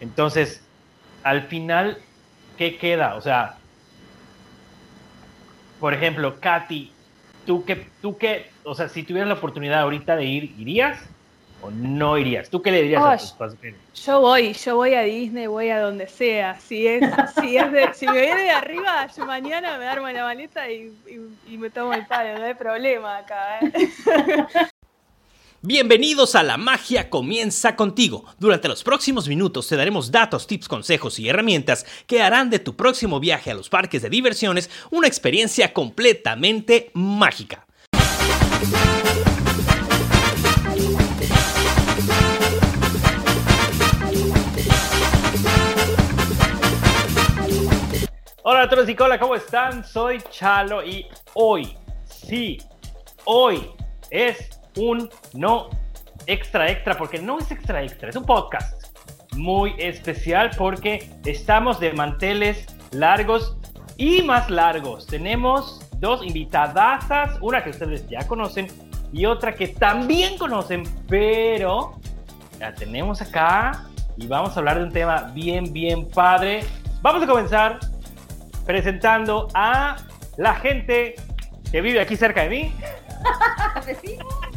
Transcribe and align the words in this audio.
Entonces, 0.00 0.62
al 1.22 1.42
final, 1.42 1.98
¿qué 2.56 2.76
queda? 2.76 3.14
O 3.14 3.20
sea, 3.20 3.56
por 5.78 5.94
ejemplo, 5.94 6.38
Katy, 6.40 6.92
¿tú 7.46 7.64
qué, 7.64 7.86
tú 8.02 8.16
qué, 8.16 8.50
o 8.64 8.74
sea, 8.74 8.88
si 8.88 9.02
tuvieras 9.02 9.28
la 9.28 9.34
oportunidad 9.34 9.80
ahorita 9.80 10.16
de 10.16 10.24
ir, 10.24 10.54
¿irías? 10.58 10.98
¿O 11.62 11.70
no 11.70 12.16
irías? 12.16 12.48
¿Tú 12.48 12.62
qué 12.62 12.70
le 12.70 12.82
dirías 12.82 13.02
a 13.02 13.18
tus 13.18 13.32
pasajeros? 13.32 13.78
Yo 13.94 14.20
voy, 14.20 14.54
yo 14.54 14.76
voy 14.76 14.94
a 14.94 15.02
Disney, 15.02 15.46
voy 15.46 15.68
a 15.68 15.80
donde 15.80 16.06
sea. 16.06 16.58
Si 16.58 16.86
es, 16.86 17.04
si 17.40 17.58
es 17.58 17.70
de, 17.70 17.92
si 17.92 18.06
me 18.06 18.20
viene 18.20 18.42
de 18.42 18.50
arriba, 18.50 19.06
yo 19.14 19.26
mañana 19.26 19.76
me 19.78 19.86
armo 19.86 20.08
la 20.08 20.24
maleta 20.24 20.70
y, 20.70 20.92
y, 21.46 21.58
me 21.58 21.68
tomo 21.68 21.92
el 21.92 22.06
palo, 22.06 22.38
no 22.38 22.44
hay 22.46 22.54
problema 22.54 23.18
acá. 23.18 23.58
¿eh? 23.60 24.68
Bienvenidos 25.62 26.36
a 26.36 26.42
La 26.42 26.56
Magia 26.56 27.10
Comienza 27.10 27.76
contigo. 27.76 28.24
Durante 28.38 28.66
los 28.66 28.82
próximos 28.82 29.28
minutos 29.28 29.68
te 29.68 29.76
daremos 29.76 30.10
datos, 30.10 30.46
tips, 30.46 30.68
consejos 30.68 31.18
y 31.18 31.28
herramientas 31.28 31.84
que 32.06 32.22
harán 32.22 32.48
de 32.48 32.60
tu 32.60 32.76
próximo 32.76 33.20
viaje 33.20 33.50
a 33.50 33.54
los 33.54 33.68
parques 33.68 34.00
de 34.00 34.08
diversiones 34.08 34.70
una 34.90 35.06
experiencia 35.06 35.74
completamente 35.74 36.90
mágica. 36.94 37.66
Hola 48.42 48.62
a 48.62 48.68
todos 48.70 48.88
y 48.88 48.96
hola, 48.98 49.20
¿cómo 49.20 49.34
están? 49.34 49.84
Soy 49.84 50.22
Chalo 50.30 50.82
y 50.82 51.04
hoy, 51.34 51.76
sí, 52.06 52.56
hoy 53.26 53.66
es 54.08 54.59
un 54.76 55.08
no 55.34 55.70
extra 56.26 56.70
extra, 56.70 56.96
porque 56.96 57.18
no 57.18 57.38
es 57.38 57.50
extra 57.50 57.82
extra, 57.82 58.10
es 58.10 58.16
un 58.16 58.24
podcast 58.24 58.86
muy 59.36 59.74
especial 59.78 60.50
porque 60.56 61.10
estamos 61.24 61.78
de 61.80 61.92
manteles 61.92 62.66
largos 62.92 63.56
y 63.96 64.22
más 64.22 64.50
largos. 64.50 65.06
Tenemos 65.06 65.80
dos 65.98 66.24
invitadasas, 66.24 67.38
una 67.40 67.62
que 67.62 67.70
ustedes 67.70 68.08
ya 68.08 68.26
conocen 68.26 68.66
y 69.12 69.26
otra 69.26 69.54
que 69.54 69.68
también 69.68 70.38
conocen, 70.38 70.84
pero 71.08 71.98
la 72.58 72.74
tenemos 72.74 73.20
acá 73.20 73.86
y 74.16 74.26
vamos 74.26 74.56
a 74.56 74.60
hablar 74.60 74.78
de 74.78 74.84
un 74.84 74.92
tema 74.92 75.30
bien, 75.34 75.72
bien 75.72 76.08
padre. 76.08 76.64
Vamos 77.02 77.22
a 77.22 77.26
comenzar 77.26 77.78
presentando 78.66 79.48
a 79.54 79.96
la 80.36 80.54
gente 80.54 81.14
que 81.70 81.80
vive 81.80 82.00
aquí 82.00 82.16
cerca 82.16 82.42
de 82.42 82.48
mí. 82.48 82.74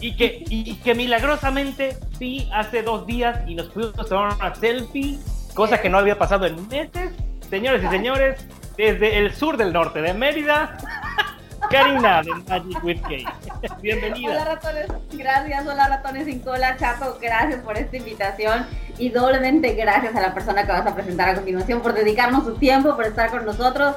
y 0.00 0.16
que, 0.16 0.44
y 0.48 0.74
que 0.76 0.94
milagrosamente 0.94 1.96
sí 2.18 2.48
hace 2.52 2.82
dos 2.82 3.06
días 3.06 3.40
y 3.46 3.54
nos 3.54 3.68
pudimos 3.68 4.08
tomar 4.08 4.34
una 4.34 4.54
selfie, 4.54 5.18
cosa 5.54 5.80
que 5.80 5.88
no 5.88 5.98
había 5.98 6.18
pasado 6.18 6.46
en 6.46 6.68
meses. 6.68 7.12
Señores 7.48 7.82
y 7.84 7.88
señores, 7.88 8.46
desde 8.76 9.18
el 9.18 9.34
sur 9.34 9.56
del 9.56 9.72
norte 9.72 10.02
de 10.02 10.12
Mérida, 10.12 10.76
Karina 11.70 12.22
de 12.22 12.34
Magic 12.48 12.84
with 12.84 13.00
Kate. 13.02 13.26
Bienvenida. 13.82 14.30
Hola 14.30 14.44
ratones, 14.44 14.86
gracias. 15.12 15.66
Hola 15.66 15.88
ratones 15.88 16.26
sin 16.26 16.40
cola, 16.40 16.76
Chato, 16.76 17.18
gracias 17.20 17.60
por 17.60 17.76
esta 17.76 17.96
invitación 17.96 18.66
y 18.98 19.10
doblemente 19.10 19.74
gracias 19.74 20.14
a 20.14 20.20
la 20.20 20.34
persona 20.34 20.64
que 20.64 20.72
vas 20.72 20.86
a 20.86 20.94
presentar 20.94 21.30
a 21.30 21.34
continuación 21.34 21.80
por 21.80 21.94
dedicarnos 21.94 22.44
su 22.44 22.54
tiempo, 22.54 22.94
por 22.94 23.06
estar 23.06 23.30
con 23.30 23.44
nosotros 23.44 23.96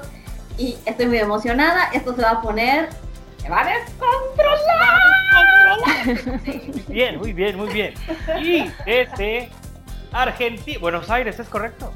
y 0.57 0.77
estoy 0.85 1.07
muy 1.07 1.17
emocionada. 1.17 1.89
Esto 1.93 2.15
se 2.15 2.21
va 2.21 2.31
a 2.31 2.41
poner, 2.41 2.89
se 3.41 3.49
va 3.49 3.61
a 3.61 3.65
descontrolar. 3.65 4.99
Bien, 6.87 7.17
muy 7.17 7.33
bien, 7.33 7.57
muy 7.57 7.71
bien. 7.71 7.93
Y 8.41 8.65
desde 8.85 9.49
Argentina, 10.11 10.79
Buenos 10.79 11.09
Aires, 11.09 11.39
¿es 11.39 11.47
correcto? 11.47 11.93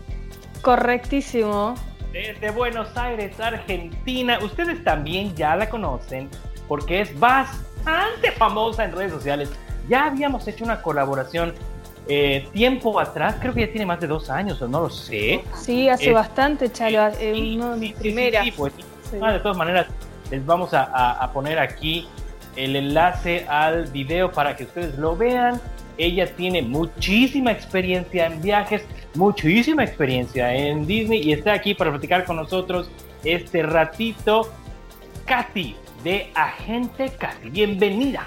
Correctísimo. 0.61 1.75
Desde 2.11 2.51
Buenos 2.51 2.95
Aires, 2.95 3.39
Argentina. 3.39 4.39
Ustedes 4.41 4.83
también 4.83 5.35
ya 5.35 5.55
la 5.55 5.69
conocen 5.69 6.29
porque 6.67 7.01
es 7.01 7.19
bastante 7.19 8.31
famosa 8.31 8.85
en 8.85 8.91
redes 8.95 9.11
sociales. 9.11 9.49
Ya 9.89 10.05
habíamos 10.05 10.47
hecho 10.47 10.63
una 10.63 10.81
colaboración 10.81 11.53
eh, 12.07 12.47
tiempo 12.53 12.99
atrás, 12.99 13.35
creo 13.39 13.53
que 13.53 13.61
ya 13.61 13.71
tiene 13.71 13.85
más 13.85 13.99
de 13.99 14.07
dos 14.07 14.29
años, 14.29 14.61
o 14.61 14.67
no 14.67 14.81
lo 14.81 14.89
sé. 14.89 15.43
Sí, 15.55 15.89
hace 15.89 16.11
bastante, 16.11 16.71
Chalo, 16.71 17.13
sí, 17.15 17.55
uno 17.55 17.71
de 17.71 17.77
mis 17.77 17.93
primeras. 17.93 18.47
Pues, 18.55 18.73
de 19.11 19.39
todas 19.39 19.57
maneras, 19.57 19.87
les 20.33 20.43
vamos 20.47 20.71
a, 20.73 21.29
poner 21.31 21.59
aquí 21.59 22.07
el 22.55 22.75
enlace 22.75 23.45
al 23.47 23.85
video 23.91 24.31
para 24.31 24.55
que 24.55 24.63
ustedes 24.63 24.97
lo 24.97 25.15
vean. 25.15 25.61
Ella 25.95 26.25
tiene 26.35 26.63
muchísima 26.63 27.51
experiencia 27.51 28.25
en 28.25 28.41
viajes, 28.41 28.83
muchísima 29.13 29.83
experiencia 29.83 30.51
en 30.55 30.87
Disney 30.87 31.21
y 31.21 31.33
está 31.33 31.53
aquí 31.53 31.75
para 31.75 31.91
platicar 31.91 32.25
con 32.25 32.37
nosotros 32.37 32.89
este 33.23 33.61
ratito. 33.61 34.51
Katy, 35.25 35.75
de 36.03 36.31
Agente 36.33 37.11
Katy, 37.11 37.51
bienvenida. 37.51 38.25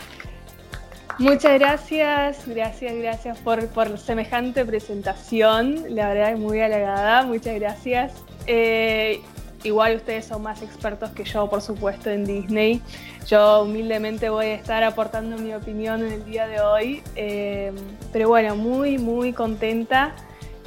Muchas 1.18 1.58
gracias, 1.58 2.46
gracias, 2.46 2.94
gracias 2.94 3.38
por, 3.38 3.66
por 3.70 3.98
semejante 3.98 4.64
presentación. 4.64 5.82
La 5.88 6.08
verdad 6.10 6.32
es 6.34 6.38
muy 6.38 6.60
halagada, 6.60 7.24
muchas 7.24 7.56
gracias. 7.56 8.12
Eh, 8.46 9.22
igual 9.64 9.96
ustedes 9.96 10.26
son 10.26 10.42
más 10.42 10.62
expertos 10.62 11.10
que 11.10 11.24
yo, 11.24 11.48
por 11.48 11.62
supuesto, 11.62 12.10
en 12.10 12.24
Disney. 12.24 12.80
Yo 13.26 13.62
humildemente 13.62 14.28
voy 14.28 14.46
a 14.46 14.54
estar 14.54 14.84
aportando 14.84 15.36
mi 15.38 15.54
opinión 15.54 16.04
en 16.04 16.12
el 16.12 16.24
día 16.24 16.46
de 16.46 16.60
hoy. 16.60 17.02
Eh, 17.16 17.72
pero 18.12 18.28
bueno, 18.28 18.56
muy, 18.56 18.98
muy 18.98 19.32
contenta. 19.32 20.14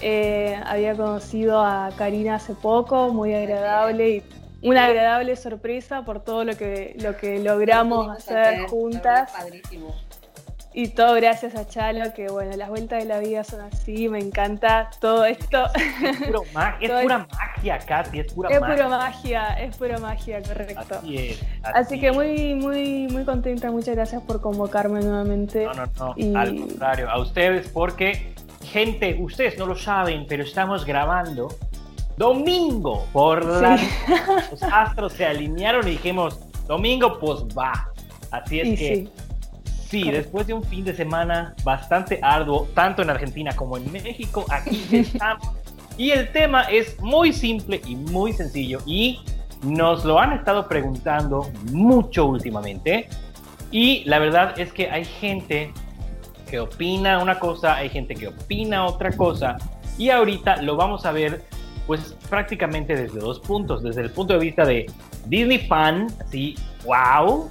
Eh, 0.01 0.59
había 0.65 0.95
conocido 0.95 1.59
a 1.59 1.89
Karina 1.97 2.35
hace 2.35 2.53
poco, 2.53 3.13
muy 3.13 3.33
agradable 3.33 4.09
y 4.09 4.23
una 4.61 4.85
agradable 4.85 5.35
sorpresa 5.35 6.03
por 6.03 6.21
todo 6.21 6.43
lo 6.43 6.55
que, 6.57 6.95
lo 6.99 7.17
que 7.17 7.39
logramos 7.39 8.09
hacer 8.09 8.67
juntas. 8.67 9.31
Y 10.71 10.89
todo 10.89 11.15
gracias 11.15 11.55
a 11.55 11.67
Chalo, 11.67 12.13
que 12.13 12.29
bueno, 12.29 12.55
las 12.55 12.69
vueltas 12.69 12.99
de 12.99 13.05
la 13.05 13.17
vida 13.17 13.43
son 13.43 13.61
así, 13.61 14.07
me 14.07 14.19
encanta 14.19 14.91
todo 15.01 15.25
esto. 15.25 15.65
Es, 15.73 16.17
puro 16.17 16.43
magia, 16.53 16.87
es 16.87 17.01
pura 17.01 17.27
magia, 17.39 17.79
Katy, 17.79 18.19
es 18.19 18.33
pura 18.33 18.49
es 18.49 18.61
magia. 18.61 18.75
Es 18.75 18.77
pura 18.77 18.97
magia, 18.97 19.53
es 19.53 19.77
pura 19.77 19.97
magia, 19.97 20.41
correcto. 20.43 20.95
Así 20.99 21.17
es. 21.17 21.43
Así, 21.63 21.99
que 21.99 22.11
muy, 22.11 22.53
muy, 22.53 23.07
muy 23.07 23.25
contenta, 23.25 23.71
muchas 23.71 23.95
gracias 23.95 24.21
por 24.21 24.41
convocarme 24.41 24.99
nuevamente. 24.99 25.65
No, 25.65 25.73
no, 25.73 26.15
no, 26.15 26.39
al 26.39 26.55
contrario, 26.55 27.09
a 27.09 27.19
ustedes 27.19 27.67
porque, 27.69 28.35
gente, 28.63 29.17
ustedes 29.19 29.57
no 29.57 29.65
lo 29.65 29.75
saben, 29.75 30.27
pero 30.27 30.43
estamos 30.43 30.85
grabando 30.85 31.49
domingo 32.15 33.07
por 33.11 33.43
la... 33.43 33.79
Los 34.51 34.61
astros 34.61 35.13
se 35.13 35.25
alinearon 35.25 35.87
y 35.87 35.91
dijimos, 35.91 36.37
domingo, 36.67 37.17
pues 37.17 37.39
va. 37.57 37.89
Así 38.29 38.59
es 38.59 38.77
que... 38.77 38.95
Sí, 38.95 39.09
después 39.91 40.47
de 40.47 40.53
un 40.53 40.63
fin 40.63 40.85
de 40.85 40.93
semana 40.93 41.55
bastante 41.63 42.19
arduo, 42.21 42.67
tanto 42.73 43.01
en 43.01 43.09
Argentina 43.09 43.55
como 43.55 43.77
en 43.77 43.91
México, 43.91 44.45
aquí 44.49 44.85
estamos. 44.91 45.49
Y 45.97 46.11
el 46.11 46.31
tema 46.31 46.63
es 46.63 46.99
muy 47.01 47.33
simple 47.33 47.81
y 47.85 47.95
muy 47.95 48.31
sencillo 48.31 48.79
y 48.85 49.19
nos 49.63 50.05
lo 50.05 50.19
han 50.19 50.33
estado 50.33 50.67
preguntando 50.67 51.49
mucho 51.71 52.25
últimamente. 52.25 53.09
Y 53.71 54.03
la 54.05 54.19
verdad 54.19 54.57
es 54.59 54.71
que 54.71 54.89
hay 54.89 55.05
gente 55.05 55.73
que 56.49 56.59
opina 56.59 57.21
una 57.21 57.37
cosa, 57.37 57.75
hay 57.75 57.89
gente 57.89 58.15
que 58.15 58.29
opina 58.29 58.85
otra 58.85 59.11
cosa. 59.11 59.57
Y 59.97 60.09
ahorita 60.09 60.61
lo 60.61 60.75
vamos 60.75 61.05
a 61.05 61.11
ver 61.11 61.43
pues 61.85 62.15
prácticamente 62.29 62.95
desde 62.95 63.19
dos 63.19 63.39
puntos. 63.39 63.83
Desde 63.83 64.01
el 64.01 64.11
punto 64.11 64.33
de 64.33 64.39
vista 64.39 64.63
de 64.63 64.85
Disney 65.25 65.59
fan, 65.67 66.07
sí, 66.31 66.55
wow, 66.85 67.49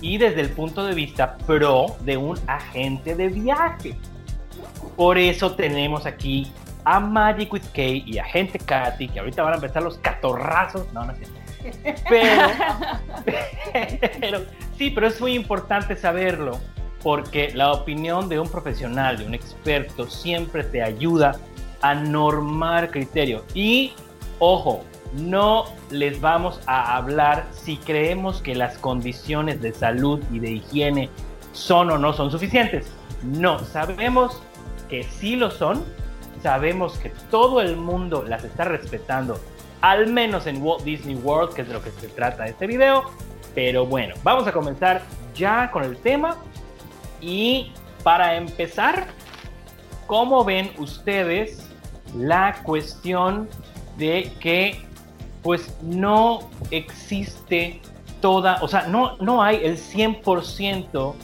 y 0.00 0.18
desde 0.18 0.40
el 0.40 0.50
punto 0.50 0.84
de 0.84 0.94
vista 0.94 1.36
pro 1.46 1.96
de 2.00 2.16
un 2.16 2.38
agente 2.46 3.14
de 3.14 3.28
viaje. 3.28 3.96
Por 4.96 5.18
eso 5.18 5.54
tenemos 5.54 6.06
aquí 6.06 6.50
a 6.84 7.00
Magic 7.00 7.52
with 7.52 7.62
K 7.74 7.82
y 7.82 8.18
a 8.18 8.24
Gente 8.24 8.58
Katy, 8.58 9.08
que 9.08 9.20
ahorita 9.20 9.42
van 9.42 9.54
a 9.54 9.56
empezar 9.56 9.82
los 9.82 9.98
catorrazos. 9.98 10.92
No, 10.92 11.04
no 11.04 11.14
sé. 11.14 11.26
Pero, 12.08 12.48
pero, 14.20 14.42
sí, 14.76 14.90
pero 14.90 15.06
es 15.06 15.20
muy 15.20 15.34
importante 15.34 15.96
saberlo, 15.96 16.58
porque 17.02 17.52
la 17.54 17.72
opinión 17.72 18.28
de 18.28 18.38
un 18.38 18.48
profesional, 18.48 19.18
de 19.18 19.26
un 19.26 19.34
experto, 19.34 20.08
siempre 20.08 20.62
te 20.64 20.82
ayuda 20.82 21.38
a 21.80 21.94
normar 21.94 22.90
criterio. 22.90 23.44
Y, 23.54 23.92
ojo, 24.38 24.84
no 25.16 25.64
les 25.90 26.20
vamos 26.20 26.60
a 26.66 26.96
hablar 26.96 27.46
si 27.52 27.76
creemos 27.76 28.42
que 28.42 28.54
las 28.54 28.78
condiciones 28.78 29.60
de 29.60 29.72
salud 29.72 30.20
y 30.32 30.40
de 30.40 30.52
higiene 30.52 31.08
son 31.52 31.90
o 31.90 31.98
no 31.98 32.12
son 32.12 32.30
suficientes. 32.30 32.92
No, 33.22 33.58
sabemos 33.60 34.42
que 34.88 35.04
sí 35.04 35.36
lo 35.36 35.50
son, 35.50 35.84
sabemos 36.42 36.98
que 36.98 37.10
todo 37.30 37.60
el 37.60 37.76
mundo 37.76 38.24
las 38.26 38.44
está 38.44 38.64
respetando, 38.64 39.38
al 39.80 40.12
menos 40.12 40.46
en 40.46 40.62
Walt 40.62 40.82
Disney 40.84 41.16
World, 41.16 41.54
que 41.54 41.62
es 41.62 41.68
de 41.68 41.74
lo 41.74 41.82
que 41.82 41.90
se 41.90 42.08
trata 42.08 42.46
este 42.46 42.66
video. 42.66 43.04
Pero 43.54 43.86
bueno, 43.86 44.14
vamos 44.24 44.46
a 44.48 44.52
comenzar 44.52 45.02
ya 45.34 45.70
con 45.70 45.84
el 45.84 45.96
tema. 45.98 46.36
Y 47.20 47.72
para 48.02 48.36
empezar, 48.36 49.06
¿cómo 50.06 50.44
ven 50.44 50.70
ustedes 50.78 51.70
la 52.16 52.60
cuestión 52.64 53.48
de 53.96 54.32
que 54.40 54.84
pues 55.44 55.76
no 55.82 56.50
existe 56.70 57.80
toda, 58.22 58.58
o 58.62 58.66
sea, 58.66 58.86
no, 58.86 59.16
no 59.18 59.42
hay 59.42 59.60
el 59.62 59.76
100% 59.76 61.14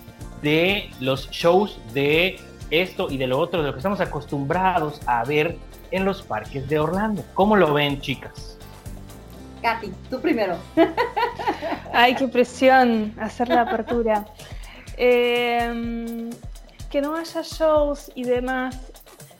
de 0.42 0.90
los 1.00 1.28
shows 1.30 1.80
de 1.94 2.38
esto 2.70 3.10
y 3.10 3.16
de 3.16 3.26
lo 3.26 3.38
otro, 3.38 3.62
de 3.62 3.68
lo 3.68 3.72
que 3.72 3.78
estamos 3.78 4.00
acostumbrados 4.00 5.00
a 5.06 5.24
ver 5.24 5.56
en 5.90 6.04
los 6.04 6.22
parques 6.22 6.68
de 6.68 6.78
Orlando. 6.78 7.24
¿Cómo 7.32 7.56
lo 7.56 7.72
ven, 7.72 8.00
chicas? 8.02 8.58
Katy, 9.62 9.90
tú 10.10 10.20
primero. 10.20 10.56
Ay, 11.92 12.14
qué 12.14 12.28
presión 12.28 13.14
hacer 13.18 13.48
la 13.48 13.62
apertura. 13.62 14.26
Em, 15.02 16.28
que 16.90 17.00
no 17.00 17.14
haya 17.16 17.40
shows 17.40 18.12
y 18.14 18.24
demás. 18.24 18.92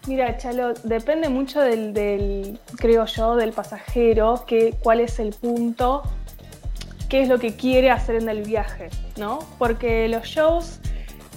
Mira, 0.07 0.37
Chalo, 0.39 0.73
depende 0.83 1.29
mucho 1.29 1.61
del, 1.61 2.59
creo 2.77 3.05
yo, 3.05 3.37
del 3.37 3.53
pasajero, 3.53 4.45
cuál 4.83 5.01
es 5.01 5.19
el 5.19 5.35
punto, 5.35 6.03
qué 7.09 7.23
es 7.23 7.29
lo 7.29 7.39
que 7.39 7.55
quiere 7.55 7.91
hacer 7.91 8.17
en 8.17 8.29
el 8.29 8.43
viaje, 8.43 8.89
¿no? 9.19 9.41
Porque 9.59 10.09
los 10.09 10.25
shows 10.25 10.81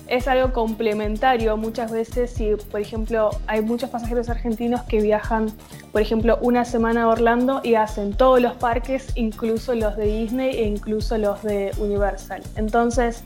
es 0.07 0.27
algo 0.27 0.53
complementario 0.53 1.57
muchas 1.57 1.91
veces 1.91 2.31
si, 2.31 2.55
por 2.71 2.79
ejemplo, 2.79 3.31
hay 3.47 3.61
muchos 3.61 3.89
pasajeros 3.89 4.29
argentinos 4.29 4.83
que 4.83 5.01
viajan, 5.01 5.51
por 5.91 6.01
ejemplo, 6.01 6.37
una 6.41 6.63
semana 6.63 7.03
a 7.03 7.07
Orlando 7.07 7.61
y 7.63 7.75
hacen 7.75 8.13
todos 8.13 8.41
los 8.41 8.53
parques, 8.53 9.07
incluso 9.15 9.75
los 9.75 9.97
de 9.97 10.05
Disney 10.05 10.55
e 10.57 10.63
incluso 10.63 11.17
los 11.17 11.41
de 11.43 11.71
Universal. 11.77 12.43
Entonces, 12.55 13.23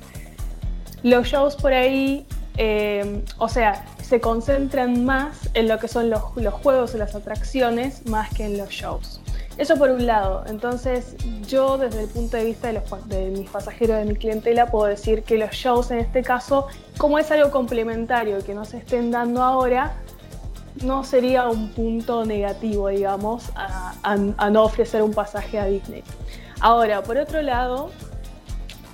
los 1.03 1.27
shows 1.27 1.55
por 1.55 1.73
ahí, 1.73 2.25
eh, 2.57 3.23
o 3.37 3.49
sea, 3.49 3.85
se 4.07 4.21
concentran 4.21 5.03
más 5.03 5.49
en 5.53 5.67
lo 5.67 5.79
que 5.79 5.87
son 5.87 6.09
los, 6.09 6.21
juegos 6.53 6.95
y 6.95 6.97
las 6.97 7.13
atracciones 7.13 8.07
más 8.07 8.33
que 8.33 8.45
en 8.45 8.57
los 8.57 8.69
shows. 8.69 9.19
Eso 9.57 9.75
por 9.75 9.89
un 9.89 10.05
lado. 10.05 10.43
Entonces, 10.47 11.15
yo 11.47 11.77
desde 11.77 12.03
el 12.03 12.09
punto 12.09 12.37
de 12.37 12.45
vista 12.45 12.67
de, 12.67 12.73
los, 12.73 13.09
de 13.09 13.31
mis 13.31 13.49
pasajeros, 13.49 13.97
de 13.97 14.05
mi 14.05 14.15
clientela, 14.15 14.67
puedo 14.67 14.85
decir 14.85 15.23
que 15.23 15.37
los 15.37 15.51
shows 15.51 15.91
en 15.91 15.99
este 15.99 16.21
caso, 16.21 16.67
como 16.97 17.19
es 17.19 17.29
algo 17.31 17.51
complementario 17.51 18.37
que 18.45 18.53
no 18.53 18.63
se 18.65 18.77
estén 18.77 19.11
dando 19.11 19.43
ahora, 19.43 19.97
no 20.83 21.03
sería 21.03 21.49
un 21.49 21.69
punto 21.69 22.23
negativo, 22.23 22.87
digamos, 22.89 23.45
a, 23.55 24.15
no 24.49 24.63
ofrecer 24.63 25.01
un 25.01 25.13
pasaje 25.13 25.59
a 25.59 25.65
Disney. 25.65 26.03
Ahora, 26.59 27.03
por 27.03 27.17
otro 27.17 27.41
lado, 27.41 27.89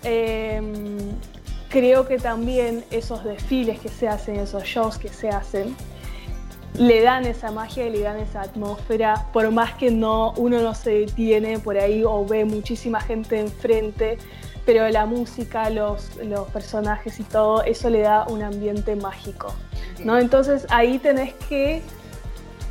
em, 0.04 0.98
creo 1.74 2.08
que 2.08 2.20
también 2.20 2.86
esos 2.92 3.24
desfiles 3.24 3.80
que 3.80 3.90
se 3.90 4.08
hacen, 4.08 4.36
esos 4.36 4.64
shows 4.64 5.00
que 5.00 5.10
se 5.10 5.30
hacen, 5.30 5.76
le 6.78 7.02
dan 7.02 7.26
esa 7.26 7.52
magia 7.52 7.88
y 7.88 7.90
le 7.90 8.02
dan 8.02 8.20
esa 8.20 8.42
atmósfera, 8.42 9.28
por 9.34 9.50
más 9.50 9.74
que 9.74 9.90
no 9.90 10.34
uno 10.38 10.62
no 10.62 10.76
se 10.76 10.92
detiene 10.92 11.58
por 11.58 11.76
ahí 11.80 12.04
o 12.04 12.24
ve 12.26 12.46
muchísima 12.46 13.02
gente 13.02 13.40
enfrente, 13.40 14.20
pero 14.68 14.88
la 14.90 15.08
música, 15.08 15.72
los, 15.72 16.16
los 16.18 16.48
personajes 16.50 17.20
y 17.20 17.24
todo, 17.24 17.64
eso 17.64 17.90
le 17.90 18.02
da 18.02 18.28
un 18.28 18.44
ambiente 18.44 18.96
mágico. 18.96 19.52
¿no? 20.04 20.20
Entonces 20.20 20.68
ahí 20.70 21.00
tenés 21.00 21.34
que 21.50 21.82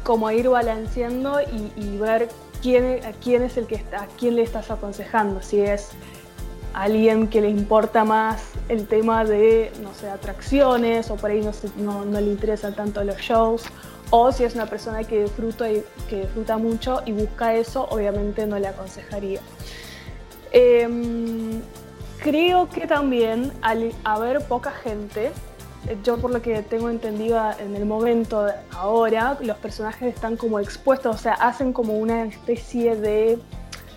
como 0.05 0.31
ir 0.31 0.49
balanceando 0.49 1.41
y, 1.77 1.97
ver 1.97 2.29
quién, 2.63 3.05
a 3.05 3.11
quién 3.13 3.43
es 3.43 3.57
el 3.57 3.67
que 3.67 3.75
está, 3.75 4.05
a 4.05 4.07
quién 4.07 4.37
le 4.37 4.43
estás 4.43 4.71
aconsejando, 4.71 5.43
si 5.43 5.61
es 5.61 5.91
alguien 6.75 7.29
que 7.29 7.41
le 7.41 7.49
importa 7.49 8.05
más 8.05 8.53
el 8.69 8.87
tema 8.87 9.25
de, 9.25 9.73
no 9.83 9.93
sé, 9.95 10.09
atracciones 10.09 11.11
o 11.11 11.17
por 11.17 11.31
ahí 11.31 11.41
no, 11.41 11.53
no, 11.77 12.05
no 12.05 12.21
le 12.21 12.27
interesan 12.29 12.75
tanto 12.75 13.03
los 13.05 13.17
shows 13.19 13.65
o 14.15 14.31
si 14.31 14.45
es 14.45 14.55
una 14.55 14.67
persona 14.67 15.05
que 15.05 15.23
disfruta, 15.23 15.71
y, 15.71 15.83
que 16.09 16.21
disfruta 16.21 16.59
mucho 16.59 17.01
y 17.07 17.13
busca 17.13 17.55
eso, 17.55 17.87
obviamente 17.89 18.47
no 18.47 18.59
le 18.59 18.69
aconsejaría. 18.69 19.41
Em, 20.53 21.63
creo 22.23 22.69
que 22.69 22.87
también 22.87 23.53
al 23.63 23.91
haber 24.05 24.47
poca 24.47 24.71
gente, 24.71 25.33
yo 26.05 26.19
por 26.19 26.31
lo 26.31 26.43
que 26.43 26.61
tengo 26.61 26.91
entendido 26.91 27.41
en 27.59 27.75
el 27.75 27.87
momento 27.87 28.49
ahora, 28.73 29.39
los 29.41 29.57
personajes 29.57 30.15
están 30.15 30.37
como 30.37 30.61
expuestos, 30.61 31.17
o 31.17 31.19
sea, 31.19 31.33
hacen 31.33 31.73
como 31.73 31.95
una 31.95 32.25
especie 32.25 32.95
de 32.97 33.39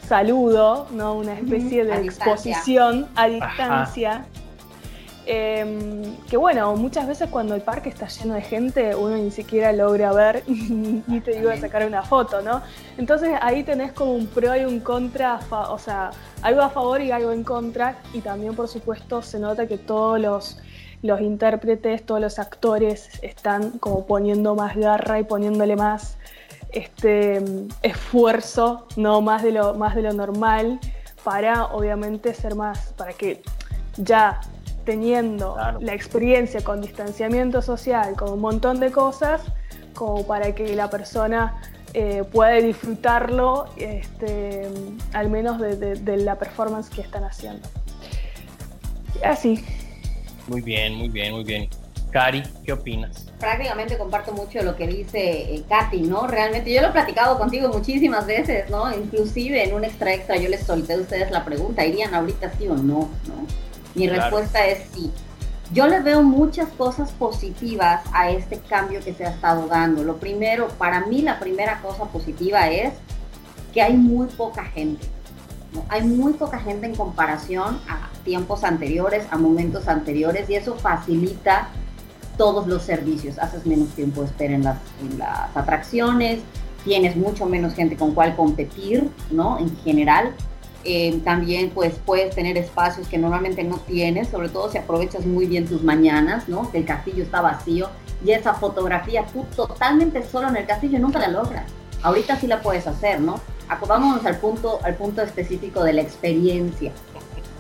saludo, 0.07 0.88
¿no? 0.92 1.16
Una 1.16 1.34
especie 1.34 1.86
de 1.86 2.06
exposición 2.06 3.07
a 3.16 3.28
distancia. 3.28 4.25
Em, 5.28 6.16
que 6.30 6.38
bueno, 6.38 6.75
muchas 6.75 7.07
veces 7.07 7.30
cuando 7.31 7.56
el 7.56 7.62
parque 7.62 7.90
está 7.90 8.07
lleno 8.07 8.36
de 8.36 8.42
gente, 8.42 8.94
uno 8.94 9.18
ni 9.18 9.31
siquiera 9.31 9.72
logra 9.72 10.13
ver 10.13 10.44
y 10.48 11.19
te 11.22 11.31
digo 11.31 11.50
a 11.50 11.57
sacar 11.57 11.86
una 11.88 12.04
foto, 12.04 12.44
¿no? 12.44 12.62
Entonces 13.00 13.31
ahí 13.42 13.63
tenés 13.63 13.92
como 13.92 14.13
un 14.13 14.28
pro 14.28 14.56
y 14.56 14.66
un 14.66 14.80
contra, 14.81 15.40
o 15.50 15.80
sea, 15.80 16.12
algo 16.44 16.62
a 16.62 16.69
favor 16.69 17.01
y 17.01 17.10
algo 17.10 17.31
en 17.31 17.44
contra, 17.44 17.96
y 18.13 18.22
también 18.22 18.56
por 18.56 18.68
supuesto 18.68 19.24
se 19.24 19.40
nota 19.40 19.66
que 19.66 19.80
todos 19.80 20.19
los, 20.19 20.60
los 21.01 21.19
intérpretes, 21.22 22.06
todos 22.06 22.22
los 22.22 22.38
actores 22.38 23.10
están 23.24 23.80
como 23.80 24.06
poniendo 24.06 24.54
más 24.54 24.75
garra 24.75 25.19
y 25.19 25.24
poniéndole 25.24 25.75
más 25.75 26.18
este 26.75 27.42
esfuerzo, 27.81 28.88
no 28.95 29.22
más 29.22 29.42
de 29.42 29.51
lo 29.51 29.74
más 29.74 29.95
de 29.95 30.04
lo 30.04 30.13
normal 30.13 30.80
para 31.24 31.66
obviamente 31.66 32.33
ser 32.36 32.54
más 32.54 32.94
para 32.98 33.13
que 33.13 33.42
ya 33.98 34.42
teniendo 34.86 35.57
la 35.80 35.94
experiencia 35.94 36.63
con 36.63 36.80
distanciamiento 36.81 37.62
social, 37.62 38.16
con 38.16 38.33
un 38.33 38.39
montón 38.39 38.80
de 38.80 38.92
cosas, 38.92 39.42
como 39.95 40.27
para 40.27 40.54
que 40.54 40.75
la 40.75 40.89
persona 40.89 41.60
eh, 41.94 42.24
pueda 42.31 42.56
disfrutarlo, 42.62 43.66
este, 43.77 44.68
al 45.13 45.30
menos 45.30 45.60
de, 45.60 46.18
la 46.18 46.38
performance 46.38 46.89
que 46.89 47.01
están 47.01 47.24
haciendo. 47.24 47.68
Así. 49.24 49.63
Muy 50.48 50.62
bien, 50.62 50.94
muy 50.95 51.10
bien, 51.10 51.33
muy 51.33 51.44
bien. 51.44 51.69
Cari, 52.15 52.44
¿qué 52.63 52.71
opinas? 52.71 53.25
Prácticamente 53.41 53.97
comparto 53.97 54.31
mucho 54.31 54.63
lo 54.63 54.77
que 54.77 54.88
dice 54.88 55.53
eh, 55.53 55.65
Katy, 55.67 56.03
¿no? 56.03 56.27
Realmente 56.27 56.73
yo 56.73 56.81
lo 56.81 56.88
he 56.88 56.91
platicado 56.91 57.38
contigo 57.38 57.67
muchísimas 57.67 58.25
veces, 58.25 58.69
¿no? 58.69 58.89
Inclusive 58.95 59.62
en 59.62 59.75
un 59.75 59.83
extra 59.83 60.13
extra 60.13 60.38
yo 60.38 60.47
les 60.47 60.65
solté 60.65 60.94
a 60.94 61.00
ustedes 61.00 61.29
la 61.29 61.44
pregunta, 61.44 61.85
¿irían 61.85 62.13
ahorita 62.13 62.53
sí 62.57 62.69
o 62.69 62.75
no? 62.75 63.09
¿no? 63.27 63.45
Mi 63.95 64.07
respuesta 64.07 64.65
es 64.65 64.88
sí. 64.94 65.12
Yo 65.73 65.88
le 65.88 66.00
veo 66.00 66.23
muchas 66.23 66.69
cosas 66.69 67.12
positivas 67.12 68.01
a 68.13 68.29
este 68.29 68.59
cambio 68.59 69.01
que 69.03 69.13
se 69.13 69.25
ha 69.25 69.31
estado 69.31 69.67
dando. 69.67 70.01
Lo 70.06 70.15
primero, 70.15 70.69
para 70.69 71.06
mí 71.07 71.21
la 71.21 71.38
primera 71.38 71.81
cosa 71.81 72.06
positiva 72.06 72.69
es 72.69 72.93
que 73.74 73.81
hay 73.81 73.98
muy 73.98 74.27
poca 74.27 74.63
gente. 74.63 75.05
Hay 75.89 76.03
muy 76.03 76.31
poca 76.31 76.60
gente 76.60 76.86
en 76.86 76.95
comparación 76.95 77.77
a 77.89 78.10
tiempos 78.24 78.63
anteriores, 78.63 79.27
a 79.31 79.38
momentos 79.38 79.89
anteriores, 79.89 80.50
y 80.50 80.55
eso 80.55 80.75
facilita 80.75 81.67
todos 82.38 82.68
los 82.68 82.84
servicios. 82.84 83.38
Haces 83.39 83.65
menos 83.65 83.89
tiempo 83.89 84.22
de 84.22 84.27
espera 84.27 84.56
en 84.56 84.63
las, 84.63 84.77
en 85.01 85.18
las 85.18 85.56
atracciones, 85.56 86.39
tienes 86.84 87.15
mucho 87.15 87.46
menos 87.46 87.74
gente 87.74 87.98
con 87.98 88.13
cual 88.13 88.36
competir, 88.36 89.10
¿no? 89.32 89.58
En 89.60 89.75
general. 89.84 90.34
Eh, 90.88 91.20
también 91.24 91.72
pues 91.72 91.96
puedes 92.06 92.36
tener 92.36 92.58
espacios 92.58 93.08
que 93.08 93.18
normalmente 93.18 93.63
no 93.63 93.77
tienes, 93.77 94.27
sobre 94.27 94.50
todo 94.50 94.72
si 94.72 94.77
aprovechas 94.77 95.25
muy 95.25 95.48
bien 95.48 95.65
tus 95.65 95.82
mañanas, 95.82 96.48
¿no? 96.48 96.70
El 96.74 96.86
castillo 96.86 97.24
está 97.24 97.42
vacío 97.42 97.89
y 98.24 98.32
esa 98.32 98.54
fotografía 98.54 99.25
tú 99.34 99.46
totalmente 99.56 100.24
solo 100.24 100.48
en 100.50 100.58
el 100.58 100.68
castillo 100.68 101.00
nunca 101.00 101.18
la 101.18 101.30
logras. 101.30 101.65
Ahorita 102.04 102.39
sí 102.39 102.46
la 102.46 102.62
puedes 102.62 102.86
hacer, 102.86 103.20
¿no? 103.20 103.39
Acordémonos 103.68 104.24
al 104.27 104.38
punto, 104.38 104.80
al 104.84 104.94
punto 104.94 105.24
específico 105.24 105.84
de 105.84 105.94
la 105.94 106.01
experiencia. 106.01 106.92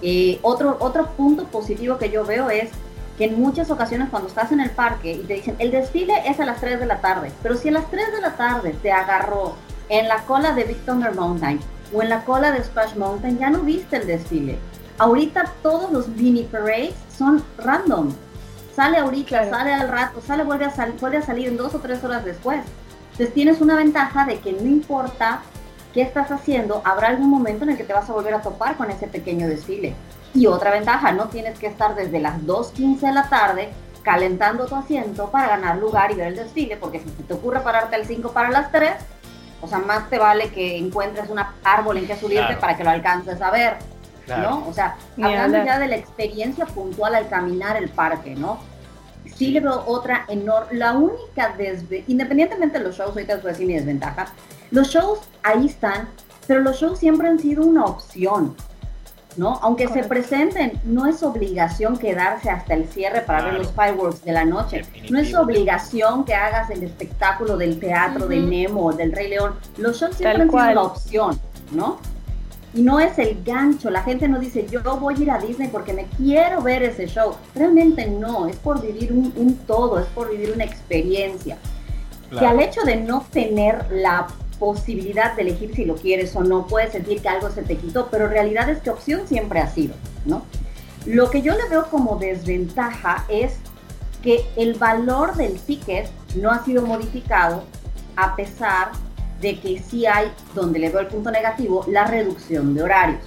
Eh, 0.03 0.37
otro, 0.43 0.77
otro 0.79 1.07
punto 1.17 1.45
positivo 1.45 1.97
que 1.97 2.11
yo 2.11 2.25
veo 2.25 2.51
es 2.51 2.69
que 3.17 3.25
en 3.25 3.39
muchas 3.39 3.71
ocasiones 3.71 4.09
cuando 4.09 4.27
estás 4.27 4.51
en 4.51 4.59
el 4.59 4.71
parque 4.71 5.13
y 5.13 5.23
te 5.23 5.35
dicen 5.35 5.55
el 5.59 5.71
desfile 5.71 6.13
es 6.25 6.39
a 6.39 6.45
las 6.45 6.59
3 6.59 6.79
de 6.79 6.85
la 6.85 7.01
tarde, 7.01 7.31
pero 7.41 7.55
si 7.55 7.69
a 7.69 7.71
las 7.71 7.89
3 7.89 8.11
de 8.11 8.21
la 8.21 8.35
tarde 8.35 8.75
te 8.81 8.91
agarró 8.91 9.55
en 9.89 10.07
la 10.07 10.23
cola 10.23 10.53
de 10.53 10.63
Big 10.63 10.85
Thunder 10.85 11.13
Mountain 11.13 11.59
o 11.93 12.01
en 12.01 12.09
la 12.09 12.23
cola 12.23 12.51
de 12.51 12.63
Splash 12.63 12.95
Mountain, 12.95 13.37
ya 13.37 13.49
no 13.49 13.59
viste 13.59 13.97
el 13.97 14.07
desfile. 14.07 14.57
Ahorita 14.97 15.51
todos 15.61 15.91
los 15.91 16.07
mini 16.07 16.43
parades 16.43 16.93
son 17.15 17.43
random. 17.57 18.13
Sale 18.75 18.97
ahorita, 18.97 19.49
sale 19.49 19.73
al 19.73 19.87
rato, 19.87 20.21
sale, 20.21 20.43
vuelve 20.43 20.65
a, 20.65 20.73
vuelve 20.99 21.17
a 21.17 21.21
salir 21.21 21.47
en 21.47 21.57
dos 21.57 21.73
o 21.75 21.79
tres 21.79 22.03
horas 22.03 22.25
después. 22.25 22.59
Entonces 23.11 23.33
tienes 23.33 23.61
una 23.61 23.77
ventaja 23.77 24.25
de 24.25 24.39
que 24.39 24.51
no 24.51 24.67
importa 24.67 25.41
qué 25.93 26.01
estás 26.01 26.29
haciendo, 26.31 26.81
habrá 26.83 27.07
algún 27.07 27.29
momento 27.29 27.63
en 27.63 27.69
el 27.69 27.77
que 27.77 27.85
te 27.85 27.93
vas 27.93 28.09
a 28.09 28.13
volver 28.13 28.33
a 28.33 28.41
topar 28.41 28.75
con 28.75 28.91
ese 28.91 29.07
pequeño 29.07 29.47
desfile. 29.47 29.95
Y 30.35 30.47
otra 30.47 30.71
ventaja, 30.71 31.11
no 31.13 31.29
tienes 31.29 31.57
que 31.57 31.67
estar 31.67 31.95
desde 31.95 32.19
las 32.19 32.41
2.15 32.41 32.99
de 32.99 33.11
la 33.13 33.29
tarde 33.29 33.69
calentando 34.03 34.65
tu 34.65 34.75
asiento 34.75 35.31
para 35.31 35.47
ganar 35.47 35.77
lugar 35.77 36.11
y 36.11 36.15
ver 36.15 36.27
el 36.27 36.35
desfile, 36.35 36.77
porque 36.77 36.99
si 36.99 37.09
te 37.23 37.33
ocurre 37.33 37.61
pararte 37.61 37.95
al 37.95 38.05
5 38.05 38.31
para 38.31 38.51
las 38.51 38.71
3, 38.71 38.91
o 39.61 39.67
sea, 39.67 39.79
más 39.79 40.09
te 40.09 40.19
vale 40.19 40.49
que 40.49 40.77
encuentres 40.77 41.29
un 41.29 41.39
árbol 41.63 41.97
en 41.97 42.05
que 42.05 42.15
subirte 42.15 42.55
para 42.57 42.77
que 42.77 42.83
lo 42.83 42.91
alcances 42.91 43.41
a 43.41 43.49
ver, 43.49 43.77
¿no? 44.27 44.67
O 44.67 44.73
sea, 44.73 44.95
hablando 45.17 45.63
ya 45.63 45.79
de 45.79 45.87
la 45.87 45.95
experiencia 45.95 46.65
puntual 46.67 47.15
al 47.15 47.27
caminar 47.29 47.77
el 47.77 47.89
parque, 47.89 48.35
¿no? 48.35 48.59
sí 49.35 49.47
le 49.47 49.59
veo 49.59 49.83
otra 49.85 50.25
enorme. 50.27 50.77
La 50.77 50.93
única 50.93 51.49
desventaja, 51.57 52.03
independientemente 52.07 52.79
de 52.79 52.85
los 52.85 52.97
shows, 52.97 53.11
ahorita 53.11 53.35
les 53.35 53.43
voy 53.43 53.49
a 53.49 53.53
decir 53.53 53.67
mi 53.67 53.73
desventaja, 53.73 54.27
los 54.71 54.89
shows 54.89 55.19
ahí 55.43 55.65
están, 55.65 56.09
pero 56.47 56.61
los 56.61 56.77
shows 56.79 56.99
siempre 56.99 57.27
han 57.27 57.39
sido 57.39 57.63
una 57.63 57.85
opción. 57.85 58.55
¿No? 59.37 59.59
Aunque 59.61 59.87
se 59.87 60.03
presenten, 60.03 60.79
no 60.83 61.05
es 61.05 61.23
obligación 61.23 61.97
quedarse 61.97 62.49
hasta 62.49 62.73
el 62.73 62.87
cierre 62.87 63.21
para 63.21 63.45
ver 63.45 63.53
los 63.55 63.71
fireworks 63.71 64.23
de 64.23 64.31
la 64.31 64.45
noche. 64.45 64.83
No 65.09 65.19
es 65.19 65.33
obligación 65.35 66.25
que 66.25 66.33
hagas 66.33 66.69
el 66.69 66.83
espectáculo 66.83 67.57
del 67.57 67.79
teatro 67.79 68.27
de 68.27 68.39
Nemo 68.39 68.87
o 68.87 68.93
del 68.93 69.11
Rey 69.11 69.29
León. 69.29 69.53
Los 69.77 69.99
shows 69.99 70.15
siempre 70.15 70.43
han 70.43 70.49
sido 70.49 70.73
la 70.73 70.81
opción, 70.83 71.39
¿no? 71.71 71.99
Y 72.73 72.81
no 72.81 72.99
es 72.99 73.17
el 73.19 73.41
gancho. 73.43 73.89
La 73.89 74.03
gente 74.03 74.27
no 74.27 74.37
dice, 74.37 74.67
yo 74.69 74.81
voy 74.97 75.15
a 75.15 75.19
ir 75.19 75.31
a 75.31 75.39
Disney 75.39 75.69
porque 75.69 75.93
me 75.93 76.05
quiero 76.17 76.61
ver 76.61 76.83
ese 76.83 77.07
show. 77.07 77.35
Realmente 77.55 78.05
no, 78.07 78.47
es 78.47 78.57
por 78.57 78.81
vivir 78.81 79.13
un, 79.13 79.55
todo, 79.65 79.99
es 79.99 80.05
por 80.07 80.29
vivir 80.29 80.51
una 80.53 80.65
experiencia. 80.65 81.57
Que 82.37 82.45
al 82.45 82.59
hecho 82.59 82.81
de 82.81 82.97
no 82.97 83.25
tener 83.31 83.85
la 83.91 84.27
posibilidad 84.59 85.35
de 85.35 85.43
elegir 85.43 85.75
si 85.75 85.85
lo 85.85 85.95
quieres 85.95 86.35
o 86.35 86.43
no, 86.43 86.67
puedes 86.67 86.91
sentir 86.91 87.21
que 87.21 87.29
algo 87.29 87.49
se 87.49 87.63
te 87.63 87.77
quitó, 87.77 88.07
pero 88.09 88.27
realidad 88.27 88.69
es 88.69 88.79
que 88.79 88.89
opción 88.89 89.27
siempre 89.27 89.59
ha 89.59 89.67
sido, 89.67 89.95
¿no? 90.25 90.43
Lo 91.05 91.29
que 91.29 91.41
yo 91.41 91.53
le 91.53 91.69
veo 91.69 91.85
como 91.89 92.17
desventaja 92.17 93.25
es 93.29 93.57
que 94.23 94.43
el 94.55 94.73
valor 94.73 95.35
del 95.35 95.59
ticket 95.59 96.09
no 96.35 96.51
ha 96.51 96.63
sido 96.63 96.85
modificado 96.85 97.63
a 98.15 98.35
pesar 98.35 98.91
de 99.39 99.59
que 99.59 99.79
sí 99.79 100.05
hay, 100.05 100.31
donde 100.55 100.79
le 100.79 100.89
veo 100.89 101.01
el 101.01 101.07
punto 101.07 101.29
negativo, 101.29 101.85
la 101.87 102.05
reducción 102.05 102.73
de 102.73 102.83
horarios. 102.83 103.21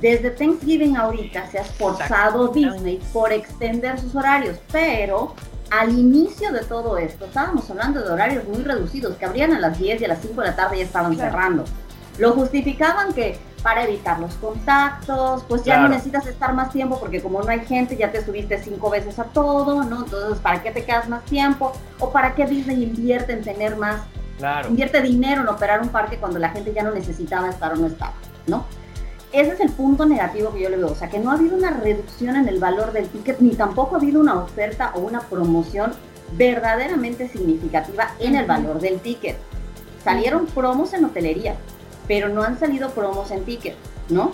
Desde 0.00 0.30
Thanksgiving 0.30 0.96
ahorita 0.96 1.50
se 1.50 1.58
ha 1.58 1.62
esforzado 1.62 2.48
Disney 2.48 3.00
por 3.12 3.32
extender 3.32 3.98
sus 3.98 4.14
horarios, 4.14 4.58
pero 4.72 5.34
al 5.70 5.96
inicio 5.96 6.52
de 6.52 6.64
todo 6.64 6.98
esto, 6.98 7.26
estábamos 7.26 7.70
hablando 7.70 8.02
de 8.02 8.10
horarios 8.10 8.44
muy 8.46 8.62
reducidos, 8.62 9.16
que 9.16 9.24
abrían 9.24 9.52
a 9.52 9.60
las 9.60 9.78
10 9.78 10.00
y 10.00 10.04
a 10.04 10.08
las 10.08 10.20
5 10.20 10.40
de 10.40 10.48
la 10.48 10.56
tarde 10.56 10.78
ya 10.78 10.84
estaban 10.84 11.16
cerrando. 11.16 11.64
Lo 12.18 12.32
justificaban 12.32 13.12
que 13.12 13.38
para 13.62 13.84
evitar 13.84 14.18
los 14.18 14.34
contactos, 14.34 15.44
pues 15.48 15.64
ya 15.64 15.80
no 15.80 15.88
necesitas 15.88 16.26
estar 16.26 16.54
más 16.54 16.70
tiempo 16.70 16.98
porque 16.98 17.22
como 17.22 17.42
no 17.42 17.48
hay 17.48 17.60
gente, 17.60 17.96
ya 17.96 18.10
te 18.10 18.24
subiste 18.24 18.62
cinco 18.62 18.90
veces 18.90 19.18
a 19.18 19.24
todo, 19.24 19.84
¿no? 19.84 20.04
Entonces, 20.04 20.38
¿para 20.40 20.62
qué 20.62 20.70
te 20.70 20.84
quedas 20.84 21.08
más 21.08 21.24
tiempo? 21.24 21.72
¿O 21.98 22.10
para 22.10 22.34
qué 22.34 22.46
Disney 22.46 22.82
invierte 22.82 23.32
en 23.32 23.42
tener 23.42 23.76
más, 23.76 24.02
claro. 24.38 24.68
invierte 24.68 25.00
dinero 25.02 25.42
en 25.42 25.48
operar 25.48 25.82
un 25.82 25.88
parque 25.88 26.16
cuando 26.16 26.38
la 26.38 26.50
gente 26.50 26.72
ya 26.72 26.82
no 26.82 26.90
necesitaba 26.90 27.48
estar 27.48 27.72
o 27.72 27.76
no 27.76 27.86
estaba, 27.86 28.14
¿no? 28.46 28.64
Ese 29.32 29.52
es 29.52 29.60
el 29.60 29.70
punto 29.70 30.06
negativo 30.06 30.52
que 30.52 30.62
yo 30.62 30.68
le 30.68 30.76
veo. 30.76 30.88
O 30.88 30.94
sea, 30.94 31.08
que 31.08 31.18
no 31.18 31.30
ha 31.30 31.34
habido 31.34 31.56
una 31.56 31.70
reducción 31.70 32.36
en 32.36 32.48
el 32.48 32.58
valor 32.58 32.92
del 32.92 33.08
ticket, 33.08 33.40
ni 33.40 33.50
tampoco 33.50 33.94
ha 33.94 33.98
habido 33.98 34.20
una 34.20 34.40
oferta 34.40 34.92
o 34.94 35.00
una 35.00 35.20
promoción 35.20 35.92
verdaderamente 36.32 37.28
significativa 37.28 38.14
en 38.18 38.36
el 38.36 38.46
valor 38.46 38.80
del 38.80 39.00
ticket. 39.00 39.36
Salieron 40.02 40.46
promos 40.46 40.92
en 40.94 41.04
hotelería, 41.04 41.56
pero 42.08 42.28
no 42.28 42.42
han 42.42 42.58
salido 42.58 42.90
promos 42.90 43.30
en 43.30 43.44
ticket, 43.44 43.76
¿no? 44.08 44.32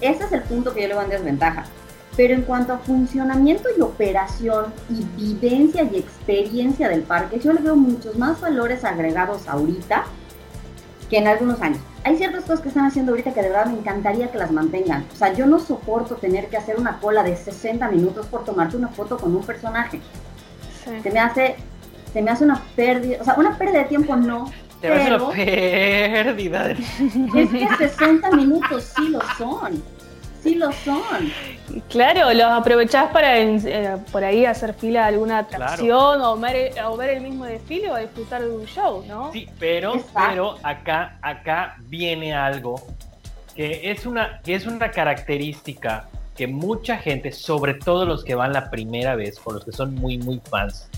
Ese 0.00 0.24
es 0.24 0.32
el 0.32 0.42
punto 0.42 0.74
que 0.74 0.82
yo 0.82 0.88
le 0.88 0.94
veo 0.94 1.02
en 1.02 1.10
desventaja. 1.10 1.64
Pero 2.16 2.34
en 2.34 2.42
cuanto 2.42 2.72
a 2.72 2.78
funcionamiento 2.78 3.68
y 3.76 3.80
operación 3.80 4.66
y 4.88 5.04
vivencia 5.16 5.82
y 5.82 5.96
experiencia 5.96 6.88
del 6.88 7.02
parque, 7.02 7.38
yo 7.40 7.52
le 7.52 7.60
veo 7.60 7.76
muchos 7.76 8.16
más 8.16 8.40
valores 8.40 8.84
agregados 8.84 9.48
ahorita 9.48 10.04
que 11.10 11.18
en 11.18 11.28
algunos 11.28 11.60
años 11.60 11.80
hay 12.06 12.16
ciertas 12.16 12.42
cosas 12.42 12.60
que 12.60 12.68
están 12.68 12.86
haciendo 12.86 13.10
ahorita 13.10 13.34
que 13.34 13.42
de 13.42 13.48
verdad 13.48 13.66
me 13.66 13.80
encantaría 13.80 14.30
que 14.30 14.38
las 14.38 14.52
mantengan. 14.52 15.04
O 15.12 15.16
sea, 15.16 15.32
yo 15.32 15.44
no 15.44 15.58
soporto 15.58 16.14
tener 16.14 16.46
que 16.46 16.56
hacer 16.56 16.78
una 16.78 17.00
cola 17.00 17.24
de 17.24 17.36
60 17.36 17.90
minutos 17.90 18.26
por 18.26 18.44
tomarte 18.44 18.76
una 18.76 18.86
foto 18.86 19.16
con 19.16 19.34
un 19.34 19.42
personaje. 19.42 20.00
Se 21.02 21.10
me 21.10 21.18
hace, 21.18 21.56
se 22.12 22.22
me 22.22 22.30
hace 22.30 22.44
una 22.44 22.62
pérdida, 22.76 23.18
o 23.20 23.24
sea, 23.24 23.34
una 23.34 23.58
pérdida 23.58 23.80
de 23.80 23.84
tiempo 23.86 24.14
no. 24.14 24.52
Te 24.80 24.86
a 24.86 25.16
una 25.16 25.30
pérdida. 25.30 26.70
Es 26.70 27.50
que 27.50 27.68
60 27.76 28.30
minutos 28.30 28.92
sí 28.96 29.08
lo 29.08 29.20
son 29.36 29.82
sí 30.46 30.54
lo 30.54 30.72
son. 30.72 31.32
Claro, 31.88 32.32
los 32.32 32.44
aprovechás 32.44 33.10
para 33.12 33.38
eh, 33.38 33.96
por 34.12 34.22
ahí 34.22 34.44
hacer 34.44 34.72
fila 34.74 35.04
a 35.04 35.08
alguna 35.08 35.38
atracción 35.38 36.20
o, 36.22 36.36
ver, 36.38 37.10
el 37.10 37.20
mismo 37.20 37.44
desfile 37.44 37.90
o 37.90 37.96
disfrutar 37.96 38.42
de 38.42 38.50
un 38.50 38.64
show, 38.66 39.04
¿no? 39.06 39.32
Sí, 39.32 39.48
pero, 39.58 39.94
pero 40.14 40.56
acá, 40.62 41.18
acá 41.20 41.76
viene 41.80 42.34
algo 42.34 42.80
que 43.56 43.90
es 43.90 44.06
una, 44.06 44.40
que 44.42 44.54
es 44.54 44.66
una 44.66 44.90
característica 44.90 46.08
que 46.36 46.46
mucha 46.46 46.98
gente, 46.98 47.32
sobre 47.32 47.74
todo 47.74 48.04
los 48.04 48.22
que 48.22 48.34
van 48.34 48.52
la 48.52 48.70
primera 48.70 49.16
vez 49.16 49.40
o 49.44 49.52
los 49.52 49.64
que 49.64 49.72
son 49.72 49.94
muy, 49.94 50.18
muy 50.18 50.40
fans, 50.50 50.88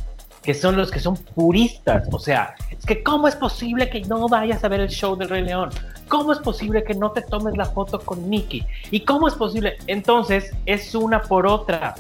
que 0.42 0.54
son 0.54 0.76
los 0.76 0.90
que 0.90 1.00
son 1.00 1.16
puristas. 1.16 2.09
O 2.12 2.18
sea, 2.18 2.54
es 2.71 2.85
que 2.85 3.02
¿cómo 3.02 3.28
es 3.28 3.37
posible 3.37 3.90
que 3.90 4.00
no 4.02 4.28
vayas 4.28 4.64
a 4.64 4.68
ver 4.68 4.80
el 4.80 4.88
show 4.88 5.16
del 5.16 5.28
Rey 5.28 5.45
León? 5.45 5.71
¿Cómo 6.09 6.33
es 6.33 6.38
posible 6.38 6.85
que 6.85 6.95
no 6.95 7.12
te 7.12 7.23
tomes 7.23 7.57
la 7.57 7.66
foto 7.66 8.00
con 8.00 8.28
Mickey? 8.28 8.64
¿Y 8.90 9.00
cómo 9.00 9.28
es 9.28 9.35
posible? 9.35 9.76
Entonces, 9.87 10.52
es 10.64 10.95
una 10.95 11.23
por 11.23 11.47
otra. 11.47 11.95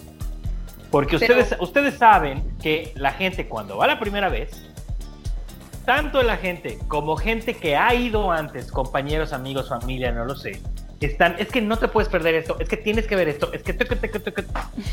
Porque 0.90 1.16
ustedes, 1.16 1.54
ustedes 1.60 1.98
saben 1.98 2.42
que 2.62 2.92
la 2.96 3.12
gente 3.12 3.46
cuando 3.46 3.76
va 3.76 3.86
la 3.86 4.00
primera 4.00 4.30
vez, 4.30 4.62
tanto 5.84 6.22
la 6.22 6.38
gente 6.38 6.78
como 6.88 7.16
gente 7.16 7.54
que 7.54 7.76
ha 7.76 7.94
ido 7.94 8.30
antes, 8.30 8.72
compañeros, 8.72 9.34
amigos, 9.34 9.68
familia, 9.68 10.12
no 10.12 10.24
lo 10.24 10.34
sé, 10.34 10.62
están, 11.00 11.36
es 11.38 11.48
que 11.48 11.60
no 11.60 11.78
te 11.78 11.88
puedes 11.88 12.08
perder 12.08 12.34
esto, 12.34 12.56
es 12.58 12.68
que 12.68 12.76
tienes 12.76 13.06
que 13.06 13.16
ver 13.16 13.28
esto, 13.28 13.52
es 13.52 13.62
que 13.62 13.76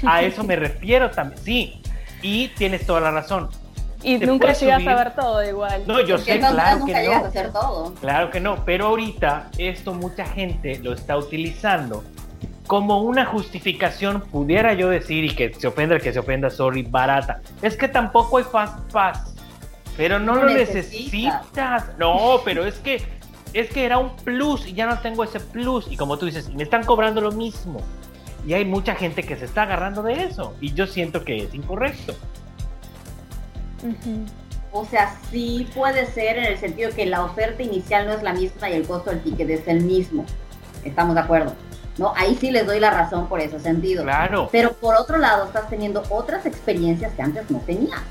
a 0.05 0.21
eso 0.21 0.43
me 0.43 0.55
refiero 0.55 1.09
también. 1.11 1.41
Sí, 1.43 1.81
y 2.21 2.49
tienes 2.49 2.85
toda 2.85 3.01
la 3.01 3.11
razón. 3.11 3.49
Y 4.03 4.17
nunca 4.19 4.53
llegas 4.53 4.85
a 4.85 4.95
ver 4.95 5.15
todo 5.15 5.43
igual. 5.43 5.83
No, 5.87 5.99
yo 6.01 6.17
sé, 6.17 6.37
claro 6.37 6.85
que 6.85 7.07
no. 7.07 7.51
todo. 7.51 7.93
Claro 7.95 8.29
que 8.29 8.39
no, 8.39 8.63
pero 8.63 8.87
ahorita 8.87 9.49
esto 9.57 9.93
mucha 9.93 10.25
gente 10.25 10.79
lo 10.83 10.93
está 10.93 11.17
utilizando 11.17 12.03
como 12.67 13.01
una 13.01 13.25
justificación, 13.25 14.21
pudiera 14.21 14.73
yo 14.73 14.89
decir, 14.89 15.23
y 15.23 15.35
que 15.35 15.53
se 15.53 15.67
ofenda 15.67 15.95
el 15.95 16.01
que 16.01 16.13
se 16.13 16.19
ofenda, 16.19 16.49
sorry, 16.49 16.83
barata. 16.83 17.41
Es 17.61 17.77
que 17.77 17.87
tampoco 17.87 18.37
hay 18.37 18.43
fast 18.43 18.91
pass, 18.91 19.35
pero 19.97 20.19
no, 20.19 20.35
lo 20.35 20.45
necesitas. 20.45 21.45
No, 21.97 22.41
pero 22.43 22.65
es 22.65 22.75
que 22.79 23.01
es 23.53 23.69
que 23.69 23.85
era 23.85 23.97
un 23.97 24.15
plus 24.17 24.67
y 24.67 24.73
ya 24.73 24.85
no 24.85 24.99
tengo 24.99 25.23
ese 25.23 25.39
plus. 25.39 25.89
Y 25.89 25.95
como 25.95 26.17
tú 26.17 26.25
dices, 26.25 26.49
me 26.53 26.63
están 26.63 26.83
cobrando 26.83 27.21
lo 27.21 27.31
mismo. 27.31 27.79
Y 28.45 28.53
hay 28.53 28.65
mucha 28.65 28.95
gente 28.95 29.23
que 29.23 29.35
se 29.35 29.45
está 29.45 29.63
agarrando 29.63 30.03
de 30.03 30.23
eso. 30.23 30.55
Y 30.61 30.73
yo 30.73 30.87
siento 30.87 31.23
que 31.23 31.37
es 31.37 31.53
incorrecto. 31.53 32.13
O 34.71 34.85
sea, 34.85 35.15
sí 35.31 35.67
puede 35.73 36.05
ser 36.05 36.37
en 36.37 36.45
el 36.45 36.57
sentido 36.57 36.91
que 36.91 37.05
la 37.05 37.23
oferta 37.23 37.63
inicial 37.63 38.07
no 38.07 38.13
es 38.13 38.23
la 38.23 38.33
misma 38.33 38.69
y 38.69 38.73
el 38.73 38.87
costo 38.87 39.09
del 39.09 39.21
ticket 39.21 39.49
es 39.49 39.67
el 39.67 39.81
mismo. 39.81 40.25
Estamos 40.83 41.15
de 41.15 41.21
acuerdo. 41.21 41.53
¿no? 41.97 42.13
Ahí 42.15 42.35
sí 42.35 42.51
les 42.51 42.65
doy 42.65 42.79
la 42.79 42.91
razón 42.91 43.27
por 43.27 43.39
ese 43.39 43.59
sentido. 43.59 44.03
Claro. 44.03 44.49
Pero 44.51 44.73
por 44.73 44.95
otro 44.95 45.17
lado, 45.17 45.45
estás 45.45 45.69
teniendo 45.69 46.03
otras 46.09 46.45
experiencias 46.45 47.13
que 47.13 47.21
antes 47.21 47.49
no 47.49 47.59
tenías. 47.59 48.01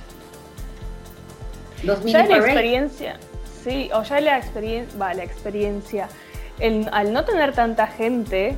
Los 1.83 2.03
ya 2.05 2.25
la 2.25 2.39
experiencia, 2.39 3.19
sí, 3.63 3.91
o 3.93 4.03
ya 4.03 4.21
la 4.21 4.39
experiencia, 4.39 4.99
va, 4.99 5.13
la 5.13 5.23
experiencia. 5.23 6.09
al 6.93 7.13
no 7.13 7.25
tener 7.27 7.53
tanta 7.53 7.87
gente, 7.87 8.57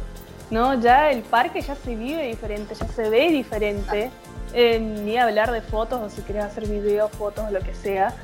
¿no? 0.50 0.80
Ya 0.80 1.10
el 1.10 1.22
parque 1.22 1.60
ya 1.60 1.74
se 1.74 1.94
vive 1.94 2.26
diferente, 2.26 2.74
ya 2.74 2.86
se 2.88 3.08
ve 3.08 3.30
diferente. 3.30 4.10
Eh, 4.54 4.78
ni 4.78 5.18
hablar 5.18 5.50
de 5.50 5.60
fotos 5.60 6.00
o 6.00 6.08
si 6.08 6.22
quieres 6.22 6.44
hacer 6.44 6.66
videos, 6.66 7.10
fotos, 7.12 7.50
lo 7.50 7.60
que 7.60 7.74
sea. 7.74 8.14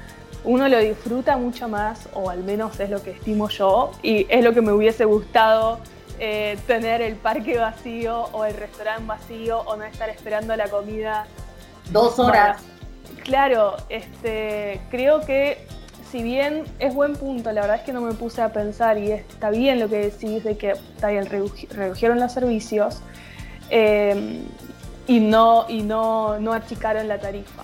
Uno 0.45 0.69
lo 0.69 0.79
disfruta 0.79 1.37
mucho 1.37 1.69
más, 1.69 2.09
o 2.14 2.31
al 2.31 2.43
menos 2.43 2.79
es 2.81 2.91
lo 2.91 3.02
que 3.02 3.11
estimo 3.11 3.49
yo, 3.49 3.93
y 4.02 4.26
es 4.29 4.43
lo 4.43 4.52
que 4.52 4.61
me 4.61 4.73
hubiese 4.73 5.05
gustado 5.05 5.79
eh, 6.19 6.59
tener 6.67 7.02
el 7.02 7.17
parque 7.17 7.59
vacío 7.59 8.29
o 8.33 8.45
el 8.45 8.55
restaurante 8.55 9.05
vacío 9.07 9.61
o 9.61 9.76
no 9.76 9.85
estar 9.85 10.09
esperando 10.09 10.55
la 10.57 10.69
comida. 10.69 11.26
Dos 11.91 12.19
horas. 12.19 12.62
claro, 13.25 13.76
este, 13.88 14.81
creo 14.91 15.21
que 15.21 15.67
si 16.12 16.23
bien 16.23 16.64
es 16.78 16.95
buen 16.95 17.14
punto, 17.14 17.50
la 17.52 17.62
verdad 17.62 17.78
es 17.78 17.83
que 17.85 17.92
no 17.95 18.02
me 18.02 18.12
puse 18.12 18.42
a 18.42 18.52
pensar 18.52 18.99
y 18.99 19.12
está 19.12 19.49
bien 19.49 19.81
lo 19.81 19.88
que 19.88 20.11
decís 20.11 20.45
de 20.45 20.59
que 20.59 20.73
está 20.73 21.09
bien, 21.09 21.25
redujeron 21.25 22.21
los 22.21 22.33
servicios 22.33 23.00
eh, 23.71 24.42
y, 25.07 25.21
no, 25.21 25.64
y 25.71 25.81
no, 25.81 26.38
no 26.38 26.52
achicaron 26.52 27.09
la 27.09 27.19
tarifa. 27.19 27.62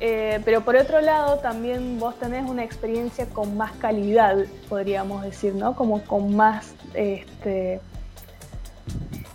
Eh, 0.00 0.40
pero 0.46 0.62
por 0.62 0.76
otro 0.76 1.02
lado, 1.02 1.38
también 1.40 1.98
vos 1.98 2.18
tenés 2.18 2.48
una 2.48 2.64
experiencia 2.64 3.26
con 3.26 3.58
más 3.58 3.72
calidad, 3.72 4.38
podríamos 4.70 5.22
decir, 5.22 5.54
¿no? 5.54 5.76
Como 5.76 6.02
con 6.04 6.34
más, 6.34 6.74
este, 6.94 7.80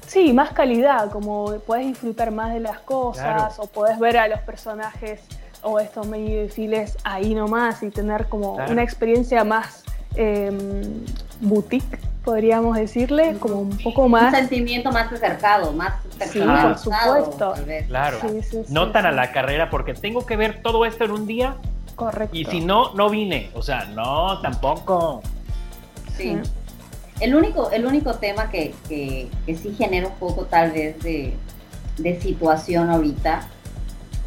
sí, 0.07 0.33
más 0.33 0.51
calidad, 0.51 1.11
como 1.11 1.59
podés 1.59 1.85
disfrutar 1.85 2.31
más 2.31 2.55
de 2.55 2.59
las 2.59 2.79
cosas 2.79 3.59
o 3.59 3.67
podés 3.67 3.99
ver 3.99 4.17
a 4.17 4.27
los 4.27 4.39
personajes 4.39 5.21
o 5.61 5.79
estos 5.79 6.07
mini 6.07 6.35
desfiles 6.35 6.97
ahí 7.03 7.33
nomás 7.33 7.83
y 7.83 7.89
tener 7.89 8.27
como 8.27 8.53
una 8.53 8.83
experiencia 8.83 9.43
más 9.43 9.83
em, 10.15 11.05
boutique, 11.39 11.99
podríamos 12.23 12.77
decirle, 12.77 13.35
como 13.39 13.61
un 13.61 13.77
poco 13.77 14.07
más. 14.07 14.33
Un 14.33 14.39
sentimiento 14.39 14.91
más 14.91 15.11
acercado, 15.11 15.71
más 15.73 15.93
personal. 16.17 16.77
Sí, 16.77 16.89
por 16.89 16.95
supuesto. 16.95 17.53
Claro. 17.87 18.19
no 18.69 18.91
tan 18.91 19.05
a 19.05 19.11
la 19.11 19.31
carrera 19.31 19.69
porque 19.69 19.93
tengo 19.93 20.25
que 20.25 20.35
ver 20.35 20.61
todo 20.61 20.85
esto 20.85 21.05
en 21.05 21.11
un 21.11 21.27
día. 21.27 21.55
Correcto. 21.95 22.35
Y 22.35 22.45
si 22.45 22.61
no, 22.61 22.93
no 22.93 23.09
vine. 23.09 23.51
O 23.53 23.61
sea, 23.61 23.85
no, 23.85 24.39
tampoco. 24.41 25.21
Sí. 26.17 26.37
El 27.19 27.35
único, 27.35 27.69
el 27.69 27.85
único 27.85 28.15
tema 28.15 28.49
que, 28.49 28.73
que, 28.89 29.29
que 29.45 29.55
sí 29.55 29.75
genera 29.77 30.07
un 30.07 30.15
poco 30.15 30.45
tal 30.45 30.71
vez 30.71 31.01
de, 31.03 31.35
de 31.97 32.19
situación 32.19 32.89
ahorita, 32.89 33.47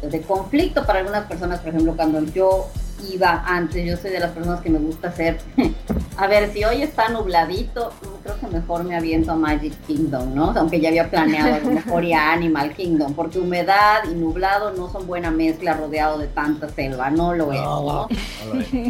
de 0.01 0.21
conflicto 0.21 0.85
para 0.85 0.99
algunas 0.99 1.25
personas, 1.25 1.59
por 1.59 1.69
ejemplo, 1.69 1.95
cuando 1.95 2.21
yo 2.25 2.67
iba 3.11 3.43
antes, 3.45 3.85
yo 3.85 3.97
soy 3.97 4.11
de 4.11 4.19
las 4.19 4.31
personas 4.31 4.61
que 4.61 4.69
me 4.69 4.79
gusta 4.79 5.09
hacer, 5.09 5.39
a 6.17 6.27
ver, 6.27 6.51
si 6.51 6.63
hoy 6.63 6.81
está 6.81 7.09
nubladito, 7.09 7.91
creo 8.23 8.39
que 8.39 8.47
mejor 8.47 8.83
me 8.83 8.95
aviento 8.95 9.31
a 9.31 9.35
Magic 9.35 9.73
Kingdom, 9.85 10.33
¿no? 10.33 10.53
Aunque 10.55 10.79
ya 10.79 10.89
había 10.89 11.09
planeado 11.09 11.55
a 11.55 11.59
lo 11.59 11.71
mejor 11.71 12.05
ya 12.05 12.33
Animal 12.33 12.73
Kingdom, 12.73 13.13
porque 13.13 13.39
humedad 13.39 14.03
y 14.09 14.15
nublado 14.15 14.71
no 14.71 14.89
son 14.89 15.05
buena 15.07 15.29
mezcla 15.29 15.73
rodeado 15.73 16.17
de 16.17 16.27
tanta 16.27 16.69
selva, 16.69 17.09
no 17.09 17.33
lo 17.33 17.51
es, 17.51 17.61
¿no? 17.61 18.07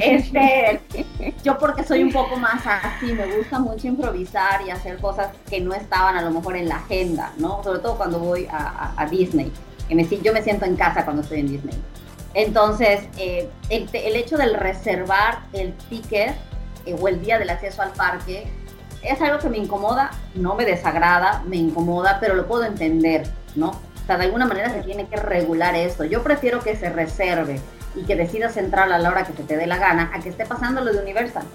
Este, 0.01 0.81
yo 1.43 1.57
porque 1.57 1.83
soy 1.83 2.03
un 2.03 2.12
poco 2.12 2.38
más 2.38 2.62
así, 2.65 3.12
me 3.13 3.38
gusta 3.38 3.59
mucho 3.59 3.88
improvisar 3.88 4.62
y 4.65 4.69
hacer 4.69 4.97
cosas 4.97 5.29
que 5.50 5.59
no 5.59 5.74
estaban 5.74 6.15
a 6.15 6.21
lo 6.21 6.31
mejor 6.31 6.55
en 6.55 6.69
la 6.69 6.77
agenda, 6.77 7.33
¿no? 7.38 7.63
Sobre 7.63 7.79
todo 7.79 7.97
cuando 7.97 8.19
voy 8.19 8.47
a, 8.50 9.05
Disney, 9.09 9.51
que 9.88 10.22
yo 10.22 10.34
me 10.34 10.42
siento 10.42 10.65
en 10.65 10.75
casa 10.75 11.04
cuando 11.04 11.22
estoy 11.22 11.42
en 11.42 11.48
Disney. 11.48 11.75
Entonces, 12.34 13.01
eh, 13.18 13.50
el, 13.70 14.15
hecho 14.15 14.38
del 14.38 14.56
reservar 14.56 15.39
el 15.54 15.74
ticket 15.89 16.36
eh, 16.86 16.96
o 17.00 17.08
el 17.08 17.22
día 17.22 17.39
del 17.39 17.50
acceso 17.50 17.82
al 17.82 17.92
parque 17.92 18.48
es 19.01 19.22
algo 19.22 19.39
que 19.39 19.50
me 19.50 19.58
incomoda, 19.58 20.12
no 20.34 20.56
me 20.56 20.65
desagrada, 20.65 21.44
me 21.48 21.58
incomoda, 21.58 22.18
pero 22.20 22.36
lo 22.36 22.48
puedo 22.48 22.65
entender, 22.65 23.27
¿no? 23.56 23.70
O 23.70 24.06
sea, 24.06 24.18
de 24.18 24.25
alguna 24.25 24.46
manera 24.46 24.70
se 24.70 24.82
tiene 24.82 25.08
que 25.08 25.15
regular 25.15 25.75
esto. 25.75 26.04
Yo 26.04 26.24
prefiero 26.24 26.60
que 26.60 26.75
se 26.75 26.89
reserve 26.89 27.62
y 27.96 28.04
que 28.04 28.15
decidas 28.15 28.58
entrar 28.58 28.92
a 28.92 29.00
la 29.00 29.10
hora 29.10 29.24
que 29.24 29.34
se 29.34 29.44
te 29.44 29.56
dé 29.56 29.65
la 29.65 29.77
gana, 29.77 30.12
a 30.13 30.20
que 30.20 30.30
esté 30.30 30.46
pasando 30.46 30.82
lo 30.82 30.92
de 30.92 31.00
Universal. 31.00 31.46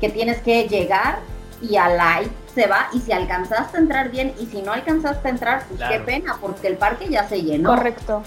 Que 0.00 0.08
tienes 0.08 0.40
que 0.42 0.68
llegar 0.68 1.18
y 1.60 1.76
a 1.76 1.88
live 1.88 2.30
se 2.54 2.66
va 2.66 2.88
y 2.92 3.00
si 3.00 3.12
alcanzaste 3.12 3.76
a 3.76 3.80
entrar 3.80 4.10
bien 4.10 4.34
y 4.38 4.46
si 4.46 4.62
no 4.62 4.72
alcanzaste 4.72 5.26
a 5.26 5.30
entrar, 5.30 5.64
pues 5.68 5.80
qué 5.88 6.00
pena, 6.00 6.36
porque 6.40 6.68
el 6.68 6.76
parque 6.76 7.08
ya 7.08 7.26
se 7.28 7.42
llenó. 7.42 7.70
Correcto. 7.70 8.22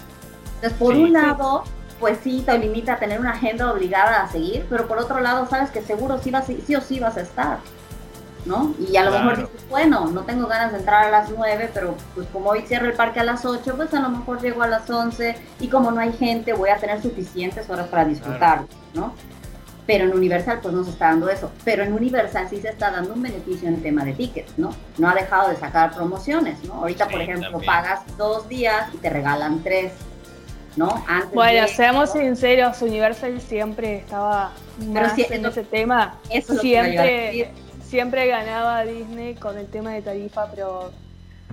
Entonces, 0.56 0.74
por 0.80 0.96
un 0.96 1.14
lado, 1.14 1.64
pues 2.00 2.20
sí 2.24 2.44
te 2.46 2.58
limita 2.58 2.94
a 2.94 2.98
tener 2.98 3.20
una 3.20 3.32
agenda 3.32 3.72
obligada 3.72 4.24
a 4.24 4.28
seguir, 4.28 4.66
pero 4.70 4.88
por 4.88 4.98
otro 4.98 5.20
lado, 5.20 5.48
sabes 5.48 5.70
que 5.70 5.82
seguro 5.82 6.18
sí, 6.18 6.32
vas, 6.32 6.46
sí 6.46 6.76
o 6.76 6.82
sí 6.82 7.00
vas 7.00 7.18
a 7.18 7.22
estar. 7.22 7.60
¿no? 8.46 8.76
Y 8.80 8.96
a 8.96 9.04
lo 9.04 9.12
mejor 9.12 9.38
dices, 9.38 9.70
bueno, 9.70 10.06
no 10.12 10.22
tengo 10.22 10.48
ganas 10.48 10.72
de 10.72 10.78
entrar 10.78 11.08
a 11.08 11.10
las 11.10 11.32
9, 11.32 11.72
pero 11.74 11.96
pues 12.14 12.28
como 12.32 12.52
hoy 12.52 12.62
cierro 12.62 12.86
el 12.86 12.94
parque 12.94 13.20
a 13.20 13.24
las 13.24 13.44
8, 13.44 13.74
pues 13.76 13.92
a 13.94 14.00
lo 14.00 14.10
mejor 14.10 14.40
llego 14.40 14.62
a 14.62 14.68
las 14.68 14.88
11 14.88 15.36
y 15.60 15.68
como 15.68 15.92
no 15.92 16.00
hay 16.00 16.14
gente 16.14 16.54
voy 16.54 16.70
a 16.70 16.78
tener 16.78 17.02
suficientes 17.02 17.68
horas 17.70 17.88
para 17.88 18.06
disfrutar, 18.06 18.66
¿no? 18.94 19.14
Pero 19.88 20.06
en 20.06 20.14
Universal 20.14 20.60
pues 20.62 20.74
no 20.74 20.84
se 20.84 20.90
está 20.92 21.10
dando 21.10 21.30
eso, 21.30 21.52
pero 21.64 21.84
en 21.84 21.94
Universal 21.94 22.48
sí 22.50 22.60
se 22.60 22.70
está 22.70 22.92
dando 22.92 23.14
un 23.14 23.22
beneficio 23.22 23.68
en 23.68 23.82
tema 23.82 24.04
de 24.04 24.14
tickets, 24.14 24.58
¿no? 24.58 24.76
No 24.98 25.10
ha 25.10 25.14
dejado 25.14 25.50
de 25.50 25.56
sacar 25.58 25.94
promociones, 25.94 26.64
¿no? 26.64 26.74
Ahorita, 26.74 27.08
por 27.08 27.22
ejemplo, 27.22 27.62
pagas 27.64 28.02
dos 28.18 28.50
días 28.50 28.88
y 28.94 28.98
te 28.98 29.10
regalan 29.10 29.62
tres 29.64 29.92
bueno, 31.34 31.68
seamos 31.68 32.12
sinceros, 32.12 32.82
Universal 32.82 33.40
siempre 33.40 33.98
estaba 33.98 34.52
más 34.88 35.18
en 35.18 35.46
ese 35.46 35.64
tema. 35.64 36.20
siempre, 36.62 37.52
siempre 37.82 38.28
ganaba 38.28 38.84
Disney 38.84 39.36
con 39.36 39.58
el 39.58 39.68
tema 39.68 39.94
de 39.94 40.02
tarifa, 40.02 40.48
pero 40.52 40.92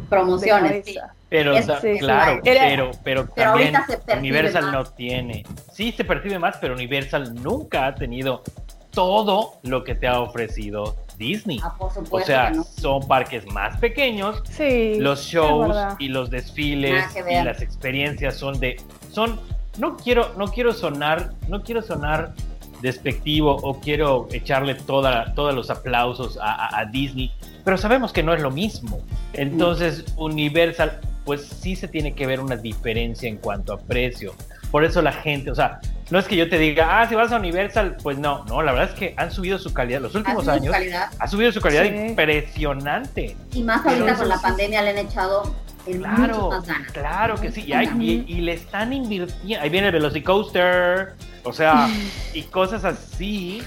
promociones. 0.08 0.84
Pero 1.28 1.54
claro, 1.98 2.40
pero, 2.44 2.90
pero, 3.02 3.26
también 3.28 3.74
Universal 4.18 4.70
no 4.70 4.84
tiene. 4.84 5.44
Sí 5.72 5.92
se 5.92 6.04
percibe 6.04 6.38
más, 6.38 6.58
pero 6.60 6.74
Universal 6.74 7.34
nunca 7.34 7.86
ha 7.86 7.94
tenido 7.94 8.42
todo 8.90 9.54
lo 9.62 9.82
que 9.84 9.94
te 9.94 10.06
ha 10.06 10.20
ofrecido 10.20 10.96
Disney. 11.16 11.60
Ah, 11.62 11.74
o 11.78 12.20
sea, 12.20 12.52
son 12.54 13.06
parques 13.08 13.46
más 13.46 13.78
pequeños. 13.78 14.42
Sí, 14.44 14.96
los 14.98 15.22
shows 15.22 15.76
y 15.98 16.08
los 16.08 16.30
desfiles 16.30 17.04
y 17.16 17.42
las 17.42 17.62
experiencias 17.62 18.36
son 18.36 18.58
de 18.60 18.76
son 19.10 19.40
no 19.78 19.96
quiero 19.96 20.34
no 20.36 20.48
quiero 20.48 20.72
sonar 20.72 21.32
no 21.48 21.62
quiero 21.62 21.80
sonar 21.80 22.34
despectivo 22.82 23.56
o 23.62 23.80
quiero 23.80 24.28
echarle 24.32 24.74
toda, 24.74 25.32
todos 25.34 25.54
los 25.54 25.70
aplausos 25.70 26.38
a, 26.42 26.84
Disney, 26.90 27.32
pero 27.64 27.78
sabemos 27.78 28.12
que 28.12 28.22
no 28.22 28.34
es 28.34 28.42
lo 28.42 28.50
mismo. 28.50 29.00
Entonces, 29.32 30.04
Universal, 30.16 31.00
pues 31.24 31.46
sí 31.46 31.76
se 31.76 31.88
tiene 31.88 32.14
que 32.14 32.26
ver 32.26 32.40
una 32.40 32.56
diferencia 32.56 33.28
en 33.28 33.36
cuanto 33.36 33.72
a 33.72 33.78
precio. 33.78 34.34
Por 34.70 34.84
eso 34.84 35.00
la 35.00 35.12
gente, 35.12 35.50
o 35.50 35.54
sea, 35.54 35.80
no 36.10 36.18
es 36.18 36.26
que 36.26 36.36
yo 36.36 36.48
te 36.48 36.58
diga, 36.58 37.00
ah, 37.00 37.08
si 37.08 37.14
vas 37.14 37.30
a 37.30 37.36
Universal, 37.36 37.96
pues 38.02 38.18
no, 38.18 38.44
no, 38.46 38.62
la 38.62 38.72
verdad 38.72 38.90
es 38.92 38.98
que 38.98 39.14
han 39.16 39.30
subido 39.30 39.58
su 39.58 39.72
calidad. 39.72 40.00
Los 40.00 40.14
últimos 40.14 40.48
años 40.48 40.74
ha 41.18 41.28
subido 41.28 41.52
su 41.52 41.60
calidad 41.60 41.84
impresionante. 41.84 43.36
Y 43.52 43.62
más 43.62 43.86
ahorita 43.86 44.16
con 44.16 44.28
la 44.28 44.38
pandemia 44.38 44.82
le 44.82 44.90
han 44.90 44.98
echado 44.98 45.54
claro, 45.84 46.50
Claro 46.92 47.34
que 47.36 47.52
sí, 47.52 47.64
y, 47.98 48.40
le 48.40 48.52
están 48.52 48.92
invirtiendo. 48.92 49.62
Ahí 49.62 49.70
viene 49.70 49.88
el 49.88 49.94
Velocicoaster, 49.94 51.14
o 51.44 51.52
sea, 51.52 51.88
y 52.34 52.42
cosas 52.42 52.84
así. 52.84 53.62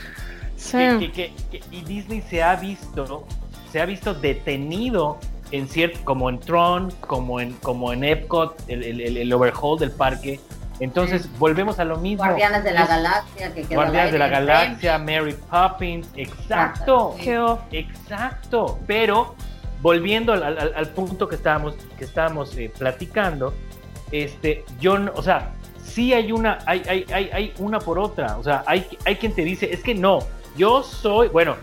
Sí. 0.55 0.77
y 1.71 1.81
Disney 1.81 2.21
se 2.21 2.41
ha 2.41 2.55
visto, 2.55 3.27
se 3.71 3.81
ha 3.81 3.85
visto 3.85 4.13
detenido 4.13 5.19
en 5.51 5.67
cierto, 5.67 5.99
como 6.03 6.29
en 6.29 6.39
Tron, 6.39 6.91
como 7.01 7.39
en, 7.39 7.53
como 7.53 7.93
en 7.93 8.03
Epcot, 8.03 8.57
el, 8.67 9.31
overhaul 9.33 9.79
del 9.79 9.91
parque. 9.91 10.39
Entonces 10.79 11.29
volvemos 11.39 11.79
a 11.79 11.85
lo 11.85 11.97
mismo. 11.97 12.25
Guardianes 12.25 12.63
de 12.63 12.71
la 12.71 12.85
Galaxia, 12.85 13.53
que 13.53 13.63
Guardianes 13.63 14.11
de 14.11 14.19
la 14.19 14.27
Galaxia, 14.27 14.97
Mary 14.97 15.35
Poppins, 15.49 16.07
exacto, 16.15 17.15
exacto. 17.71 18.79
Pero 18.85 19.35
volviendo 19.85 20.33
al, 20.33 20.89
punto 20.95 21.27
que 21.27 21.35
estábamos, 21.35 21.75
que 21.95 22.05
estábamos 22.05 22.57
eh, 22.57 22.71
platicando, 22.75 23.53
este, 24.11 24.65
yo, 24.79 24.97
o 25.13 25.21
sea, 25.21 25.53
sí 25.83 26.11
hay 26.11 26.31
una, 26.31 26.57
hay, 26.65 26.81
hay, 26.89 27.05
hay, 27.13 27.29
hay, 27.31 27.53
una 27.59 27.77
por 27.77 27.99
otra, 27.99 28.35
o 28.39 28.43
sea, 28.43 28.63
hay, 28.65 28.87
hay 29.05 29.17
quien 29.17 29.35
te 29.35 29.43
dice, 29.43 29.71
es 29.71 29.83
que 29.83 29.93
no, 29.93 30.23
yo 30.57 30.81
soy, 30.81 31.27
bueno, 31.27 31.55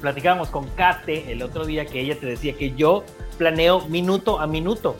platicábamos 0.00 0.48
con 0.48 0.66
Kate 0.68 1.30
el 1.30 1.42
otro 1.42 1.66
día 1.66 1.84
que 1.84 2.00
ella 2.00 2.18
te 2.18 2.24
decía 2.24 2.54
que 2.54 2.72
yo 2.72 3.04
planeo 3.36 3.82
minuto 3.88 4.40
a 4.40 4.46
minuto, 4.46 4.96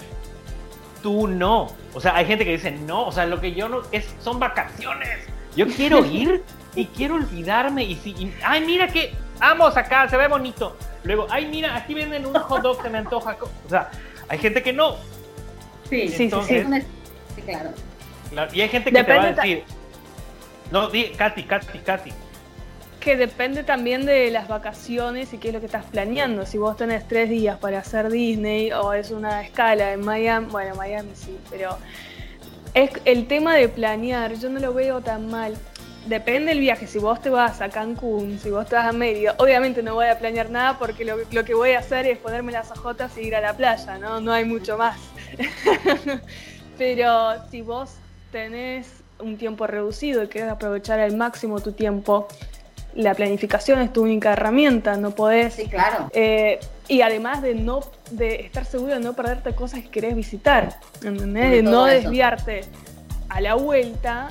tú 1.02 1.26
no, 1.26 1.68
o 1.94 2.00
sea, 2.02 2.14
hay 2.14 2.26
gente 2.26 2.44
que 2.44 2.52
dice, 2.52 2.72
no, 2.72 3.06
o 3.06 3.12
sea, 3.12 3.24
lo 3.24 3.40
que 3.40 3.54
yo 3.54 3.70
no, 3.70 3.80
es, 3.90 4.14
son 4.20 4.38
vacaciones, 4.38 5.08
yo 5.56 5.66
quiero 5.66 6.04
ir 6.20 6.42
y 6.74 6.84
quiero 6.88 7.14
olvidarme 7.14 7.84
y 7.84 7.94
si, 7.94 8.30
ay, 8.44 8.66
mira 8.66 8.88
que, 8.88 9.14
vamos 9.38 9.76
acá, 9.76 10.08
se 10.08 10.16
ve 10.16 10.28
bonito, 10.28 10.76
Luego, 11.04 11.26
ay, 11.30 11.46
mira, 11.46 11.76
aquí 11.76 11.94
venden 11.94 12.24
un 12.26 12.34
hot 12.34 12.62
dog, 12.62 12.82
se 12.82 12.88
me 12.88 12.98
antoja. 12.98 13.36
O 13.66 13.68
sea, 13.68 13.90
hay 14.28 14.38
gente 14.38 14.62
que 14.62 14.72
no. 14.72 14.96
Sí, 15.88 16.08
sí, 16.08 16.30
sí, 16.30 16.64
claro. 17.44 17.70
Y 18.52 18.62
hay 18.62 18.68
gente 18.68 18.90
que 18.90 19.04
te 19.04 19.16
va 19.16 19.22
a 19.22 19.32
decir. 19.32 19.64
No, 20.70 20.88
di, 20.88 21.10
Katy, 21.10 21.42
Katy, 21.44 21.78
Katy. 21.80 22.10
Que 23.00 23.16
depende 23.16 23.64
también 23.64 24.06
de 24.06 24.30
las 24.30 24.48
vacaciones 24.48 25.34
y 25.34 25.38
qué 25.38 25.48
es 25.48 25.54
lo 25.54 25.60
que 25.60 25.66
estás 25.66 25.84
planeando. 25.84 26.46
Si 26.46 26.56
vos 26.56 26.74
tenés 26.78 27.06
tres 27.06 27.28
días 27.28 27.58
para 27.58 27.80
hacer 27.80 28.10
Disney 28.10 28.72
o 28.72 28.94
es 28.94 29.10
una 29.10 29.42
escala 29.42 29.92
en 29.92 30.00
Miami, 30.00 30.46
bueno, 30.50 30.74
Miami 30.74 31.10
sí, 31.12 31.38
pero 31.50 31.76
es 32.72 32.90
el 33.04 33.26
tema 33.26 33.56
de 33.56 33.68
planear, 33.68 34.34
yo 34.36 34.48
no 34.48 34.58
lo 34.58 34.72
veo 34.72 35.02
tan 35.02 35.30
mal 35.30 35.54
depende 36.06 36.50
del 36.50 36.60
viaje. 36.60 36.86
Si 36.86 36.98
vos 36.98 37.20
te 37.20 37.30
vas 37.30 37.60
a 37.60 37.68
Cancún, 37.68 38.38
si 38.38 38.50
vos 38.50 38.66
te 38.66 38.74
vas 38.74 38.86
a 38.86 38.92
Mérida, 38.92 39.34
obviamente 39.38 39.82
no 39.82 39.94
voy 39.94 40.06
a 40.06 40.18
planear 40.18 40.50
nada 40.50 40.78
porque 40.78 41.04
lo, 41.04 41.44
que 41.44 41.54
voy 41.54 41.72
a 41.72 41.78
hacer 41.78 42.06
es 42.06 42.18
ponerme 42.18 42.52
las 42.52 42.70
ojotas 42.70 43.16
y 43.16 43.22
ir 43.22 43.36
a 43.36 43.40
la 43.40 43.54
playa, 43.54 43.98
¿no? 43.98 44.20
No 44.20 44.32
hay 44.32 44.44
mucho 44.44 44.76
más. 44.76 44.98
Pero 46.78 47.34
si 47.50 47.62
vos 47.62 47.92
tenés 48.32 48.88
un 49.18 49.36
tiempo 49.38 49.66
reducido 49.66 50.22
y 50.22 50.28
querés 50.28 50.50
aprovechar 50.50 51.00
al 51.00 51.16
máximo 51.16 51.60
tu 51.60 51.72
tiempo, 51.72 52.26
la 52.94 53.14
planificación 53.14 53.80
es 53.80 53.92
tu 53.92 54.02
única 54.02 54.32
herramienta, 54.32 54.96
no 54.96 55.12
podés. 55.12 55.54
Sí, 55.54 55.66
claro. 55.66 56.10
Eh, 56.12 56.58
y 56.88 57.00
además 57.00 57.42
de 57.42 57.54
no 57.54 57.80
de 58.10 58.42
estar 58.42 58.64
seguro 58.64 58.94
de 58.94 59.00
no 59.00 59.14
perderte 59.14 59.54
cosas 59.54 59.82
que 59.82 59.90
querés 59.90 60.14
visitar, 60.14 60.78
¿entendés? 61.02 61.50
De 61.50 61.62
no 61.62 61.86
desviarte 61.86 62.62
a 63.28 63.40
la 63.40 63.54
vuelta 63.54 64.28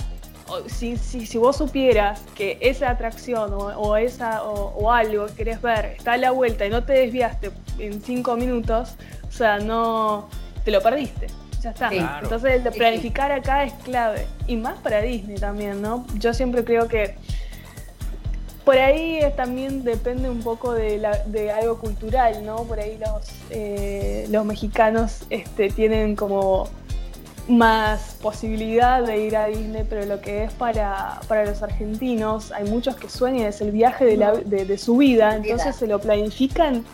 si, 0.68 0.98
si, 0.98 1.26
si, 1.26 1.38
vos 1.38 1.58
supieras 1.58 2.22
que 2.36 2.58
esa 2.62 2.90
atracción 2.90 3.52
o, 3.54 3.98
esa, 3.98 4.44
o, 4.44 4.92
algo 4.92 5.28
que 5.28 5.34
querés 5.34 5.62
ver 5.62 5.86
está 5.98 6.14
a 6.14 6.18
la 6.18 6.32
vuelta 6.32 6.66
y 6.66 6.70
no 6.70 6.84
te 6.84 6.94
desviaste 6.94 7.52
en 7.80 8.02
cinco 8.02 8.36
minutos, 8.36 8.96
o 9.28 9.32
sea, 9.32 9.60
no 9.60 10.30
te 10.64 10.72
lo 10.72 10.82
perdiste. 10.82 11.28
Ya 11.62 11.70
está. 11.70 12.20
Entonces, 12.22 12.56
el 12.56 12.64
de 12.64 12.72
planificar 12.72 13.32
acá 13.32 13.64
es 13.64 13.74
clave. 13.86 14.28
Y 14.48 14.58
más 14.58 14.78
para 14.80 15.02
Disney 15.02 15.38
también, 15.38 15.82
¿no? 15.82 16.06
Yo 16.16 16.34
siempre 16.34 16.66
creo 16.66 16.90
que 16.90 17.16
por 18.66 18.78
ahí 18.78 19.20
también 19.36 19.84
depende 19.84 20.30
un 20.30 20.42
poco 20.42 20.74
de, 20.74 21.06
algo 21.56 21.80
cultural, 21.80 22.46
¿no? 22.46 22.64
Por 22.64 22.80
ahí 22.80 22.98
los, 22.98 23.30
eh, 23.50 24.26
los 24.30 24.46
mexicanos 24.46 25.26
este, 25.30 25.70
tienen 25.70 26.16
como 26.16 26.70
más 27.48 28.18
posibilidad 28.22 29.04
de 29.04 29.18
ir 29.18 29.36
a 29.36 29.48
Disney, 29.48 29.86
pero 29.90 30.06
lo 30.06 30.22
que 30.22 30.46
es 30.46 30.54
para, 30.54 31.20
los 31.46 31.62
argentinos, 31.62 32.52
hay 32.52 32.70
muchos 32.70 32.96
que 32.96 33.10
sueñan, 33.10 33.48
es 33.48 33.62
el 33.62 33.72
viaje 33.72 34.06
de, 34.06 34.78
su 34.78 34.98
vida, 34.98 35.36
entonces 35.36 35.76
se 35.76 35.88
lo 35.88 36.00
planifican, 36.00 36.86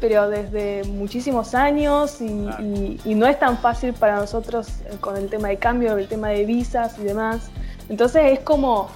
pero 0.00 0.28
desde 0.28 0.84
muchísimos 0.84 1.54
años 1.54 2.20
y, 2.20 2.98
y, 3.04 3.14
no 3.14 3.26
es 3.26 3.38
tan 3.38 3.58
fácil 3.58 3.92
para 3.94 4.16
nosotros 4.16 4.68
eh, 4.86 4.96
con 5.00 5.16
el 5.16 5.28
tema 5.28 5.48
de 5.48 5.56
cambio, 5.56 5.96
el 5.96 6.08
tema 6.08 6.28
de 6.28 6.44
visas 6.44 6.98
y 6.98 7.04
demás. 7.04 7.50
Entonces 7.88 8.32
es 8.32 8.40
como 8.40 8.90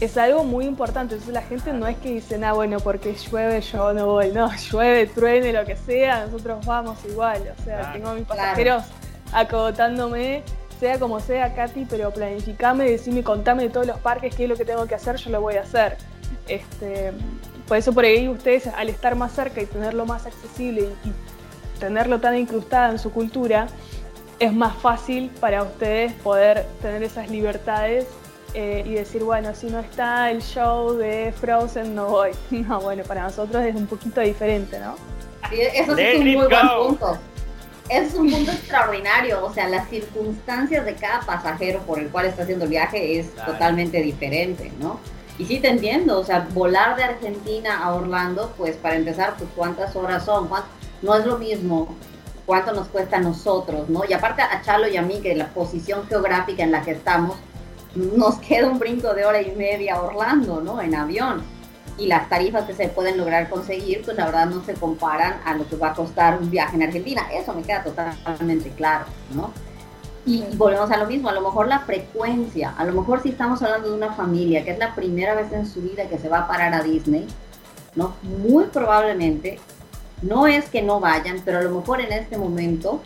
es 0.00 0.16
algo 0.16 0.44
muy 0.44 0.66
importante. 0.66 1.14
Entonces 1.14 1.34
la 1.34 1.42
gente 1.42 1.72
no 1.72 1.86
es 1.86 1.96
que 1.96 2.10
dice, 2.12 2.38
ah, 2.44 2.52
bueno, 2.52 2.80
porque 2.80 3.14
llueve 3.14 3.60
yo 3.60 3.92
no 3.92 4.06
voy. 4.06 4.30
No, 4.32 4.50
llueve, 4.70 5.06
truene, 5.06 5.52
lo 5.52 5.64
que 5.64 5.76
sea, 5.76 6.26
nosotros 6.26 6.64
vamos 6.66 6.98
igual. 7.08 7.42
O 7.58 7.64
sea, 7.64 7.92
tengo 7.92 8.10
a 8.10 8.14
mis 8.14 8.24
pasajeros 8.24 8.84
acotándome, 9.32 10.42
sea 10.78 10.98
como 10.98 11.20
sea, 11.20 11.54
Katy, 11.54 11.86
pero 11.88 12.10
planificame, 12.10 12.90
decime, 12.90 13.22
contame 13.22 13.64
de 13.64 13.70
todos 13.70 13.86
los 13.86 13.98
parques, 13.98 14.34
qué 14.34 14.44
es 14.44 14.48
lo 14.48 14.56
que 14.56 14.64
tengo 14.64 14.86
que 14.86 14.94
hacer, 14.94 15.16
yo 15.16 15.30
lo 15.30 15.40
voy 15.40 15.56
a 15.56 15.62
hacer. 15.62 15.96
Este, 16.48 17.12
por 17.66 17.76
eso 17.76 17.92
por 17.92 18.04
ahí 18.04 18.28
ustedes, 18.28 18.66
al 18.66 18.88
estar 18.88 19.16
más 19.16 19.32
cerca 19.32 19.60
y 19.60 19.66
tenerlo 19.66 20.06
más 20.06 20.26
accesible 20.26 20.82
y, 20.82 21.08
y 21.08 21.12
tenerlo 21.80 22.20
tan 22.20 22.36
incrustado 22.36 22.92
en 22.92 22.98
su 22.98 23.10
cultura, 23.10 23.66
es 24.38 24.52
más 24.52 24.76
fácil 24.76 25.30
para 25.40 25.62
ustedes 25.62 26.12
poder 26.14 26.66
tener 26.82 27.02
esas 27.02 27.30
libertades 27.30 28.06
eh, 28.54 28.82
y 28.86 28.94
decir, 28.94 29.22
bueno, 29.22 29.54
si 29.54 29.66
no 29.66 29.80
está 29.80 30.30
el 30.30 30.40
show 30.40 30.94
de 30.94 31.32
Frozen, 31.32 31.94
no 31.94 32.08
voy. 32.08 32.30
No, 32.50 32.80
bueno, 32.80 33.02
para 33.04 33.22
nosotros 33.22 33.62
es 33.64 33.74
un 33.74 33.86
poquito 33.86 34.20
diferente, 34.20 34.78
¿no? 34.78 34.96
Eso 35.52 35.94
sí 35.94 36.02
es 36.02 36.18
un 36.18 36.24
muy 36.24 36.36
buen 36.36 36.48
punto. 36.48 37.18
Es 37.88 38.14
un 38.14 38.30
punto 38.30 38.50
extraordinario, 38.50 39.44
o 39.44 39.52
sea, 39.52 39.68
las 39.68 39.88
circunstancias 39.88 40.84
de 40.84 40.94
cada 40.94 41.20
pasajero 41.20 41.80
por 41.80 41.98
el 41.98 42.08
cual 42.08 42.26
está 42.26 42.42
haciendo 42.42 42.64
el 42.64 42.70
viaje 42.70 43.18
es 43.18 43.34
totalmente 43.34 44.02
diferente, 44.02 44.72
¿no? 44.80 44.98
Y 45.38 45.44
sí 45.44 45.60
te 45.60 45.68
entiendo, 45.68 46.18
o 46.18 46.24
sea, 46.24 46.48
volar 46.52 46.96
de 46.96 47.04
Argentina 47.04 47.82
a 47.82 47.94
Orlando, 47.94 48.52
pues 48.56 48.76
para 48.76 48.96
empezar, 48.96 49.34
pues 49.36 49.50
cuántas 49.54 49.94
horas 49.94 50.24
son, 50.24 50.48
no 51.02 51.14
es 51.14 51.26
lo 51.26 51.38
mismo 51.38 51.94
cuánto 52.46 52.72
nos 52.72 52.88
cuesta 52.88 53.16
a 53.16 53.20
nosotros, 53.20 53.88
¿no? 53.88 54.02
Y 54.08 54.12
aparte 54.12 54.40
a 54.40 54.62
Chalo 54.62 54.88
y 54.88 54.96
a 54.96 55.02
mí, 55.02 55.20
que 55.20 55.34
la 55.34 55.48
posición 55.48 56.06
geográfica 56.08 56.62
en 56.62 56.72
la 56.72 56.82
que 56.82 56.92
estamos, 56.92 57.36
nos 57.94 58.36
queda 58.36 58.68
un 58.68 58.78
brinco 58.78 59.12
de 59.14 59.24
hora 59.24 59.42
y 59.42 59.50
media 59.52 59.96
a 59.96 60.02
Orlando, 60.02 60.60
¿no? 60.60 60.80
En 60.80 60.94
avión. 60.94 61.42
Y 61.98 62.06
las 62.06 62.28
tarifas 62.28 62.64
que 62.64 62.74
se 62.74 62.88
pueden 62.88 63.16
lograr 63.16 63.48
conseguir, 63.48 64.02
pues 64.04 64.16
la 64.16 64.26
verdad 64.26 64.46
no 64.46 64.62
se 64.64 64.74
comparan 64.74 65.40
a 65.44 65.54
lo 65.54 65.66
que 65.66 65.76
va 65.76 65.90
a 65.90 65.94
costar 65.94 66.38
un 66.40 66.50
viaje 66.50 66.76
en 66.76 66.82
Argentina. 66.82 67.22
Eso 67.32 67.54
me 67.54 67.62
queda 67.62 67.82
totalmente 67.82 68.70
claro, 68.70 69.06
¿no? 69.34 69.50
Y, 70.26 70.42
volvemos 70.56 70.90
a 70.90 70.96
lo 70.96 71.06
mismo, 71.06 71.28
a 71.28 71.32
lo 71.32 71.40
mejor 71.40 71.68
la 71.68 71.78
frecuencia, 71.78 72.74
a 72.76 72.84
lo 72.84 72.92
mejor 72.92 73.22
si 73.22 73.28
estamos 73.28 73.62
hablando 73.62 73.90
de 73.90 73.96
una 73.96 74.12
familia 74.12 74.64
que 74.64 74.72
es 74.72 74.78
la 74.78 74.92
primera 74.94 75.34
vez 75.36 75.52
en 75.52 75.64
su 75.66 75.80
vida 75.80 76.08
que 76.08 76.18
se 76.18 76.28
va 76.28 76.40
a 76.40 76.48
parar 76.48 76.74
a 76.74 76.82
Disney, 76.82 77.28
¿no? 77.94 78.14
Muy 78.22 78.64
probablemente, 78.64 79.60
no 80.22 80.48
es 80.48 80.68
que 80.68 80.82
no 80.82 80.98
vayan, 80.98 81.42
pero 81.44 81.58
a 81.58 81.62
lo 81.62 81.70
mejor 81.70 82.00
en 82.00 82.12
este 82.12 82.36
momento 82.36 83.00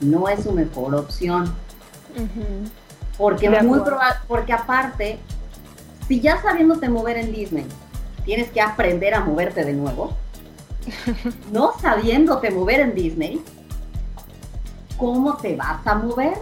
no 0.00 0.28
es 0.28 0.42
su 0.42 0.52
mejor 0.52 0.96
opción. 0.96 1.54
Porque 3.16 3.48
muy 3.62 3.80
porque 4.26 4.52
aparte, 4.52 5.20
si 6.08 6.20
ya 6.20 6.42
sabiéndote 6.42 6.88
mover 6.88 7.18
en 7.18 7.32
Disney, 7.32 7.66
tienes 8.24 8.50
que 8.50 8.60
aprender 8.60 9.14
a 9.14 9.20
moverte 9.20 9.64
de 9.64 9.72
nuevo, 9.72 10.16
no 11.52 11.72
sabiéndote 11.80 12.50
mover 12.50 12.80
en 12.80 12.94
Disney, 12.94 13.42
¿cómo 14.96 15.36
te 15.36 15.56
vas 15.56 15.86
a 15.86 15.94
mover? 15.94 16.34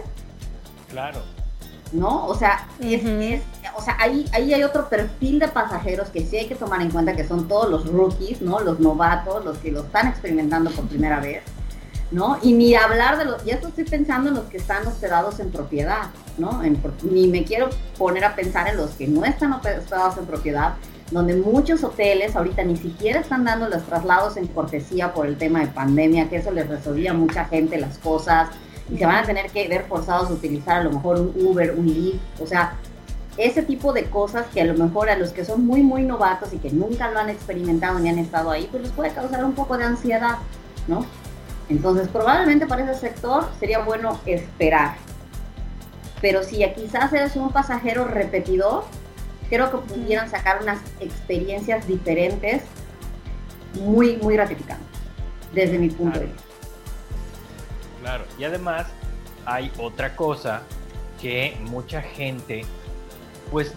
Claro. 0.89 1.21
¿No? 1.91 2.25
O 2.25 2.35
sea, 2.35 2.67
o 3.75 3.81
sea 3.81 3.97
ahí, 3.99 4.25
ahí 4.33 4.53
hay 4.53 4.63
otro 4.63 4.89
perfil 4.89 5.39
de 5.39 5.47
pasajeros 5.47 6.09
que 6.09 6.25
sí 6.25 6.37
hay 6.37 6.47
que 6.47 6.55
tomar 6.55 6.81
en 6.81 6.89
cuenta 6.89 7.15
que 7.15 7.27
son 7.27 7.47
todos 7.47 7.69
los 7.69 7.87
rookies, 7.87 8.41
¿no? 8.41 8.59
Los 8.61 8.79
novatos, 8.79 9.45
los 9.45 9.59
que 9.59 9.71
lo 9.71 9.81
están 9.81 10.07
experimentando 10.07 10.71
por 10.71 10.87
primera 10.87 11.19
vez. 11.19 11.43
¿no? 12.13 12.37
Y 12.43 12.53
ni 12.53 12.75
hablar 12.75 13.17
de 13.17 13.25
los, 13.25 13.43
ya 13.43 13.55
estoy 13.55 13.83
pensando 13.85 14.29
en 14.29 14.35
los 14.35 14.45
que 14.45 14.57
están 14.57 14.85
hospedados 14.85 15.39
en 15.39 15.51
propiedad, 15.51 16.11
¿no? 16.37 16.61
ni 17.01 17.27
me 17.27 17.43
quiero 17.43 17.69
poner 17.97 18.23
a 18.23 18.35
pensar 18.35 18.67
en 18.67 18.77
los 18.77 18.91
que 18.91 19.07
no 19.07 19.25
están 19.25 19.51
hospedados 19.53 20.17
en 20.19 20.25
propiedad, 20.27 20.75
donde 21.11 21.35
muchos 21.35 21.83
hoteles 21.83 22.35
ahorita 22.35 22.63
ni 22.63 22.77
siquiera 22.77 23.19
están 23.19 23.43
dando 23.43 23.67
los 23.69 23.83
traslados 23.83 24.37
en 24.37 24.47
cortesía 24.47 25.13
por 25.13 25.27
el 25.27 25.37
tema 25.37 25.59
de 25.61 25.67
pandemia, 25.67 26.29
que 26.29 26.37
eso 26.37 26.51
les 26.51 26.67
resolvía 26.67 27.11
a 27.11 27.13
mucha 27.13 27.45
gente 27.45 27.77
las 27.77 27.97
cosas, 27.97 28.49
y 28.91 28.97
se 28.97 29.05
van 29.05 29.15
a 29.15 29.23
tener 29.23 29.49
que 29.51 29.67
ver 29.67 29.85
forzados 29.85 30.29
a 30.29 30.33
utilizar 30.33 30.81
a 30.81 30.83
lo 30.83 30.91
mejor 30.91 31.19
un 31.19 31.33
Uber, 31.45 31.75
un 31.77 31.85
Lyft, 31.85 32.41
o 32.41 32.47
sea, 32.47 32.75
ese 33.37 33.63
tipo 33.63 33.93
de 33.93 34.05
cosas 34.05 34.45
que 34.53 34.61
a 34.61 34.65
lo 34.65 34.75
mejor 34.75 35.09
a 35.09 35.17
los 35.17 35.31
que 35.31 35.43
son 35.43 35.65
muy, 35.65 35.81
muy 35.81 36.03
novatos 36.03 36.53
y 36.53 36.57
que 36.57 36.69
nunca 36.69 37.09
lo 37.11 37.19
han 37.19 37.29
experimentado 37.29 37.99
ni 37.99 38.09
han 38.09 38.19
estado 38.19 38.51
ahí, 38.51 38.67
pues 38.69 38.83
les 38.83 38.91
puede 38.91 39.11
causar 39.11 39.43
un 39.43 39.53
poco 39.53 39.77
de 39.77 39.85
ansiedad, 39.85 40.37
¿no? 40.87 41.05
Entonces, 41.69 42.07
probablemente 42.09 42.67
para 42.67 42.83
ese 42.83 42.99
sector 42.99 43.45
sería 43.59 43.79
bueno 43.79 44.19
esperar. 44.25 44.95
Pero 46.21 46.43
si 46.43 46.63
quizás 46.73 47.11
eres 47.13 47.35
un 47.35 47.51
pasajero 47.51 48.05
repetidor, 48.05 48.83
creo 49.53 49.69
que 49.69 49.93
pudieran 49.93 50.31
sacar 50.31 50.63
unas 50.63 50.79
experiencias 50.99 51.87
diferentes 51.87 52.63
muy, 53.79 54.17
muy 54.17 54.33
gratificantes, 54.33 54.87
desde 55.53 55.77
mi 55.77 55.89
punto 55.89 56.19
de 56.19 56.25
vista. 56.25 56.43
Claro, 58.01 58.25
y 58.39 58.45
además 58.45 58.87
hay 59.45 59.71
otra 59.77 60.15
cosa 60.15 60.63
que 61.21 61.55
mucha 61.69 62.01
gente, 62.01 62.65
pues 63.51 63.75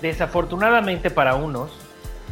desafortunadamente 0.00 1.10
para 1.10 1.34
unos 1.34 1.72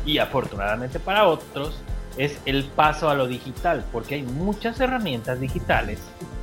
y 0.07 0.19
afortunadamente 0.19 1.01
para 1.01 1.27
otros, 1.27 1.83
es 2.17 2.39
el 2.47 2.65
paso 2.65 3.11
a 3.11 3.15
lo 3.15 3.27
digital, 3.27 3.85
porque 3.91 4.15
hay 4.15 4.23
muchas 4.23 4.79
herramientas 4.79 5.41
digitales 5.41 5.99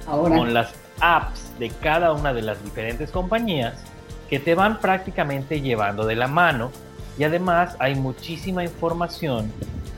con 0.06 0.54
las 0.54 0.74
apps 1.00 1.58
de 1.60 1.70
cada 1.70 2.12
una 2.12 2.34
de 2.34 2.42
las 2.42 2.62
diferentes 2.62 3.10
compañías 3.10 3.82
que 4.30 4.40
te 4.40 4.56
van 4.56 4.80
prácticamente 4.80 5.62
llevando 5.62 6.06
de 6.06 6.16
la 6.16 6.28
mano 6.28 6.72
y 7.18 7.24
además 7.24 7.76
hay 7.80 7.96
muchísima 7.96 8.64
información 8.64 9.52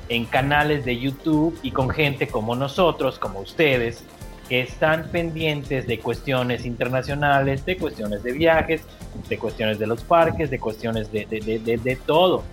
en 0.10 0.26
canales 0.26 0.86
de 0.86 1.00
YouTube 1.00 1.58
y 1.64 1.72
con 1.72 1.90
gente 1.90 2.28
como 2.28 2.56
nosotros, 2.56 3.20
como 3.20 3.40
ustedes, 3.40 4.04
que 4.48 4.62
están 4.62 5.10
pendientes 5.12 5.88
de 5.88 6.00
cuestiones 6.00 6.66
internacionales, 6.66 7.66
de 7.66 7.78
cuestiones 7.78 8.24
de 8.24 8.32
viajes, 8.32 8.82
de 9.28 9.38
cuestiones 9.38 9.80
de 9.80 9.88
los 9.88 10.04
parques, 10.04 10.50
de 10.50 10.60
cuestiones 10.60 11.12
de, 11.12 11.26
de, 11.26 11.78
de 11.78 11.96
todo. 11.98 12.44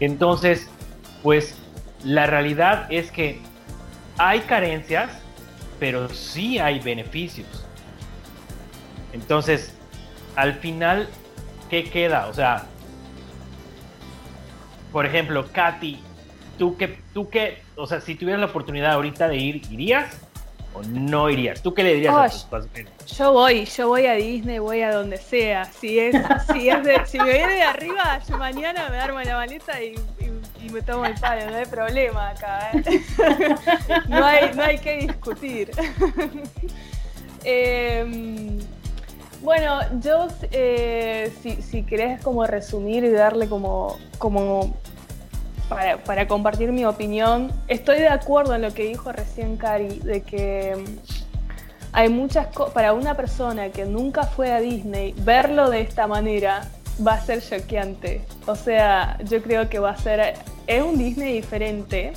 Entonces, 0.00 0.68
pues 1.22 1.56
la 2.02 2.26
realidad 2.26 2.86
es 2.90 3.12
que 3.12 3.40
hay 4.18 4.40
carencias, 4.40 5.10
pero 5.78 6.08
sí 6.08 6.58
hay 6.58 6.80
beneficios. 6.80 7.46
Entonces, 9.12 9.75
al 10.36 10.54
final, 10.54 11.08
¿qué 11.68 11.84
queda? 11.84 12.28
O 12.28 12.34
sea, 12.34 12.66
por 14.92 15.06
ejemplo, 15.06 15.46
Katy, 15.52 15.98
¿tú 16.58 16.76
qué, 16.76 16.98
tú 17.12 17.28
qué, 17.28 17.62
o 17.74 17.86
sea, 17.86 18.00
si 18.00 18.14
tuvieras 18.14 18.40
la 18.40 18.46
oportunidad 18.46 18.92
ahorita 18.92 19.28
de 19.28 19.36
ir, 19.36 19.62
¿irías? 19.70 20.20
no 20.84 21.30
irías? 21.30 21.62
¿Tú 21.62 21.72
qué 21.72 21.82
le 21.82 21.94
dirías 21.94 22.14
a 22.14 22.28
tus 22.28 22.42
pasajeros? 22.44 22.92
Yo 23.16 23.32
voy, 23.32 23.64
yo 23.64 23.88
voy 23.88 24.06
a 24.06 24.14
Disney, 24.14 24.58
voy 24.58 24.82
a 24.82 24.92
donde 24.92 25.16
sea. 25.16 25.64
Si 25.64 25.98
es, 25.98 26.16
si 26.52 26.68
es 26.68 26.84
de, 26.84 27.06
si 27.06 27.18
me 27.18 27.32
viene 27.32 27.54
de 27.54 27.62
arriba, 27.62 28.20
yo 28.28 28.36
mañana 28.36 28.88
me 28.90 28.98
armo 28.98 29.20
la 29.20 29.36
maleta 29.36 29.82
y, 29.82 29.94
me 30.70 30.82
tomo 30.82 31.06
el 31.06 31.14
palo, 31.14 31.48
no 31.48 31.56
hay 31.56 31.66
problema 31.66 32.30
acá. 32.30 32.70
¿eh? 32.72 33.00
no, 34.08 34.24
hay, 34.24 34.52
no 34.54 34.62
hay 34.62 34.78
que 34.78 34.96
discutir. 34.98 35.70
Em, 37.48 38.58
bueno, 39.42 39.80
yo 40.00 40.28
eh, 40.50 41.32
si, 41.42 41.62
si 41.62 41.82
querés 41.82 42.20
como 42.22 42.46
resumir 42.46 43.04
y 43.04 43.10
darle 43.10 43.48
como, 43.48 43.98
como 44.18 44.74
para, 45.68 46.28
compartir 46.28 46.72
mi 46.72 46.84
opinión, 46.84 47.52
estoy 47.68 47.98
de 47.98 48.08
acuerdo 48.08 48.54
en 48.54 48.62
lo 48.62 48.72
que 48.72 48.84
dijo 48.84 49.12
recién 49.12 49.56
Cari, 49.56 49.98
de 50.00 50.22
que 50.22 50.76
mm, 50.76 51.16
hay 51.92 52.08
muchas 52.08 52.48
cosas, 52.48 52.72
para 52.74 52.92
una 52.92 53.14
persona 53.14 53.70
que 53.70 53.84
nunca 53.84 54.24
fue 54.24 54.52
a 54.52 54.60
Disney, 54.60 55.14
verlo 55.18 55.70
de 55.70 55.80
esta 55.80 56.06
manera 56.06 56.68
va 57.06 57.14
a 57.14 57.20
ser 57.20 57.42
choqueante. 57.42 58.24
O 58.46 58.54
sea, 58.54 59.18
yo 59.24 59.42
creo 59.42 59.68
que 59.68 59.78
va 59.78 59.90
a 59.90 59.96
ser, 59.96 60.34
es 60.66 60.82
un 60.82 60.98
Disney 60.98 61.32
diferente, 61.34 62.12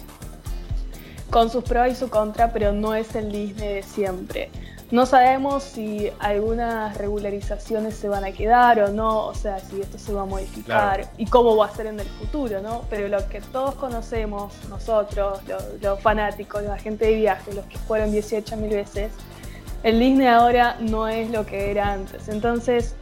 con 1.29 1.49
sus 1.49 1.63
pros 1.63 1.87
y 1.89 1.95
su 1.95 2.09
contra, 2.09 2.51
pero 2.51 2.71
no 2.71 2.95
es 2.95 3.15
el 3.15 3.31
Disney 3.31 3.73
de 3.73 3.83
siempre. 3.83 4.49
No 4.91 5.05
sabemos 5.05 5.63
si 5.63 6.09
algunas 6.17 6.97
regularizaciones 6.97 7.93
se 7.93 8.09
van 8.09 8.25
a 8.25 8.31
quedar 8.31 8.79
o 8.79 8.91
no, 8.91 9.27
o 9.27 9.35
sea, 9.35 9.59
si 9.59 9.79
esto 9.79 9.99
se 9.99 10.11
va 10.11 10.23
a 10.23 10.25
modificar 10.25 11.11
y 11.15 11.27
cómo 11.27 11.55
va 11.55 11.67
a 11.67 11.75
ser 11.75 11.85
en 11.85 11.99
el 11.99 12.07
futuro, 12.07 12.59
¿no? 12.59 12.85
Pero 12.89 13.07
lo 13.07 13.29
que 13.29 13.39
todos 13.39 13.75
conocemos, 13.75 14.51
nosotros, 14.67 15.41
los, 15.79 15.99
fanáticos, 16.01 16.63
la 16.63 16.79
gente 16.79 17.05
de 17.05 17.15
viaje, 17.15 17.53
los 17.53 17.65
que 17.67 17.77
fueron 17.77 18.11
18 18.11 18.57
mil 18.57 18.71
veces, 18.71 19.11
el 19.83 19.99
Disney 19.99 20.25
ahora 20.25 20.77
no 20.79 21.07
es 21.07 21.29
lo 21.29 21.45
que 21.45 21.69
era 21.69 21.93
antes. 21.93 22.27
Entonces, 22.27 22.95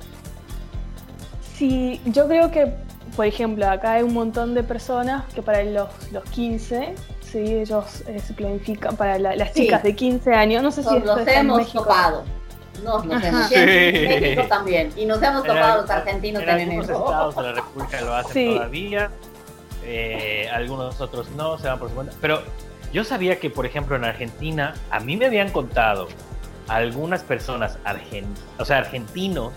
si 1.55 2.01
yo 2.03 2.27
creo 2.27 2.51
que, 2.51 2.73
por 3.15 3.25
ejemplo, 3.25 3.65
acá 3.65 3.93
hay 3.93 4.03
un 4.03 4.13
montón 4.13 4.53
de 4.55 4.63
personas 4.63 5.23
que 5.33 5.41
para 5.41 5.63
los, 5.63 5.87
los 6.11 6.25
15 6.31 6.95
Sí, 7.37 7.53
ellos 7.53 8.03
eh, 8.07 8.19
se 8.19 8.33
planifican 8.33 8.95
para 8.95 9.19
las 9.19 9.53
chicas 9.53 9.83
de 9.83 9.95
15 9.95 10.33
años. 10.33 10.63
No 10.63 10.71
sé 10.71 10.81
si 10.81 10.99
nos 10.99 11.27
hemos 11.27 11.71
topado. 11.71 12.23
Nos, 12.83 13.05
nos 13.05 13.23
hemos 13.23 13.51
en 13.51 14.09
México 14.09 14.43
también. 14.49 14.91
Y 14.95 15.05
nos 15.05 15.21
hemos 15.21 15.43
topado 15.43 15.81
los 15.81 15.89
argentinos 15.89 16.41
en 16.41 16.47
también. 16.47 16.71
En 16.71 16.79
algunos 16.79 17.01
estados 17.01 17.35
de 17.35 17.41
la 17.43 17.53
República 17.53 18.01
lo 18.01 18.15
hacen 18.15 18.55
todavía. 18.55 19.11
Eh, 19.83 20.49
algunos 20.51 20.99
otros 20.99 21.29
no, 21.31 21.59
se 21.59 21.67
van 21.67 21.77
por 21.77 21.89
su 21.89 21.95
cuenta. 21.95 22.13
Pero 22.19 22.41
yo 22.91 23.03
sabía 23.03 23.39
que, 23.39 23.51
por 23.51 23.67
ejemplo, 23.67 23.95
en 23.95 24.05
Argentina, 24.05 24.73
a 24.89 24.99
mí 24.99 25.15
me 25.15 25.27
habían 25.27 25.51
contado 25.51 26.07
algunas 26.67 27.21
personas, 27.21 27.77
o 28.57 28.65
sea, 28.65 28.79
argentinos, 28.79 29.53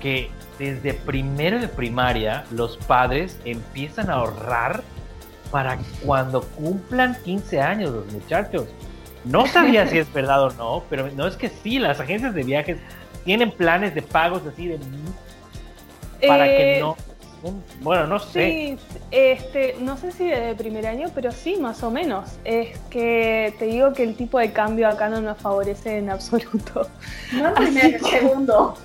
que 0.00 0.30
desde 0.58 0.94
primero 0.94 1.58
de 1.58 1.66
primaria 1.66 2.44
los 2.52 2.76
padres 2.76 3.38
empiezan 3.44 4.08
a 4.08 4.14
ahorrar 4.14 4.82
para 5.52 5.78
cuando 6.04 6.42
cumplan 6.42 7.16
15 7.22 7.60
años 7.60 7.92
los 7.92 8.12
muchachos. 8.12 8.66
No 9.24 9.46
sabía 9.46 9.86
si 9.86 9.98
es 9.98 10.12
verdad 10.12 10.42
o 10.42 10.50
no, 10.50 10.82
pero 10.90 11.08
no 11.12 11.28
es 11.28 11.36
que 11.36 11.48
sí, 11.48 11.78
las 11.78 12.00
agencias 12.00 12.34
de 12.34 12.42
viajes 12.42 12.78
tienen 13.24 13.52
planes 13.52 13.94
de 13.94 14.02
pagos 14.02 14.42
así 14.44 14.66
de 14.66 14.80
para 16.26 16.44
que 16.44 16.78
eh, 16.78 16.80
no 16.80 16.96
bueno, 17.80 18.06
no 18.06 18.20
sé. 18.20 18.50
Sí, 18.50 18.78
este, 19.10 19.76
no 19.80 19.96
sé 19.96 20.12
si 20.12 20.28
de 20.28 20.54
primer 20.54 20.86
año, 20.86 21.08
pero 21.14 21.32
sí, 21.32 21.56
más 21.56 21.82
o 21.82 21.90
menos. 21.90 22.30
Es 22.44 22.78
que 22.90 23.54
te 23.58 23.64
digo 23.64 23.92
que 23.92 24.04
el 24.04 24.14
tipo 24.14 24.38
de 24.38 24.52
cambio 24.52 24.88
acá 24.88 25.08
no 25.08 25.20
nos 25.20 25.38
favorece 25.38 25.98
en 25.98 26.10
absoluto. 26.10 26.88
No 27.32 27.48
el 27.48 27.54
primer, 27.54 27.94
el 27.94 28.00
segundo. 28.00 28.76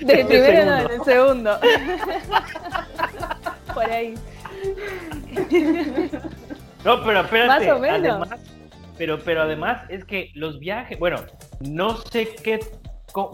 De 0.00 0.24
primero 0.24 0.64
no, 0.64 0.78
en 0.78 0.90
el 0.90 1.04
segundo. 1.04 1.60
Por 3.74 3.90
ahí. 3.90 4.14
No, 6.84 7.04
pero 7.04 7.20
espérate. 7.20 7.66
Más 7.66 7.76
o 7.76 7.78
menos. 7.78 8.28
pero, 8.96 9.18
pero 9.18 9.42
además 9.42 9.82
es 9.88 10.04
que 10.04 10.30
los 10.34 10.58
viajes, 10.58 10.98
bueno, 10.98 11.18
no 11.60 11.96
sé 11.96 12.34
qué, 12.42 12.60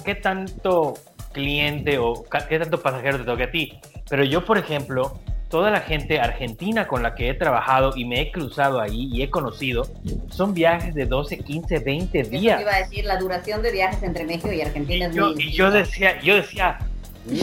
qué 0.04 0.14
tanto 0.16 0.94
cliente 1.32 1.98
o 1.98 2.24
qué 2.48 2.58
tanto 2.58 2.80
pasajero 2.80 3.18
te 3.18 3.24
toque 3.24 3.44
a 3.44 3.50
ti, 3.50 3.78
pero 4.08 4.24
yo, 4.24 4.44
por 4.44 4.58
ejemplo, 4.58 5.20
toda 5.48 5.70
la 5.70 5.80
gente 5.80 6.18
argentina 6.18 6.86
con 6.86 7.02
la 7.02 7.14
que 7.14 7.28
he 7.30 7.34
trabajado 7.34 7.92
y 7.94 8.04
me 8.04 8.20
he 8.20 8.32
cruzado 8.32 8.80
ahí 8.80 9.08
y 9.12 9.22
he 9.22 9.30
conocido, 9.30 9.86
son 10.28 10.54
viajes 10.54 10.94
de 10.94 11.06
12, 11.06 11.38
15, 11.38 11.78
20 11.80 12.22
días. 12.24 12.60
iba 12.60 12.74
a 12.74 12.78
decir, 12.78 13.04
la 13.04 13.18
duración 13.18 13.62
de 13.62 13.72
viajes 13.72 14.02
entre 14.02 14.24
México 14.24 14.50
y 14.52 14.60
Argentina 14.60 15.08
y 15.12 15.14
yo, 15.14 15.32
y 15.36 15.52
yo 15.52 15.70
decía, 15.70 16.20
yo 16.20 16.36
decía, 16.36 16.78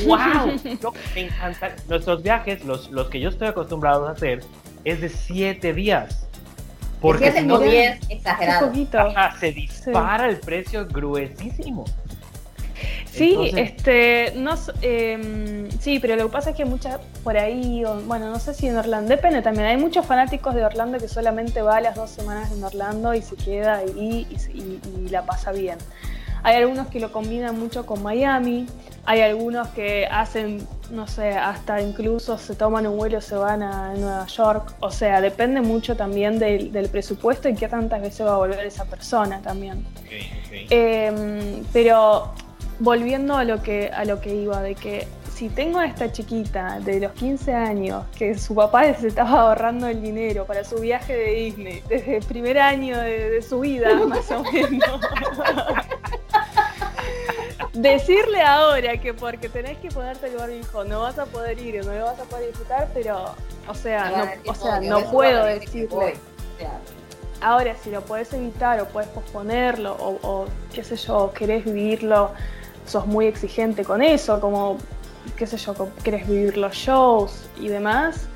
¡Wow! 0.06 0.60
me 1.16 1.22
encanta. 1.22 1.76
Nuestros 1.88 2.24
viajes, 2.24 2.64
los, 2.66 2.90
los 2.92 3.10
que 3.10 3.20
yo 3.20 3.30
estoy 3.30 3.48
acostumbrado 3.48 4.08
a 4.08 4.12
hacer, 4.12 4.42
es 4.86 5.02
de 5.02 5.10
siete 5.10 5.74
días. 5.74 6.28
Porque 7.02 7.34
si 7.34 7.46
no, 7.46 7.60
días, 7.60 8.00
exagerado. 8.10 8.72
se 9.40 9.52
dispara 9.52 10.30
el 10.30 10.38
precio 10.38 10.88
gruesísimo. 10.88 11.84
Sí, 13.12 13.52
este, 13.56 14.34
no, 14.36 14.56
eh, 14.82 15.70
sí, 15.80 16.00
pero 16.00 16.16
lo 16.16 16.28
que 16.28 16.32
pasa 16.32 16.50
es 16.52 16.56
que 16.56 16.66
muchas 16.66 17.00
por 17.24 17.38
ahí, 17.38 17.84
bueno, 18.06 18.30
no 18.30 18.40
sé 18.40 18.54
si 18.54 18.68
en 18.68 18.78
Orlando, 18.78 19.10
depende 19.10 19.42
también. 19.42 19.68
Hay 19.68 19.78
muchos 19.78 20.06
fanáticos 20.06 20.56
de 20.56 20.66
Orlando 20.66 20.98
que 20.98 21.08
solamente 21.08 21.62
va 21.62 21.78
a 21.78 21.82
las 21.82 21.96
dos 21.96 22.10
semanas 22.10 22.52
en 22.52 22.64
Orlando 22.64 23.14
y 23.14 23.22
se 23.22 23.36
queda 23.36 23.78
ahí 23.78 24.26
y 24.54 25.10
la 25.10 25.26
pasa 25.26 25.52
bien. 25.52 25.78
Hay 26.44 26.58
algunos 26.58 26.88
que 26.88 27.00
lo 27.00 27.12
combinan 27.12 27.58
mucho 27.58 27.86
con 27.86 28.04
Miami, 28.04 28.68
hay 29.06 29.22
algunos 29.22 29.70
que 29.70 30.06
hacen, 30.08 30.66
no 30.92 31.08
sé, 31.08 31.32
hasta 31.32 31.82
incluso 31.82 32.38
se 32.38 32.56
toman 32.56 32.86
un 32.86 32.98
vuelo 32.98 33.18
y 33.18 33.22
se 33.22 33.36
van 33.36 33.64
a 33.64 33.94
Nueva 33.94 34.26
York. 34.28 34.76
O 34.80 34.92
sea, 34.92 35.22
depende 35.22 35.62
mucho 35.62 35.96
también 35.96 36.40
del, 36.40 36.90
presupuesto 36.92 37.50
y 37.50 37.56
qué 37.56 37.68
tantas 37.68 38.02
veces 38.02 38.26
va 38.26 38.34
a 38.34 38.38
volver 38.38 38.66
esa 38.66 38.86
persona 38.86 39.42
también. 39.42 39.86
Em, 40.70 41.64
pero 41.72 42.34
volviendo 42.80 43.36
a 43.36 43.44
lo 43.44 43.62
que 43.62 43.90
a 43.94 44.04
lo 44.04 44.20
que 44.20 44.36
iba, 44.36 44.62
de 44.62 44.76
que 44.76 45.08
si 45.34 45.50
tengo 45.50 45.80
a 45.80 45.86
esta 45.86 46.12
chiquita 46.12 46.80
de 46.80 47.00
los 47.00 47.12
15 47.14 47.54
años 47.54 48.06
que 48.18 48.38
su 48.38 48.54
papá 48.54 48.94
se 48.94 49.08
estaba 49.08 49.42
ahorrando 49.42 49.88
el 49.88 50.02
dinero 50.02 50.46
para 50.46 50.64
su 50.64 50.78
viaje 50.78 51.16
de 51.16 51.34
Disney 51.34 51.84
desde 51.90 52.18
el 52.18 52.24
primer 52.24 52.60
año 52.60 52.98
de 52.98 53.42
su 53.42 53.60
vida, 53.62 53.96
más 54.08 54.30
o 54.32 54.44
menos. 54.44 55.02
Decirle 57.74 58.40
ahora 58.42 58.98
que 58.98 59.16
porque 59.16 59.50
tenés 59.50 59.80
que 59.80 59.90
ponerte 59.90 60.28
el 60.28 60.38
barbijo 60.38 60.84
no 60.84 61.02
vas 61.02 61.18
a 61.18 61.26
poder 61.26 61.58
ir 61.58 61.84
no 61.84 61.92
lo 61.92 62.06
vas 62.06 62.20
a 62.20 62.24
poder 62.24 62.48
disfrutar, 62.50 62.88
pero, 62.94 63.34
o 63.68 63.74
sea, 63.74 64.38
no, 64.46 64.52
o 64.52 64.56
sea, 64.56 64.80
no 64.80 65.10
puedo 65.10 65.44
decirle. 65.46 66.16
Ahora, 67.42 67.76
si 67.76 67.90
lo 67.90 68.02
puedes 68.02 68.32
evitar 68.32 68.80
o 68.80 68.86
puedes 68.86 69.10
posponerlo 69.10 69.94
o, 69.94 70.20
o, 70.22 70.46
qué 70.72 70.84
sé 70.84 70.96
yo, 70.96 71.34
querés 71.34 71.66
vivirlo, 71.66 72.32
sos 72.86 73.08
muy 73.08 73.26
exigente 73.26 73.84
con 73.84 74.04
eso, 74.04 74.40
como, 74.40 74.78
qué 75.36 75.48
sé 75.48 75.58
yo, 75.58 75.74
querés 76.04 76.28
vivir 76.28 76.58
los 76.58 76.74
shows 76.76 77.50
y 77.60 77.70
demás. 77.70 78.28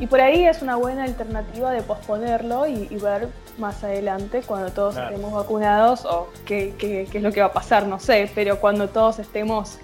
Y 0.00 0.06
por 0.06 0.20
ahí 0.22 0.46
es 0.46 0.62
una 0.62 0.76
buena 0.76 1.04
alternativa 1.04 1.70
de 1.70 1.82
posponerlo 1.82 2.66
y 2.66 2.96
ver 2.96 3.28
más 3.58 3.82
adelante, 3.84 4.42
cuando 4.46 4.70
todos 4.70 4.96
estemos 4.96 5.32
vacunados, 5.32 6.04
o 6.04 6.28
qué, 6.44 6.74
qué, 6.78 7.02
es 7.02 7.22
lo 7.22 7.32
que 7.32 7.40
va 7.40 7.46
a 7.46 7.52
pasar, 7.52 7.86
no 7.86 7.98
sé, 7.98 8.30
pero 8.34 8.60
cuando 8.60 8.88
todos 8.88 9.18
estemos 9.18 9.78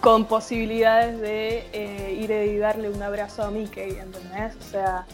con 0.00 0.26
posibilidades 0.26 1.20
de 1.20 1.66
eh, 1.72 2.18
ir 2.20 2.30
y 2.30 2.58
darle 2.58 2.88
un 2.90 3.02
abrazo 3.02 3.42
a 3.42 3.50
Mickey, 3.50 3.98
¿entendés? 3.98 4.56
O 4.56 4.70
sea, 4.70 5.06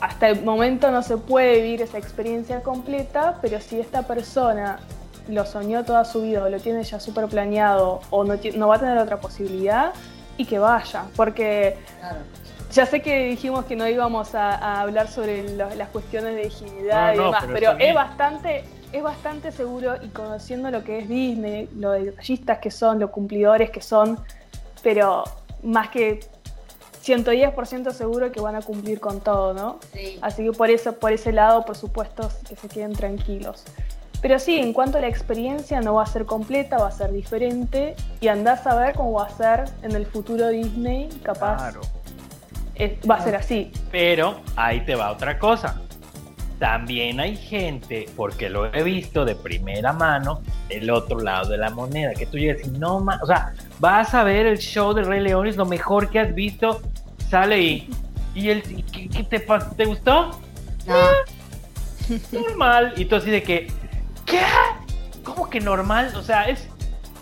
hasta 0.00 0.28
el 0.28 0.44
momento 0.44 0.90
no 0.90 1.02
se 1.02 1.16
puede 1.16 1.62
vivir 1.62 1.82
esa 1.82 1.98
experiencia 1.98 2.62
completa, 2.62 3.38
pero 3.40 3.60
si 3.60 3.80
esta 3.80 4.02
persona 4.02 4.80
lo 5.28 5.44
soñó 5.46 5.84
toda 5.84 6.04
su 6.04 6.22
vida 6.22 6.44
o 6.44 6.48
lo 6.48 6.60
tiene 6.60 6.82
ya 6.82 7.00
súper 7.00 7.26
planeado 7.26 8.00
o 8.10 8.24
no, 8.24 8.34
no, 8.54 8.68
va 8.68 8.76
a 8.76 8.78
tener 8.78 8.98
otra 8.98 9.20
posibilidad, 9.20 9.92
y 10.36 10.44
que 10.44 10.58
vaya, 10.58 11.04
porque 11.16 11.78
ya 12.72 12.86
sé 12.86 13.00
que 13.00 13.26
dijimos 13.28 13.64
que 13.64 13.76
no 13.76 13.88
íbamos 13.88 14.34
a, 14.34 14.80
hablar 14.80 15.08
sobre 15.08 15.48
las 15.56 15.88
cuestiones 15.90 16.34
de 16.34 16.42
dignidad 16.44 17.14
y 17.14 17.18
demás, 17.18 17.44
pero, 17.52 17.72
es 17.78 17.94
bastante 17.94 18.64
es 18.92 19.02
bastante 19.02 19.52
seguro 19.52 19.96
y 20.02 20.08
conociendo 20.08 20.70
lo 20.70 20.84
que 20.84 20.98
es 20.98 21.08
Disney, 21.08 21.68
lo 21.76 21.92
detallistas 21.92 22.58
que 22.58 22.70
son, 22.70 22.98
lo 22.98 23.10
cumplidores 23.10 23.70
que 23.70 23.80
son, 23.80 24.18
pero 24.82 25.24
más 25.62 25.88
que 25.90 26.20
110% 27.04 27.92
seguro 27.92 28.32
que 28.32 28.40
van 28.40 28.56
a 28.56 28.62
cumplir 28.62 29.00
con 29.00 29.20
todo, 29.20 29.54
¿no? 29.54 29.78
Sí. 29.92 30.18
Así 30.22 30.44
que 30.44 30.52
por 30.52 30.70
eso, 30.70 30.94
por 30.94 31.12
ese 31.12 31.32
lado, 31.32 31.64
por 31.64 31.76
supuesto, 31.76 32.30
que 32.48 32.56
se 32.56 32.68
queden 32.68 32.92
tranquilos. 32.92 33.64
Pero 34.22 34.38
sí, 34.38 34.58
en 34.58 34.72
cuanto 34.72 34.98
a 34.98 35.00
la 35.02 35.08
experiencia, 35.08 35.80
no 35.80 35.94
va 35.94 36.04
a 36.04 36.06
ser 36.06 36.24
completa, 36.24 36.78
va 36.78 36.88
a 36.88 36.92
ser 36.92 37.12
diferente 37.12 37.94
y 38.20 38.28
andás 38.28 38.66
a 38.66 38.74
ver 38.74 38.94
cómo 38.94 39.12
va 39.12 39.26
a 39.26 39.30
ser 39.30 39.64
en 39.82 39.92
el 39.92 40.06
futuro 40.06 40.48
Disney, 40.48 41.08
capaz. 41.22 41.56
Claro 41.56 41.80
va 43.08 43.16
a 43.16 43.20
ser 43.20 43.36
así. 43.36 43.70
Pero 43.90 44.40
ahí 44.56 44.80
te 44.80 44.94
va 44.94 45.10
otra 45.10 45.38
cosa. 45.38 45.80
También 46.58 47.20
hay 47.20 47.36
gente, 47.36 48.06
porque 48.16 48.48
lo 48.48 48.72
he 48.72 48.82
visto 48.82 49.26
de 49.26 49.34
primera 49.34 49.92
mano, 49.92 50.40
del 50.68 50.88
otro 50.90 51.20
lado 51.20 51.50
de 51.50 51.58
la 51.58 51.68
moneda, 51.70 52.14
que 52.14 52.24
tú 52.24 52.38
llegas 52.38 52.66
y 52.66 52.70
no 52.70 53.00
más, 53.00 53.22
o 53.22 53.26
sea, 53.26 53.52
vas 53.78 54.14
a 54.14 54.24
ver 54.24 54.46
el 54.46 54.58
show 54.58 54.94
de 54.94 55.02
Rey 55.02 55.20
León, 55.20 55.46
es 55.46 55.56
lo 55.56 55.66
mejor 55.66 56.08
que 56.08 56.18
has 56.18 56.34
visto, 56.34 56.80
sale 57.28 57.60
y, 57.60 57.90
y 58.34 58.48
el, 58.48 58.62
¿qué, 58.90 59.22
te, 59.24 59.38
te 59.38 59.84
gustó? 59.84 60.30
No. 60.86 62.40
normal, 62.40 62.94
y 62.96 63.04
tú 63.04 63.16
así 63.16 63.30
de 63.30 63.42
que, 63.42 63.70
¿qué? 64.24 64.40
¿Cómo 65.22 65.50
que 65.50 65.60
normal? 65.60 66.12
O 66.16 66.22
sea, 66.22 66.44
es 66.44 66.68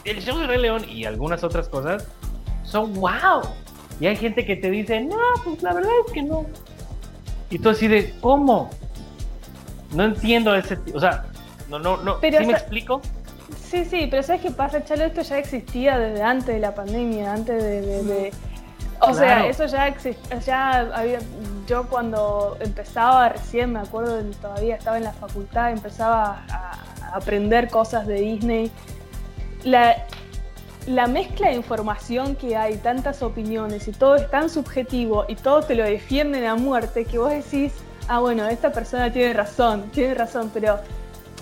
el 0.05 0.23
show 0.23 0.39
de 0.39 0.47
Rey 0.47 0.61
León 0.61 0.89
y 0.89 1.07
algunas 1.07 1.43
otras 1.43 1.69
cosas 1.69 2.07
son 2.63 2.95
wow. 2.95 3.43
Y 4.01 4.07
hay 4.07 4.17
gente 4.17 4.45
que 4.45 4.57
te 4.57 4.71
dice, 4.71 5.01
no, 5.01 5.17
pues 5.45 5.63
la 5.63 5.73
verdad 5.73 5.93
es 6.07 6.13
que 6.13 6.23
no. 6.23 6.47
Y 7.51 7.59
tú 7.59 7.71
así 7.71 7.89
de, 7.89 8.13
¿cómo? 8.21 8.71
No 9.93 10.05
entiendo 10.05 10.55
ese, 10.55 10.79
o 10.93 11.01
sea, 11.01 11.25
no, 11.69 11.79
no, 11.79 11.97
no, 11.99 12.19
pero 12.21 12.39
¿sí 12.39 12.47
me 12.47 12.53
explico? 12.53 13.01
Sí, 13.61 13.85
sí, 13.85 14.07
pero 14.11 14.23
¿sabes 14.23 14.43
qué 14.43 14.51
pasa, 14.51 14.85
Chalo? 14.85 15.05
Esto 15.05 15.23
ya 15.23 15.39
existía 15.39 15.99
desde 15.99 16.23
antes 16.23 16.47
de 16.47 16.59
la 16.59 16.75
pandemia, 16.75 17.33
antes 17.33 17.63
de... 17.63 18.33
o 19.01 19.15
sea, 19.15 19.47
eso 19.47 19.67
ya 19.67 19.89
existía, 19.89 20.39
ya 20.41 20.81
había, 20.95 21.19
yo 21.67 21.85
cuando 21.89 22.57
empezaba 22.61 23.29
recién, 23.29 23.73
me 23.73 23.81
acuerdo, 23.81 24.21
todavía 24.41 24.77
estaba 24.77 24.97
en 24.99 25.05
la 25.05 25.13
facultad, 25.13 25.71
empezaba 25.71 26.45
a, 26.51 26.79
aprender 27.15 27.69
cosas 27.69 28.07
de 28.07 28.15
Disney. 28.15 28.71
La, 29.63 29.97
la 30.87 31.07
mezcla 31.07 31.49
de 31.49 31.55
información 31.55 32.37
que 32.37 32.57
hay, 32.57 32.77
tantas 32.77 33.23
opiniones 33.23 33.89
y 33.89 33.93
todo 33.93 34.17
es 34.17 34.31
tan 34.31 34.51
subjetivo 34.51 35.25
y 35.29 35.37
todo 35.37 35.63
te 35.63 35.75
lo 35.75 35.85
defienden 35.85 36.45
a 36.45 36.57
muerte 36.57 37.05
que 37.05 37.19
vos 37.19 37.31
decís, 37.31 37.73
ah, 38.09 38.21
bueno, 38.21 38.47
esta 38.47 38.73
persona 38.73 39.13
tiene 39.13 39.33
razón, 39.33 39.91
tiene 39.93 40.15
razón, 40.15 40.51
pero 40.53 40.79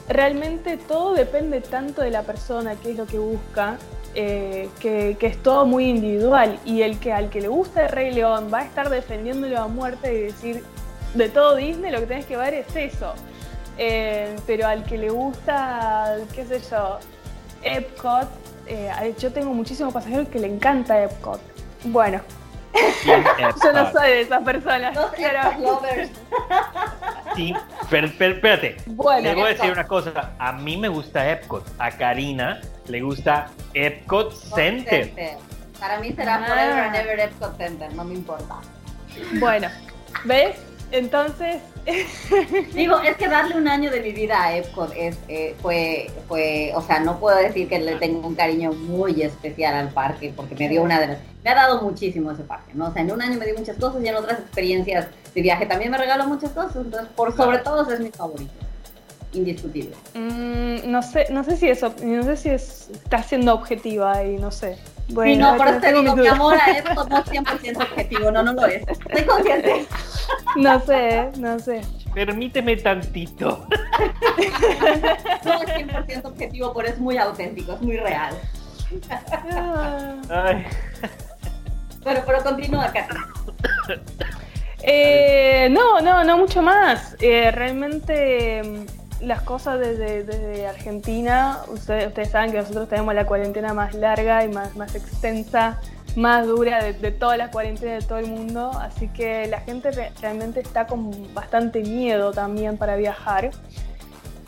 realmente 0.08 0.76
todo 0.76 1.14
depende 1.14 1.60
tanto 1.60 2.02
de 2.02 2.10
la 2.10 2.22
persona, 2.22 2.76
qué 2.76 2.92
es 2.92 2.96
lo 2.96 3.06
que 3.06 3.18
busca, 3.18 3.78
eh, 4.14 4.68
que, 4.78 5.16
es 5.20 5.42
todo 5.42 5.66
muy 5.66 5.86
individual 5.86 6.58
y 6.64 6.82
el 6.82 6.98
que 6.98 7.12
al 7.12 7.30
que 7.30 7.40
le 7.40 7.48
gusta 7.48 7.86
el 7.86 7.88
Rey 7.88 8.12
León 8.12 8.48
va 8.52 8.60
a 8.60 8.64
estar 8.64 8.90
defendiéndolo 8.90 9.58
a 9.58 9.66
muerte 9.66 10.14
y 10.14 10.22
decir, 10.24 10.62
de 11.14 11.28
todo 11.28 11.56
Disney 11.56 11.90
lo 11.90 12.00
que 12.00 12.06
tenés 12.06 12.26
que 12.26 12.36
ver 12.36 12.54
es 12.54 12.76
eso. 12.76 13.14
Eh, 13.78 14.36
pero 14.46 14.66
al 14.66 14.84
que 14.84 14.98
le 14.98 15.08
gusta, 15.08 16.16
qué 16.34 16.44
sé 16.44 16.60
yo, 16.70 16.98
Epcot, 17.62 18.28
eh, 18.66 19.14
yo 19.18 19.32
tengo 19.32 19.52
muchísimos 19.52 19.92
pasajeros 19.92 20.28
que 20.28 20.38
le 20.38 20.48
encanta 20.48 21.02
Epcot. 21.02 21.40
Bueno, 21.84 22.20
yo 23.04 23.72
no 23.72 23.92
soy 23.92 24.08
de 24.08 24.20
esas 24.22 24.42
personas. 24.42 24.98
Sí, 27.36 27.54
pero, 27.90 28.06
espérate. 28.06 28.76
Bueno, 28.86 29.22
le 29.22 29.34
voy 29.34 29.44
a 29.44 29.48
decir 29.48 29.70
una 29.70 29.86
cosa. 29.86 30.32
A 30.38 30.52
mí 30.52 30.76
me 30.76 30.88
gusta 30.88 31.30
Epcot. 31.30 31.66
A 31.78 31.90
Karina 31.90 32.60
le 32.88 33.00
gusta 33.00 33.48
Epcot 33.74 34.32
Center. 34.32 35.12
Para 35.78 35.98
mí 35.98 36.12
será 36.12 36.36
ah. 36.36 36.46
Forever 36.46 36.78
and 36.78 36.96
Ever 36.96 37.20
Epcot 37.20 37.56
Center, 37.56 37.92
no 37.94 38.04
me 38.04 38.14
importa. 38.14 38.56
Bueno, 39.40 39.68
¿ves? 40.24 40.56
Entonces. 40.92 41.56
Digo, 42.74 43.00
es 43.00 43.16
que 43.16 43.28
darle 43.28 43.56
un 43.56 43.66
año 43.66 43.90
de 43.90 44.00
mi 44.00 44.12
vida 44.12 44.40
a 44.40 44.56
Epcot 44.56 44.92
es, 44.96 45.18
eh, 45.26 45.56
fue, 45.60 46.10
fue, 46.28 46.72
o 46.76 46.82
sea, 46.82 47.00
no 47.00 47.18
puedo 47.18 47.36
decir 47.36 47.68
que 47.68 47.80
le 47.80 47.96
tengo 47.96 48.26
un 48.26 48.36
cariño 48.36 48.72
muy 48.72 49.20
especial 49.22 49.74
al 49.74 49.88
parque, 49.88 50.32
porque 50.36 50.54
me 50.54 50.68
dio 50.68 50.82
una 50.82 51.00
de 51.00 51.08
las, 51.08 51.18
me 51.42 51.50
ha 51.50 51.54
dado 51.54 51.82
muchísimo 51.82 52.30
ese 52.30 52.44
parque, 52.44 52.72
¿no? 52.74 52.86
O 52.86 52.92
sea, 52.92 53.02
en 53.02 53.10
un 53.10 53.20
año 53.20 53.36
me 53.36 53.46
dio 53.46 53.56
muchas 53.58 53.76
cosas 53.78 54.04
y 54.04 54.06
en 54.06 54.14
otras 54.14 54.38
experiencias 54.38 55.08
de 55.34 55.42
viaje 55.42 55.66
también 55.66 55.90
me 55.90 55.98
regaló 55.98 56.26
muchas 56.28 56.52
cosas, 56.52 56.76
entonces, 56.76 57.08
por 57.16 57.34
sobre 57.34 57.58
todo, 57.58 57.90
es 57.90 57.98
mi 57.98 58.10
favorito 58.10 58.52
indiscutible. 59.34 59.96
Mm, 60.14 60.90
no 60.90 61.02
sé, 61.02 61.26
no 61.30 61.42
sé 61.44 61.56
si 61.56 61.68
eso, 61.68 61.94
no 62.02 62.22
sé 62.22 62.36
si 62.36 62.50
es, 62.50 62.90
está 62.92 63.22
siendo 63.22 63.54
objetiva 63.54 64.22
y 64.24 64.36
no 64.36 64.50
sé. 64.50 64.76
Bueno, 65.08 65.52
no, 65.52 65.56
por 65.58 65.68
eso 65.68 65.80
te 65.80 65.92
digo, 65.92 66.16
mi 66.16 66.26
amor 66.26 66.54
a 66.54 66.70
esto 66.70 67.06
no 67.08 67.18
es 67.18 67.26
100% 67.26 67.76
objetivo, 67.76 68.30
no, 68.30 68.42
no 68.42 68.52
lo 68.54 68.66
es. 68.66 68.82
Estoy 68.88 69.24
consciente. 69.24 69.86
No 70.56 70.80
sé, 70.80 71.30
no 71.38 71.58
sé. 71.58 71.82
Permíteme 72.14 72.76
tantito. 72.76 73.66
No 75.44 75.62
es 75.62 75.68
100% 75.68 76.24
objetivo, 76.24 76.72
pero 76.74 76.88
es 76.88 76.98
muy 76.98 77.18
auténtico, 77.18 77.72
es 77.72 77.82
muy 77.82 77.96
real. 77.96 78.34
Ay. 80.30 80.66
Pero, 82.04 82.22
pero 82.26 82.42
continúa, 82.42 82.86
acá. 82.86 83.06
Eh, 84.82 85.68
no, 85.70 86.00
no, 86.00 86.24
no 86.24 86.38
mucho 86.38 86.60
más. 86.60 87.16
Eh, 87.20 87.50
realmente 87.52 88.62
las 89.22 89.42
cosas 89.42 89.78
desde, 89.78 90.66
Argentina, 90.66 91.60
ustedes, 91.68 92.08
ustedes, 92.08 92.30
saben 92.30 92.52
que 92.52 92.58
nosotros 92.58 92.88
tenemos 92.88 93.14
la 93.14 93.26
cuarentena 93.26 93.72
más 93.72 93.94
larga 93.94 94.44
y 94.44 94.48
más, 94.48 94.76
más 94.76 94.94
extensa, 94.94 95.80
más 96.16 96.46
dura 96.46 96.82
de, 96.82 96.92
de 96.92 97.12
todas 97.12 97.38
las 97.38 97.50
cuarentenas 97.50 98.02
de 98.02 98.08
todo 98.08 98.18
el 98.18 98.26
mundo, 98.26 98.70
así 98.80 99.08
que 99.08 99.46
la 99.46 99.60
gente 99.60 99.90
realmente 100.20 100.60
está 100.60 100.86
con 100.86 101.32
bastante 101.34 101.82
miedo 101.82 102.32
también 102.32 102.76
para 102.76 102.96
viajar. 102.96 103.50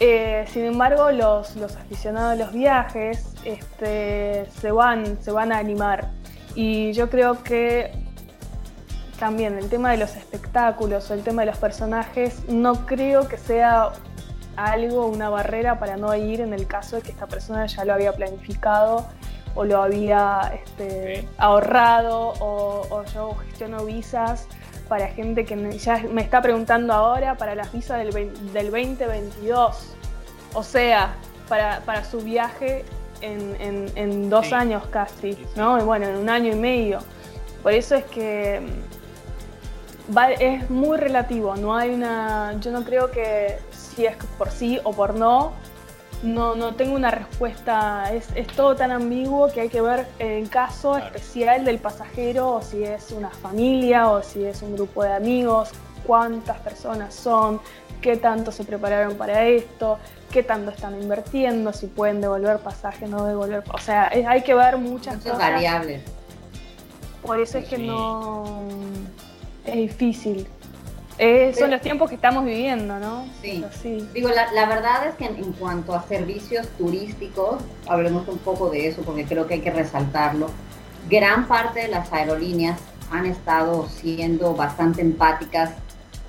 Eh, 0.01 0.45
sin 0.53 0.65
embargo, 0.65 1.13
los, 1.13 1.55
los, 1.57 1.77
aficionados 1.77 2.33
a 2.33 2.45
los 2.45 2.53
viajes 2.53 3.35
este, 3.45 4.47
se, 4.61 4.73
van, 4.73 5.23
se 5.23 5.31
van 5.31 5.53
a 5.53 5.59
animar. 5.59 6.11
Y 6.55 6.93
yo 6.93 7.09
creo 7.11 7.43
que 7.43 7.93
también 9.19 9.57
el 9.57 9.69
tema 9.69 9.93
de 9.93 9.99
los 9.99 10.17
espectáculos 10.17 11.11
o 11.11 11.15
el 11.15 11.23
tema 11.23 11.43
de 11.43 11.47
los 11.47 11.59
personajes 11.59 12.49
no 12.49 12.87
creo 12.87 13.29
que 13.29 13.39
sea 13.39 13.93
algo, 14.57 15.07
una 15.07 15.31
barrera 15.31 15.79
para 15.79 15.97
no 15.97 16.15
ir 16.15 16.41
en 16.41 16.53
el 16.53 16.67
caso 16.67 16.97
de 16.97 17.03
que 17.03 17.11
esta 17.11 17.27
persona 17.27 17.67
ya 17.67 17.85
lo 17.85 17.95
había 17.95 18.13
planificado 18.13 19.07
o 19.55 19.65
lo 19.65 19.83
había 19.83 20.53
este, 20.65 21.29
ahorrado 21.39 22.35
o, 22.41 23.05
yo 23.15 23.35
gestiono 23.37 23.85
visas 23.85 24.47
para 24.89 25.09
gente 25.09 25.45
que 25.45 25.79
ya 25.79 26.03
me 26.11 26.23
está 26.23 26.43
preguntando 26.43 26.93
ahora 26.93 27.37
para 27.37 27.55
las 27.55 27.73
visas 27.73 27.99
del, 27.99 28.13
del 28.53 28.71
2022. 28.71 29.95
O 30.55 30.63
sea, 30.63 31.15
para, 31.49 32.05
su 32.05 32.21
viaje 32.21 32.85
en, 33.21 34.31
dos 34.31 34.53
años 34.53 34.85
casi, 34.87 35.39
¿no? 35.57 35.85
bueno, 35.85 36.07
en 36.07 36.17
un 36.17 36.29
año 36.29 36.53
y 36.53 36.57
medio. 36.57 36.99
Por 37.63 37.73
eso 37.73 37.95
es 37.95 38.05
que 38.05 38.61
mm, 40.11 40.19
es 40.39 40.71
muy 40.71 40.99
relativo, 40.99 41.57
no 41.57 41.75
hay 41.77 41.91
una, 41.91 42.55
yo 42.61 42.71
no 42.71 42.85
creo 42.85 43.11
que 43.11 43.59
si 43.95 44.07
es 44.07 44.17
por 44.39 44.51
sí 44.51 44.79
o 44.85 44.93
por 44.93 45.15
no, 45.15 45.53
no, 46.23 46.55
no 46.55 46.75
tengo 46.75 46.95
una 46.95 47.11
respuesta. 47.11 48.13
Es, 48.13 48.47
todo 48.57 48.75
tan 48.75 48.91
ambiguo 48.91 49.53
que 49.53 49.63
hay 49.63 49.69
que 49.69 49.81
ver 49.81 50.07
el 50.19 50.49
caso 50.49 50.97
especial 50.97 51.65
del 51.65 51.79
pasajero, 51.79 52.55
o 52.55 52.63
si 52.63 52.83
es 52.83 53.11
una 53.13 53.31
familia, 53.31 54.11
o 54.11 54.23
si 54.23 54.45
es 54.45 54.63
un 54.63 54.75
grupo 54.75 55.05
de 55.05 55.13
amigos, 55.13 55.71
cuántas 56.07 56.59
personas 56.59 57.15
son, 57.15 57.61
qué 58.01 58.17
tanto 58.17 58.53
se 58.53 58.65
prepararon 58.65 59.17
para 59.17 59.47
esto, 59.47 59.99
qué 60.31 60.43
tanto 60.43 60.71
están 60.71 61.01
invirtiendo, 61.01 61.73
si 61.73 61.87
pueden 61.87 62.21
devolver 62.21 62.59
pasaje, 62.59 63.07
no 63.07 63.25
devolver. 63.25 63.63
O 63.73 63.79
sea, 63.79 64.11
hay 64.27 64.43
que 64.43 64.55
ver 64.55 64.79
muchas, 64.79 65.17
cosas. 65.17 65.39
variables. 65.39 66.03
Por 67.23 67.41
eso 67.41 67.59
es 67.59 67.67
que 67.67 67.79
no. 67.79 68.63
Es 69.65 69.77
difícil. 69.77 70.47
Eh, 71.19 71.55
son 71.57 71.71
los 71.71 71.81
tiempos 71.81 72.09
que 72.09 72.17
estamos 72.17 72.45
viviendo, 72.45 72.99
¿no? 72.99 73.27
Sí. 73.41 73.65
Digo, 74.13 74.31
la, 74.31 74.67
verdad 74.67 75.07
es 75.07 75.15
que 75.15 75.27
en, 75.27 75.53
cuanto 75.53 75.95
a 75.95 76.03
servicios 76.03 76.67
turísticos, 76.77 77.63
hablemos 77.87 78.27
un 78.27 78.39
poco 78.39 78.71
de 78.71 78.89
eso 78.89 79.03
porque 79.03 79.25
creo 79.25 79.47
que 79.47 79.55
hay 79.55 79.61
que 79.61 79.71
resaltarlo. 79.71 80.49
Gran 81.09 81.47
parte 81.47 81.81
de 81.81 81.89
las 81.89 82.13
aerolíneas 82.13 82.81
han 83.13 83.27
estado 83.27 83.89
siendo 83.89 84.55
bastante 84.55 85.03
empáticas 85.03 85.71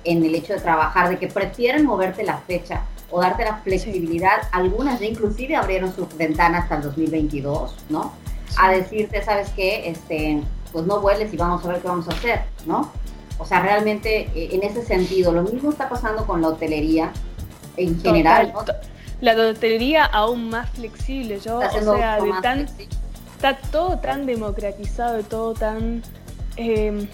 en 0.04 0.24
el 0.24 0.34
hecho 0.36 0.52
de 0.52 0.60
trabajar, 0.60 1.08
de 1.08 1.18
que 1.18 1.26
prefieren 1.26 1.84
moverte 1.84 2.22
la 2.22 2.38
fecha 2.38 2.82
o 3.10 3.20
darte 3.20 3.44
la 3.44 3.56
flexibilidad. 3.56 4.42
Algunas 4.52 5.00
ya 5.00 5.06
inclusive 5.06 5.56
abrieron 5.56 5.92
sus 5.92 6.16
ventanas 6.16 6.64
hasta 6.64 6.76
el 6.76 6.82
2022, 6.82 7.74
¿no? 7.88 8.12
A 8.56 8.70
decirte, 8.70 9.22
¿sabes 9.24 9.50
qué? 9.56 9.88
Este, 9.88 10.42
pues 10.72 10.86
no 10.86 11.00
vueles 11.00 11.34
y 11.34 11.36
vamos 11.36 11.64
a 11.64 11.68
ver 11.68 11.80
qué 11.80 11.88
vamos 11.88 12.08
a 12.08 12.12
hacer, 12.12 12.42
¿no? 12.66 12.92
O 13.38 13.44
sea, 13.44 13.60
realmente 13.60 14.30
eh, 14.34 14.50
en 14.52 14.62
ese 14.62 14.84
sentido, 14.84 15.32
lo 15.32 15.42
mismo 15.42 15.70
está 15.70 15.88
pasando 15.88 16.26
con 16.26 16.40
la 16.40 16.48
hotelería 16.48 17.12
en 17.76 18.00
general. 18.00 18.52
La 19.20 19.32
hotelería 19.32 20.04
aún 20.04 20.50
más 20.50 20.70
flexible, 20.70 21.40
yo, 21.40 21.58
o 21.58 21.96
sea, 21.98 22.18
está 23.36 23.56
todo 23.70 23.98
tan 23.98 24.26
democratizado 24.26 25.22
todo 25.22 25.54
tan 25.54 26.02
em, 26.56 27.08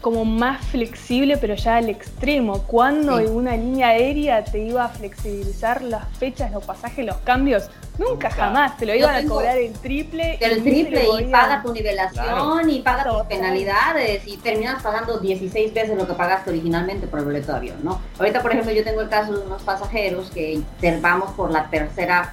como 0.00 0.24
más 0.24 0.64
flexible, 0.66 1.36
pero 1.36 1.54
ya 1.54 1.76
al 1.76 1.88
extremo. 1.88 2.62
¿Cuándo 2.62 3.18
en 3.18 3.30
una 3.30 3.56
línea 3.56 3.88
aérea 3.88 4.44
te 4.44 4.58
iba 4.58 4.84
a 4.84 4.88
flexibilizar 4.88 5.82
las 5.82 6.06
fechas, 6.16 6.50
los 6.52 6.64
pasajes, 6.64 7.04
los 7.04 7.16
cambios? 7.18 7.70
Nunca, 7.98 8.30
jamás. 8.30 8.78
Te 8.78 8.86
lo 8.86 8.94
iban 8.94 9.14
a 9.14 9.28
cobrar 9.28 9.58
el 9.58 9.72
triple. 9.74 10.38
El 10.40 10.62
triple 10.62 11.04
y 11.20 11.24
paga 11.26 11.62
tu 11.62 11.72
nivelación 11.72 12.70
y 12.70 12.80
paga 12.80 13.04
tus 13.04 13.22
penalidades 13.26 14.26
y 14.26 14.38
terminas 14.38 14.82
pagando 14.82 15.18
16 15.18 15.74
veces 15.74 15.96
lo 15.96 16.06
que 16.06 16.14
pagaste 16.14 16.50
originalmente 16.50 17.06
por 17.06 17.18
el 17.18 17.26
boleto 17.26 17.52
de 17.52 17.58
avión, 17.58 17.78
¿no? 17.82 18.00
Ahorita, 18.18 18.40
por 18.40 18.52
ejemplo, 18.52 18.72
yo 18.72 18.82
tengo 18.82 19.02
el 19.02 19.08
caso 19.08 19.36
de 19.36 19.44
unos 19.44 19.62
pasajeros 19.62 20.30
que 20.30 20.62
vamos 21.02 21.32
por 21.32 21.50
la 21.50 21.68
tercera 21.68 22.32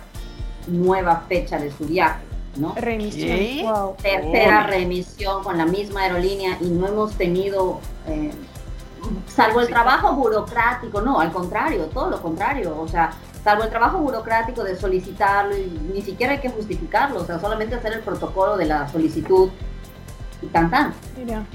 nueva 0.68 1.24
fecha 1.28 1.58
de 1.58 1.72
su 1.72 1.86
viaje. 1.86 2.22
¿No? 2.58 2.74
Remisión. 2.76 3.96
Tercera 4.02 4.64
remisión 4.64 5.44
con 5.44 5.58
la 5.58 5.66
misma 5.66 6.02
aerolínea 6.04 6.58
y 6.62 6.66
no 6.66 6.88
hemos 6.88 7.14
tenido, 7.14 7.80
eh, 8.08 8.32
salvo 9.28 9.62
el 9.62 9.68
trabajo 9.68 10.14
burocrático, 10.14 11.02
no, 11.02 11.20
al 11.20 11.32
contrario, 11.32 11.86
todo 11.86 12.10
lo 12.10 12.22
contrario, 12.22 12.80
o 12.80 12.88
sea, 12.88 13.12
salvo 13.44 13.64
el 13.64 13.70
trabajo 13.70 14.00
burocrático 14.00 14.64
de 14.64 14.76
solicitarlo, 14.76 15.56
y 15.56 15.70
ni 15.94 16.02
siquiera 16.02 16.34
hay 16.34 16.40
que 16.40 16.50
justificarlo, 16.50 17.22
o 17.22 17.26
sea, 17.26 17.40
solamente 17.40 17.76
hacer 17.76 17.94
el 17.94 18.02
protocolo 18.02 18.58
de 18.58 18.66
la 18.66 18.88
solicitud 18.90 19.50
y 20.42 20.48
tan 20.48 20.70
tan, 20.70 20.94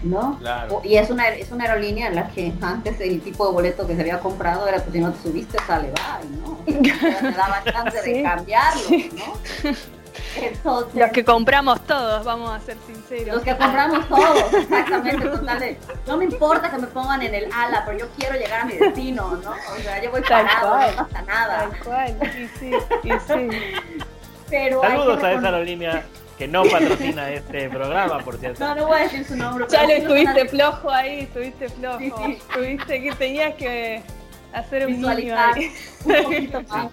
¿no? 0.03 0.40
Y 0.82 0.96
es 0.96 1.11
una, 1.11 1.28
es 1.28 1.53
una 1.53 1.64
aerolínea 1.64 2.09
en 2.09 2.16
la 2.16 2.28
que 2.28 2.53
antes 2.61 3.00
el 3.00 3.20
tipo 3.20 3.46
de 3.46 3.53
boleto 3.53 3.86
que 3.86 3.94
se 3.94 4.00
había 4.00 4.18
comprado 4.18 4.66
era 4.66 4.78
pues 4.78 4.92
si 4.92 5.00
no 5.00 5.12
te 5.12 5.22
subiste 5.22 5.59
sale, 5.66 5.92
va, 5.92 6.20
¿no? 6.44 6.59
te 6.64 7.36
daba 7.36 7.62
chance 7.64 8.03
de 8.03 8.22
cambiarlo, 8.24 8.82
¿no? 8.90 9.70
Entonces, 10.36 10.94
los 10.94 11.10
que 11.10 11.24
compramos 11.24 11.80
todos, 11.86 12.24
vamos 12.24 12.50
a 12.50 12.60
ser 12.60 12.76
sinceros. 12.86 13.34
Los 13.34 13.42
que 13.42 13.56
compramos 13.56 14.08
todos, 14.08 14.54
exactamente, 14.54 15.28
total. 15.28 15.76
no 16.06 16.16
me 16.16 16.24
importa 16.24 16.70
que 16.70 16.78
me 16.78 16.86
pongan 16.86 17.22
en 17.22 17.34
el 17.34 17.48
ala, 17.52 17.82
pero 17.84 17.98
yo 17.98 18.08
quiero 18.16 18.34
llegar 18.36 18.62
a 18.62 18.64
mi 18.64 18.74
destino, 18.74 19.36
¿no? 19.36 19.50
O 19.50 19.78
sea, 19.82 20.02
yo 20.02 20.10
voy 20.10 20.22
parado, 20.22 20.90
no 20.90 21.08
pasa 21.08 21.22
nada. 21.22 21.68
Tal 21.70 21.84
cual, 21.84 22.16
y 22.22 22.58
sí, 22.58 22.70
y 23.02 23.10
sí. 23.10 23.58
Pero 24.48 24.80
Saludos 24.82 25.22
a 25.22 25.32
esa 25.32 25.46
aerolínea 25.46 26.04
que 26.38 26.48
no 26.48 26.64
patrocina 26.64 27.30
este 27.30 27.68
programa, 27.70 28.18
por 28.18 28.36
cierto. 28.36 28.64
No, 28.64 28.74
no 28.74 28.86
voy 28.86 28.98
a 28.98 29.02
decir 29.02 29.24
su 29.24 29.36
nombre. 29.36 29.66
Ya 29.70 29.84
le 29.84 29.98
estuviste 29.98 30.48
flojo 30.48 30.90
ahí, 30.90 31.20
estuviste 31.20 31.68
flojo. 31.68 31.98
Sí, 31.98 32.12
sí. 32.16 32.32
Estuviste 32.32 33.02
que 33.02 33.12
tenías 33.12 33.54
que 33.54 34.02
hacer 34.53 34.86
un 34.86 34.96
visualizar 34.96 35.55
un 36.05 36.22
poquito 36.22 36.62
más. 36.68 36.90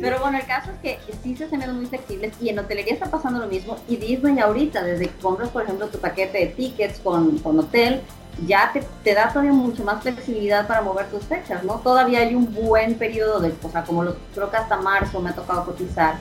Pero 0.00 0.20
bueno, 0.20 0.38
el 0.38 0.46
caso 0.46 0.70
es 0.72 0.78
que 0.80 0.98
sí 1.22 1.36
se 1.36 1.46
viendo 1.46 1.74
muy 1.74 1.86
flexibles 1.86 2.34
y 2.40 2.48
en 2.50 2.58
hotelería 2.58 2.94
está 2.94 3.10
pasando 3.10 3.40
lo 3.40 3.46
mismo 3.46 3.76
y 3.88 3.96
Disney 3.96 4.38
ahorita, 4.38 4.82
desde 4.82 5.08
que 5.08 5.16
compras 5.20 5.48
por 5.50 5.62
ejemplo 5.62 5.88
tu 5.88 5.98
paquete 5.98 6.38
de 6.38 6.46
tickets 6.46 7.00
con, 7.00 7.38
con 7.38 7.58
hotel, 7.58 8.02
ya 8.46 8.70
te, 8.72 8.82
te, 9.02 9.14
da 9.14 9.28
todavía 9.28 9.52
mucho 9.52 9.82
más 9.84 10.02
flexibilidad 10.02 10.66
para 10.66 10.82
mover 10.82 11.06
tus 11.06 11.24
fechas, 11.24 11.64
¿no? 11.64 11.76
Todavía 11.76 12.20
hay 12.20 12.34
un 12.34 12.52
buen 12.52 12.94
periodo 12.94 13.40
de, 13.40 13.54
o 13.62 13.70
sea, 13.70 13.84
como 13.84 14.04
lo, 14.04 14.16
creo 14.34 14.50
que 14.50 14.56
hasta 14.58 14.76
marzo 14.76 15.20
me 15.20 15.30
ha 15.30 15.34
tocado 15.34 15.64
cotizar, 15.64 16.16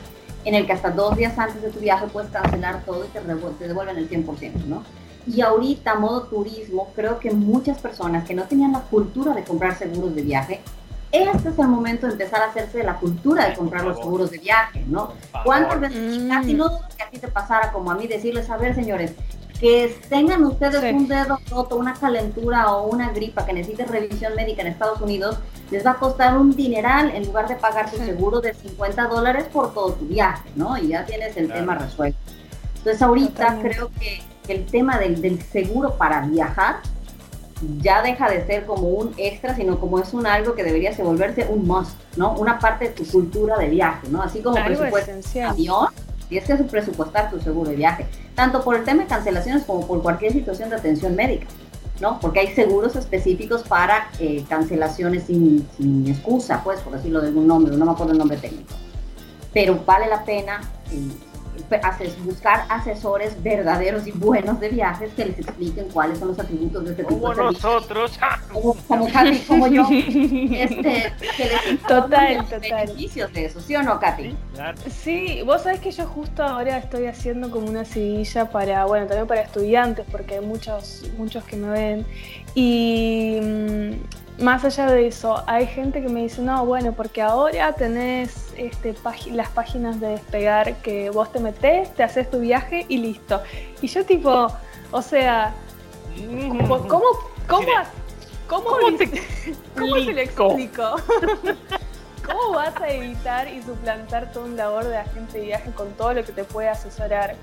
en 0.45 0.55
el 0.55 0.65
que 0.65 0.73
hasta 0.73 0.91
dos 0.91 1.17
días 1.17 1.37
antes 1.37 1.61
de 1.61 1.71
tu 1.71 1.79
viaje 1.79 2.05
puedes 2.07 2.29
cancelar 2.31 2.83
todo 2.85 3.03
y 3.03 3.07
te, 3.09 3.19
te 3.19 3.67
devuelven 3.67 3.97
el 3.97 4.09
100%, 4.09 4.65
¿no? 4.65 4.83
Y 5.27 5.41
ahorita, 5.41 5.95
modo 5.95 6.23
turismo, 6.23 6.89
creo 6.95 7.19
que 7.19 7.31
muchas 7.31 7.79
personas 7.79 8.25
que 8.25 8.35
no 8.35 8.43
tenían 8.43 8.73
la 8.73 8.81
cultura 8.81 9.33
de 9.33 9.43
comprar 9.43 9.77
seguros 9.77 10.15
de 10.15 10.21
viaje, 10.21 10.61
este 11.11 11.49
es 11.49 11.59
el 11.59 11.67
momento 11.67 12.07
de 12.07 12.13
empezar 12.13 12.41
a 12.41 12.45
hacerse 12.45 12.79
de 12.79 12.83
la 12.83 12.97
cultura 12.97 13.47
de 13.49 13.55
comprar 13.55 13.85
los 13.85 13.97
seguros 13.97 14.31
de 14.31 14.37
viaje, 14.37 14.83
¿no? 14.87 15.13
¿Cuántas 15.43 15.79
veces, 15.79 16.21
mm. 16.21 16.29
casi 16.29 16.53
no 16.53 16.69
que 16.95 17.03
a 17.03 17.09
ti 17.09 17.19
te 17.19 17.27
pasara 17.27 17.71
como 17.71 17.91
a 17.91 17.95
mí, 17.95 18.07
decirles, 18.07 18.49
a 18.49 18.57
ver, 18.57 18.75
señores, 18.75 19.13
que 19.59 19.97
tengan 20.09 20.43
ustedes 20.43 20.93
un 20.93 21.07
dedo 21.07 21.39
roto, 21.49 21.77
una 21.77 21.93
calentura 21.93 22.73
o 22.73 22.87
una 22.87 23.11
gripa 23.11 23.45
que 23.45 23.53
necesite 23.53 23.85
revisión 23.85 24.35
médica 24.35 24.61
en 24.61 24.67
Estados 24.67 24.99
Unidos, 24.99 25.37
les 25.71 25.85
va 25.85 25.91
a 25.91 25.95
costar 25.95 26.37
un 26.37 26.55
dineral 26.55 27.09
en 27.11 27.25
lugar 27.25 27.47
de 27.47 27.55
pagar 27.55 27.89
su 27.89 27.97
seguro 27.97 28.41
de 28.41 28.53
50 28.53 29.07
dólares 29.07 29.45
por 29.51 29.73
todo 29.73 29.93
tu 29.93 30.05
viaje, 30.05 30.49
¿no? 30.55 30.77
Y 30.77 30.89
ya 30.89 31.05
tienes 31.05 31.37
el 31.37 31.51
tema 31.51 31.75
resuelto. 31.75 32.19
Entonces 32.77 33.01
ahorita 33.01 33.59
creo 33.61 33.89
que 33.99 34.21
el 34.47 34.65
tema 34.65 34.97
del, 34.99 35.41
seguro 35.41 35.95
para 35.97 36.21
viajar 36.21 36.77
ya 37.79 38.01
deja 38.01 38.29
de 38.29 38.45
ser 38.45 38.65
como 38.65 38.89
un 38.89 39.13
extra, 39.17 39.55
sino 39.55 39.79
como 39.79 39.99
es 39.99 40.13
un 40.13 40.27
algo 40.27 40.55
que 40.55 40.63
debería 40.63 40.91
volverse 40.97 41.47
un 41.49 41.65
must, 41.65 41.97
¿no? 42.17 42.33
Una 42.33 42.59
parte 42.59 42.89
de 42.89 42.91
tu 42.91 43.05
cultura 43.05 43.57
de 43.57 43.69
viaje, 43.69 44.07
¿no? 44.09 44.21
Así 44.21 44.41
como 44.41 44.63
presupuesto 44.63 45.11
avión, 45.47 45.87
tienes 46.27 46.47
que 46.47 46.55
presupuestar 46.65 47.29
tu 47.29 47.39
seguro 47.39 47.69
de 47.69 47.77
viaje, 47.77 48.05
tanto 48.35 48.63
por 48.63 48.75
el 48.75 48.83
tema 48.83 49.03
de 49.03 49.07
cancelaciones 49.07 49.63
como 49.63 49.87
por 49.87 50.01
cualquier 50.01 50.33
situación 50.33 50.69
de 50.69 50.75
atención 50.75 51.15
médica, 51.15 51.47
¿no? 52.01 52.19
Porque 52.19 52.41
hay 52.41 52.53
seguros 52.53 52.95
específicos 52.95 53.63
para 53.63 54.09
eh, 54.19 54.43
cancelaciones 54.49 55.23
sin, 55.23 55.67
sin, 55.77 56.07
excusa, 56.07 56.61
pues, 56.63 56.81
por 56.81 56.93
decirlo 56.93 57.21
de 57.21 57.27
algún 57.27 57.47
nombre, 57.47 57.75
no 57.75 57.85
me 57.85 57.91
acuerdo 57.91 58.11
el 58.11 58.19
nombre 58.19 58.37
técnico. 58.37 58.73
Pero 59.53 59.79
vale 59.85 60.07
la 60.07 60.25
pena 60.25 60.59
eh, 60.91 61.07
buscar 62.23 62.65
asesores 62.69 63.41
verdaderos 63.41 64.07
y 64.07 64.11
buenos 64.11 64.59
de 64.59 64.69
viajes 64.69 65.11
que 65.13 65.25
les 65.25 65.39
expliquen 65.39 65.87
cuáles 65.89 66.19
son 66.19 66.29
los 66.29 66.39
atributos 66.39 66.83
de 66.85 66.91
este 66.91 67.03
tipo 67.03 67.29
de 67.29 67.35
nosotros. 67.35 68.19
Como, 68.51 68.73
como 68.87 69.11
Katy, 69.11 69.39
como 69.39 69.67
yo. 69.67 69.87
Este, 69.89 71.13
que 71.37 71.45
les 71.45 71.81
total, 71.87 72.45
total. 72.45 72.87
beneficios 72.87 73.33
de 73.33 73.45
eso, 73.45 73.59
¿sí 73.59 73.75
o 73.75 73.83
no, 73.83 73.99
Katy? 73.99 74.35
Sí, 74.89 75.41
vos 75.45 75.63
sabés 75.63 75.79
que 75.79 75.91
yo 75.91 76.05
justo 76.07 76.43
ahora 76.43 76.77
estoy 76.77 77.07
haciendo 77.07 77.51
como 77.51 77.67
una 77.67 77.85
seguilla 77.85 78.49
para, 78.49 78.85
bueno, 78.85 79.07
también 79.07 79.27
para 79.27 79.41
estudiantes, 79.41 80.05
porque 80.11 80.35
hay 80.35 80.45
muchos, 80.45 81.03
muchos 81.17 81.43
que 81.43 81.55
me 81.55 81.69
ven. 81.69 82.05
Y 82.53 83.39
mm, 83.41 83.91
más 84.39 84.65
allá 84.65 84.87
de 84.87 85.07
eso, 85.07 85.43
hay 85.47 85.65
gente 85.67 86.01
que 86.01 86.09
me 86.09 86.21
dice, 86.21 86.41
no, 86.41 86.65
bueno, 86.65 86.91
porque 86.93 87.21
ahora 87.21 87.73
tenés 87.73 88.53
este, 88.57 88.95
las 89.31 89.49
páginas 89.49 89.99
de 89.99 90.07
despegar 90.09 90.75
que 90.77 91.09
vos 91.09 91.31
te 91.31 91.39
metés, 91.39 91.93
te 91.95 92.03
haces 92.03 92.29
tu 92.29 92.39
viaje 92.39 92.85
y 92.89 92.97
listo. 92.97 93.41
Y 93.81 93.87
yo 93.87 94.05
tipo, 94.05 94.47
o 94.91 95.01
sea, 95.01 95.53
¿cómo, 96.57 96.87
cómo, 96.87 97.03
cómo, 97.47 97.67
¿Cómo, 98.47 98.97
te, 98.97 99.09
¿cómo 99.77 99.97
lo 99.97 100.19
explico? 100.19 100.95
¿Cómo 102.25 102.53
vas 102.53 102.75
a 102.81 102.89
evitar 102.89 103.47
y 103.47 103.61
suplantar 103.61 104.31
todo 104.31 104.45
un 104.45 104.57
labor 104.57 104.85
de 104.85 104.97
agente 104.97 105.39
de 105.39 105.45
viaje 105.45 105.71
con 105.71 105.91
todo 105.93 106.13
lo 106.13 106.23
que 106.23 106.31
te 106.31 106.43
puede 106.43 106.69
asesorar? 106.69 107.35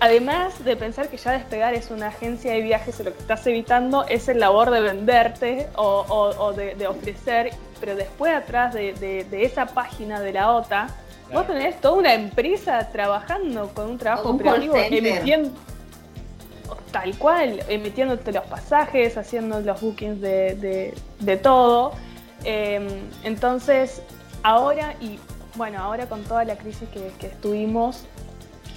Además 0.00 0.64
de 0.64 0.76
pensar 0.76 1.08
que 1.08 1.16
ya 1.16 1.32
despegar 1.32 1.74
es 1.74 1.90
una 1.90 2.08
agencia 2.08 2.52
de 2.52 2.60
viajes 2.60 2.98
y 3.00 3.02
lo 3.04 3.12
que 3.12 3.20
estás 3.20 3.46
evitando 3.46 4.04
es 4.06 4.28
el 4.28 4.40
labor 4.40 4.70
de 4.70 4.80
venderte 4.80 5.68
o, 5.76 6.52
de, 6.52 6.86
ofrecer, 6.86 7.50
pero 7.80 7.96
después 7.96 8.32
atrás 8.32 8.74
de, 8.74 9.26
esa 9.32 9.66
página 9.66 10.20
de 10.20 10.32
la 10.32 10.52
OTA, 10.52 10.88
vos 11.32 11.46
tenés 11.46 11.80
toda 11.80 11.94
una 11.94 12.14
empresa 12.14 12.88
trabajando 12.90 13.68
con 13.74 13.90
un 13.90 13.98
trabajo 13.98 14.30
operativo, 14.30 14.76
emitiendo 14.76 15.50
tal 16.92 17.16
cual, 17.18 17.60
emitiéndote 17.68 18.30
los 18.32 18.44
pasajes, 18.44 19.16
haciendo 19.16 19.60
los 19.60 19.80
bookings 19.80 20.20
de, 20.20 20.94
todo. 21.42 21.92
Em, 22.44 22.86
entonces, 23.24 24.02
ahora 24.42 24.94
y 25.00 25.18
bueno, 25.56 25.82
ahora 25.82 26.06
con 26.06 26.22
toda 26.24 26.44
la 26.44 26.56
crisis 26.56 26.88
que, 26.90 27.10
que 27.18 27.28
estuvimos, 27.28 28.04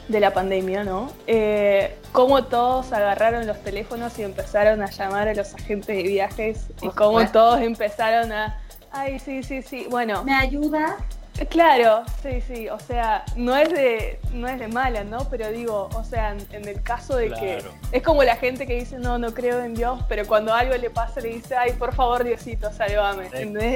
de 0.08 0.20
la 0.20 0.34
pandemia, 0.34 0.84
¿no? 0.84 1.12
Eh, 1.28 1.98
cómo 2.12 2.46
todos 2.46 2.94
agarraron 2.94 3.46
los 3.46 3.62
teléfonos 3.64 4.18
y 4.20 4.24
empezaron 4.24 4.82
a 4.82 4.90
llamar 4.90 5.28
a 5.28 5.34
los 5.34 5.54
agentes 5.54 5.96
de 5.96 6.04
viajes 6.04 6.68
y 6.82 6.90
cómo 6.90 7.26
todos 7.32 7.62
empezaron 7.62 8.32
a, 8.32 8.58
ay, 8.92 9.20
sí, 9.20 9.44
sí, 9.44 9.62
sí, 9.62 9.88
bueno. 9.90 10.24
¿Me 10.24 10.34
ayuda? 10.34 10.98
Claro, 11.46 12.04
sí, 12.24 12.42
sí, 12.42 12.68
o 12.68 12.80
sea, 12.80 13.24
no 13.36 13.56
es 13.56 13.70
de, 13.70 14.20
no 14.34 14.48
es 14.48 14.60
de 14.60 14.68
mala, 14.68 15.04
¿no? 15.04 15.20
Pero 15.30 15.50
digo, 15.50 15.88
o 15.94 16.04
sea, 16.04 16.36
en, 16.52 16.68
el 16.68 16.82
caso 16.82 17.16
de 17.16 17.32
que 17.32 17.64
es 17.92 18.02
como 18.02 18.24
la 18.24 18.36
gente 18.36 18.66
que 18.66 18.74
dice, 18.74 18.98
no, 18.98 19.20
no 19.20 19.34
creo 19.34 19.62
en 19.64 19.76
Dios, 19.76 20.02
pero 20.10 20.26
cuando 20.26 20.54
algo 20.54 20.76
le 20.76 20.90
pasa 20.90 21.22
le 21.22 21.30
dice, 21.30 21.56
ay, 21.56 21.74
por 21.74 21.94
favor, 21.94 22.24
Diosito, 22.24 22.72
sálvame. 22.74 23.30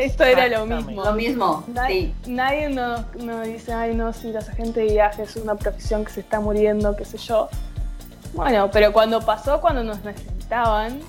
Esto 0.04 0.24
era 0.24 0.48
lo 0.48 0.66
mismo. 0.66 1.04
Lo 1.04 1.14
mismo, 1.14 1.64
sí. 1.88 2.16
Nadie 2.26 2.70
nos, 2.70 3.06
dice, 3.46 3.74
ay, 3.74 3.94
no, 3.94 4.12
sí, 4.12 4.32
los 4.32 4.50
agentes 4.50 4.76
de 4.76 4.94
viajes 4.94 5.30
es 5.30 5.36
una 5.36 5.56
profesión 5.56 6.04
que 6.04 6.12
se 6.12 6.22
está 6.22 6.40
muriendo, 6.40 6.96
qué 6.96 7.06
sé 7.06 7.18
yo. 7.18 7.48
Bueno, 8.34 8.72
pero 8.72 8.92
cuando 8.92 9.22
pasó, 9.22 9.62
cuando 9.62 9.84
nos 9.84 10.04
necesitaban, 10.04 11.00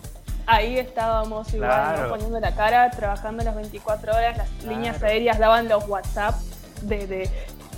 ahí 0.47 0.78
estábamos 0.78 1.53
igual 1.55 2.09
poniendo 2.09 2.40
la 2.40 2.55
cara, 2.55 2.90
trabajando 2.90 3.45
las 3.45 3.55
24 3.55 4.12
horas, 4.12 4.36
las 4.36 4.64
líneas 4.64 5.03
aéreas 5.03 5.38
daban 5.38 5.68
los 5.68 5.86
WhatsApp 5.88 6.34
de, 6.82 7.28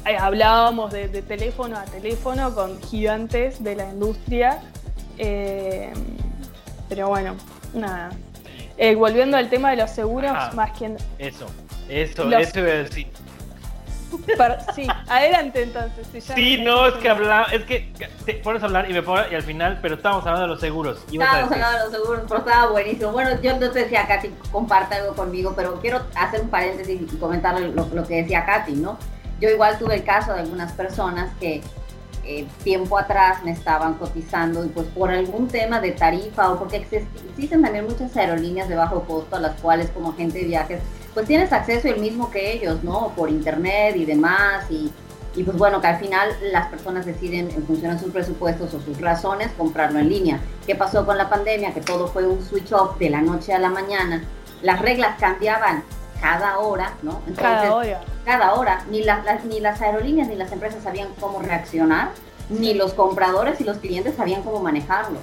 eh, 0.07 0.17
hablábamos 0.19 0.93
de, 0.93 1.09
teléfono 1.23 1.77
a 1.77 1.85
teléfono 1.85 2.55
con 2.55 2.81
gigantes 2.83 3.63
de 3.63 3.77
la 3.77 3.89
industria. 3.89 4.61
Eh, 5.19 5.93
pero 6.89 7.09
bueno, 7.09 7.37
nada. 7.73 8.11
Eh, 8.77 8.95
volviendo 8.95 9.37
al 9.37 9.49
tema 9.49 9.71
de 9.71 9.77
los 9.77 9.91
seguros, 9.91 10.33
más 10.55 10.73
que... 10.73 10.97
Eso, 11.19 11.47
eso, 11.89 12.31
eso 12.31 12.61
iba 12.61 12.73
a 12.73 12.77
decir 12.77 13.07
sí, 14.75 14.87
adelante 15.09 15.63
entonces. 15.63 16.07
sí, 16.35 16.63
no, 16.63 16.87
es 16.87 16.95
que 16.95 17.09
hablaba, 17.09 17.47
es 17.47 17.65
que 17.65 17.93
te 18.25 18.35
pones 18.35 18.63
a 18.63 18.67
hablar 18.67 18.91
y 18.91 18.93
me 18.93 19.03
pongo 19.03 19.21
y 19.31 19.35
al 19.35 19.43
final, 19.43 19.79
pero 19.83 19.97
estábamos 19.97 20.25
hablando 20.27 20.43
de 20.43 20.53
los 20.53 20.61
seguros. 20.61 20.99
Estábamos 21.11 21.53
hablando 21.53 21.79
de 21.79 21.85
los 21.85 21.93
seguros, 21.93 22.25
pero 22.29 22.41
estaba 22.41 22.71
buenísimo. 22.71 23.13
Bueno, 23.13 23.41
yo 23.41 23.53
no 23.53 23.71
te 23.71 23.81
decía 23.81 24.07
Katy, 24.07 24.31
comparte 24.51 24.97
algo 24.97 25.15
conmigo, 25.15 25.53
pero 25.57 25.81
quiero 25.81 26.03
hacer 26.15 26.41
un 26.41 26.49
paréntesis 26.49 27.01
y 27.01 27.17
comentar 27.17 27.59
lo, 27.61 28.07
que 28.07 28.23
decía 28.23 28.45
Katy, 28.45 28.77
¿no? 28.77 28.99
Yo 29.41 29.49
igual 29.51 29.79
tuve 29.79 29.97
el 29.97 30.05
caso 30.05 30.33
de 30.33 30.41
algunas 30.41 30.73
personas 30.73 31.33
que 31.41 31.63
eh, 32.25 32.47
tiempo 32.63 32.99
atrás 32.99 33.43
me 33.45 33.51
estaban 33.51 33.95
cotizando 33.95 34.65
y 34.65 34.69
pues 34.69 34.87
por 34.89 35.11
algún 35.11 35.49
tema 35.49 35.81
de 35.81 35.93
tarifa 35.93 36.51
o 36.51 36.59
porque 36.59 36.77
existen 36.77 37.61
también 37.61 37.85
muchas 37.85 38.17
aerolíneas 38.17 38.67
de 38.69 38.77
bajo 38.77 39.03
costo 39.03 39.37
a 39.37 39.41
las 39.41 39.61
cuales 39.61 39.91
como 39.91 40.13
agente 40.13 40.39
de 40.39 40.45
viajes 40.47 40.81
pues 41.15 41.27
tienes 41.27 41.53
acceso 41.53 41.89
el 41.89 42.01
mismo 42.01 42.31
que 42.31 42.53
ellos, 42.53 42.83
¿no? 42.83 43.13
Por 43.17 43.31
internet 43.31 43.95
y 43.97 44.05
demás 44.05 44.69
y, 44.69 44.93
y 45.37 45.45
pues 45.45 45.57
bueno, 45.57 45.81
que 45.81 45.87
al 45.87 45.99
final 45.99 46.29
las 46.53 46.67
personas 46.67 47.07
deciden 47.07 47.51
en 47.51 47.65
función 47.65 47.93
de 47.93 47.99
sus 48.03 48.13
presupuestos 48.13 48.75
o 48.75 48.81
sus 48.81 49.01
razones 49.01 49.51
comprarlo 49.57 50.01
en 50.01 50.09
línea. 50.09 50.41
¿Qué 50.67 50.75
pasó 50.75 51.07
con 51.07 51.17
la 51.17 51.31
pandemia? 51.31 51.73
Que 51.73 51.81
todo 51.81 52.09
fue 52.09 52.27
un 52.27 52.45
switch 52.45 52.73
off 52.73 52.99
de 52.99 53.11
la 53.11 53.21
noche 53.21 53.55
a 53.55 53.59
la 53.61 53.71
mañana. 53.71 54.25
Las 54.63 54.83
reglas 54.83 55.17
cambiaban 55.19 55.85
cada 56.21 56.59
hora, 56.59 56.95
¿no? 57.03 57.23
cada 57.37 57.75
hora. 57.75 58.01
Cada 58.25 58.55
hora. 58.55 58.85
Ni, 58.91 59.03
las, 59.03 59.45
ni 59.45 59.61
las 59.61 59.81
aerolíneas 59.83 60.29
ni 60.29 60.37
las 60.37 60.51
empresas 60.51 60.83
sabían 60.83 61.09
cómo 61.21 61.41
reaccionar, 61.41 62.11
ni 62.49 62.75
los 62.75 62.95
compradores 62.95 63.61
y 63.61 63.65
los 63.65 63.79
clientes 63.79 64.15
sabían 64.17 64.43
cómo 64.43 64.61
manejarlo. 64.61 65.19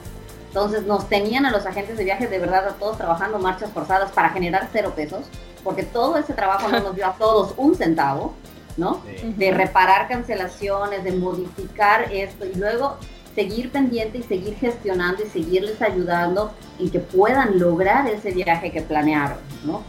Entonces 0.47 0.83
nos 0.83 1.07
tenían 1.07 1.45
a 1.45 1.51
los 1.51 1.65
agentes 1.65 1.97
de 1.97 2.03
viajes 2.03 2.29
de 2.29 2.37
verdad 2.37 2.67
a 2.67 2.73
todos 2.73 2.97
trabajando 2.97 3.39
marchas 3.39 3.71
forzadas 3.71 4.11
para 4.11 4.29
generar 4.29 4.67
cero 4.71 4.93
pesos 4.95 5.21
porque 5.63 5.83
todo 5.83 6.17
ese 6.17 6.33
trabajo 6.33 6.67
no 6.69 6.79
nos 6.79 6.95
dio 6.95 7.07
a 7.07 7.13
todos 7.13 7.53
un 7.57 7.75
centavo, 7.75 8.33
¿no? 8.77 9.01
De 9.37 9.51
reparar 9.51 10.07
cancelaciones, 10.07 11.03
de 11.03 11.11
modificar 11.11 12.11
esto 12.11 12.45
y 12.45 12.55
luego 12.55 12.97
seguir 13.35 13.71
pendiente 13.71 14.17
y 14.17 14.23
seguir 14.23 14.55
gestionando 14.55 15.23
y 15.23 15.27
seguirles 15.27 15.81
ayudando 15.81 16.51
en 16.79 16.89
que 16.89 16.99
puedan 16.99 17.59
lograr 17.59 18.07
ese 18.07 18.31
viaje 18.31 18.71
que 18.71 18.81
planearon, 18.81 19.37
¿no? 19.63 19.83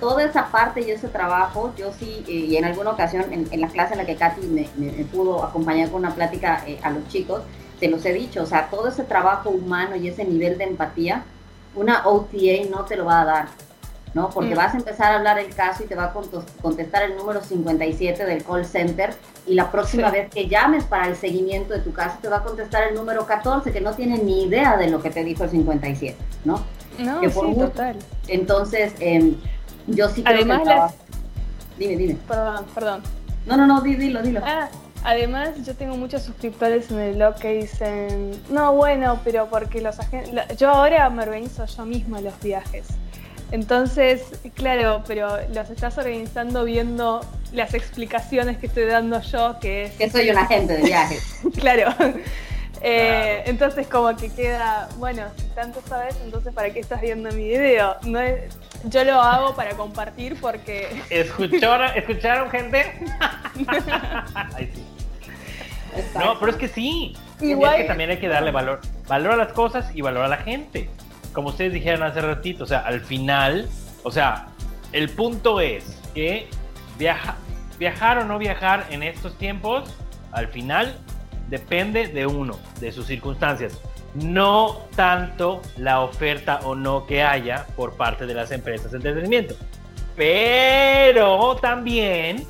toda 0.00 0.24
esa 0.24 0.50
parte 0.50 0.80
y 0.80 0.90
ese 0.90 1.08
trabajo, 1.08 1.72
yo 1.76 1.92
sí, 1.92 2.24
eh, 2.26 2.32
y 2.32 2.56
en 2.56 2.64
alguna 2.64 2.90
ocasión, 2.90 3.26
en, 3.30 3.60
la 3.60 3.68
clase 3.68 3.94
en 3.94 3.98
la 3.98 4.06
que 4.06 4.16
Katy 4.16 4.46
me, 4.46 4.64
pudo 5.04 5.44
acompañar 5.44 5.90
con 5.90 6.00
una 6.00 6.14
plática 6.14 6.64
eh, 6.66 6.80
a 6.82 6.90
los 6.90 7.06
chicos, 7.08 7.42
te 7.78 7.88
los 7.88 8.04
he 8.04 8.12
dicho, 8.12 8.42
o 8.42 8.46
sea, 8.46 8.68
todo 8.68 8.88
ese 8.88 9.04
trabajo 9.04 9.50
humano 9.50 9.96
y 9.96 10.08
ese 10.08 10.24
nivel 10.24 10.58
de 10.58 10.64
empatía, 10.64 11.22
una 11.74 12.06
OTA 12.06 12.68
no 12.68 12.84
te 12.84 12.96
lo 12.96 13.04
va 13.04 13.20
a 13.20 13.24
dar, 13.24 13.48
¿no? 14.14 14.30
Porque 14.30 14.54
mm. 14.54 14.58
vas 14.58 14.74
a 14.74 14.78
empezar 14.78 15.12
a 15.12 15.16
hablar 15.16 15.38
el 15.38 15.54
caso 15.54 15.84
y 15.84 15.86
te 15.86 15.94
va 15.94 16.04
a 16.04 16.12
contestar 16.62 17.04
el 17.04 17.16
número 17.16 17.42
57 17.42 18.24
del 18.24 18.44
call 18.44 18.64
center 18.64 19.14
y 19.46 19.54
la 19.54 19.70
próxima 19.70 20.10
vez 20.10 20.30
que 20.30 20.48
llames 20.48 20.84
para 20.84 21.08
el 21.08 21.16
seguimiento 21.16 21.74
de 21.74 21.80
tu 21.80 21.92
caso 21.92 22.18
te 22.20 22.28
va 22.28 22.38
a 22.38 22.42
contestar 22.42 22.88
el 22.88 22.94
número 22.94 23.26
14 23.26 23.72
que 23.72 23.80
no 23.80 23.94
tiene 23.94 24.18
ni 24.18 24.44
idea 24.44 24.76
de 24.76 24.88
lo 24.90 25.00
que 25.02 25.10
te 25.10 25.24
dijo 25.24 25.44
el 25.44 25.50
57, 25.50 26.16
¿no? 26.44 26.62
No, 26.98 27.20
sí, 27.22 27.54
total. 27.54 27.96
Entonces, 28.28 28.92
eh, 29.00 29.34
yo 29.86 30.08
sí 30.08 30.22
creo 30.22 30.36
además 30.36 30.92
que 30.92 31.10
Dime, 31.80 31.96
dime. 31.96 32.16
Perdón, 32.28 32.66
perdón. 32.74 33.02
No, 33.46 33.56
no, 33.56 33.66
no, 33.66 33.80
dilo, 33.80 34.20
dilo. 34.20 34.42
Ah, 34.44 34.68
además 35.02 35.64
yo 35.64 35.74
tengo 35.74 35.96
muchos 35.96 36.22
suscriptores 36.22 36.90
en 36.90 36.98
el 36.98 37.14
blog 37.14 37.36
que 37.36 37.54
dicen, 37.54 38.32
no, 38.50 38.74
bueno, 38.74 39.18
pero 39.24 39.48
porque 39.48 39.80
los 39.80 39.98
agentes... 39.98 40.58
Yo 40.58 40.68
ahora 40.68 41.08
me 41.08 41.22
organizo 41.22 41.64
yo 41.64 41.86
misma 41.86 42.20
los 42.20 42.38
viajes. 42.42 42.86
Entonces, 43.52 44.22
claro, 44.54 45.02
pero 45.06 45.38
los 45.52 45.70
estás 45.70 45.98
organizando 45.98 46.64
viendo 46.64 47.20
las 47.52 47.74
explicaciones 47.74 48.58
que 48.58 48.66
estoy 48.66 48.84
dando 48.84 49.20
yo, 49.20 49.58
que 49.60 49.84
es... 49.84 49.92
Que 49.92 50.08
soy 50.10 50.30
un 50.30 50.38
agente 50.38 50.74
de 50.74 50.82
viajes. 50.82 51.40
claro. 51.58 51.92
Eh, 52.82 53.42
entonces 53.46 53.86
como 53.88 54.16
que 54.16 54.30
queda, 54.30 54.88
bueno, 54.96 55.24
si 55.36 55.44
tanto 55.48 55.82
sabes, 55.86 56.16
entonces 56.24 56.54
¿para 56.54 56.70
qué 56.70 56.80
estás 56.80 57.02
viendo 57.02 57.30
mi 57.32 57.48
video? 57.48 57.96
No 58.04 58.20
yo 58.84 59.04
lo 59.04 59.20
hago 59.20 59.54
para 59.54 59.76
compartir 59.76 60.36
porque... 60.40 60.88
¿Escucharon, 61.10 61.90
¿escucharon 61.96 62.50
gente? 62.50 62.86
Ay, 64.54 64.70
sí. 64.74 64.84
No, 66.14 66.38
pero 66.38 66.52
es 66.52 66.56
que 66.56 66.68
sí. 66.68 67.14
Igual... 67.40 67.74
Es 67.74 67.82
que 67.82 67.88
también 67.88 68.10
hay 68.10 68.18
que 68.18 68.28
darle 68.28 68.52
valor. 68.52 68.80
Valor 69.08 69.32
a 69.32 69.36
las 69.36 69.52
cosas 69.52 69.90
y 69.94 70.00
valor 70.00 70.24
a 70.24 70.28
la 70.28 70.38
gente. 70.38 70.88
Como 71.32 71.50
ustedes 71.50 71.72
dijeron 71.72 72.02
hace 72.02 72.20
ratito, 72.20 72.64
o 72.64 72.66
sea, 72.66 72.80
al 72.80 73.00
final, 73.00 73.68
o 74.02 74.10
sea, 74.10 74.48
el 74.92 75.08
punto 75.10 75.60
es 75.60 76.00
que 76.14 76.48
viaja, 76.98 77.36
viajar 77.78 78.18
o 78.18 78.24
no 78.24 78.38
viajar 78.38 78.86
en 78.90 79.02
estos 79.02 79.36
tiempos, 79.38 79.94
al 80.32 80.48
final 80.48 80.96
depende 81.48 82.08
de 82.08 82.26
uno, 82.26 82.58
de 82.80 82.92
sus 82.92 83.06
circunstancias. 83.06 83.80
No 84.14 84.78
tanto 84.96 85.62
la 85.76 86.00
oferta 86.00 86.60
o 86.64 86.74
no 86.74 87.06
que 87.06 87.22
haya 87.22 87.66
por 87.76 87.96
parte 87.96 88.26
de 88.26 88.34
las 88.34 88.50
empresas 88.50 88.90
de 88.90 88.96
entretenimiento. 88.96 89.54
Pero 90.16 91.56
también, 91.56 92.44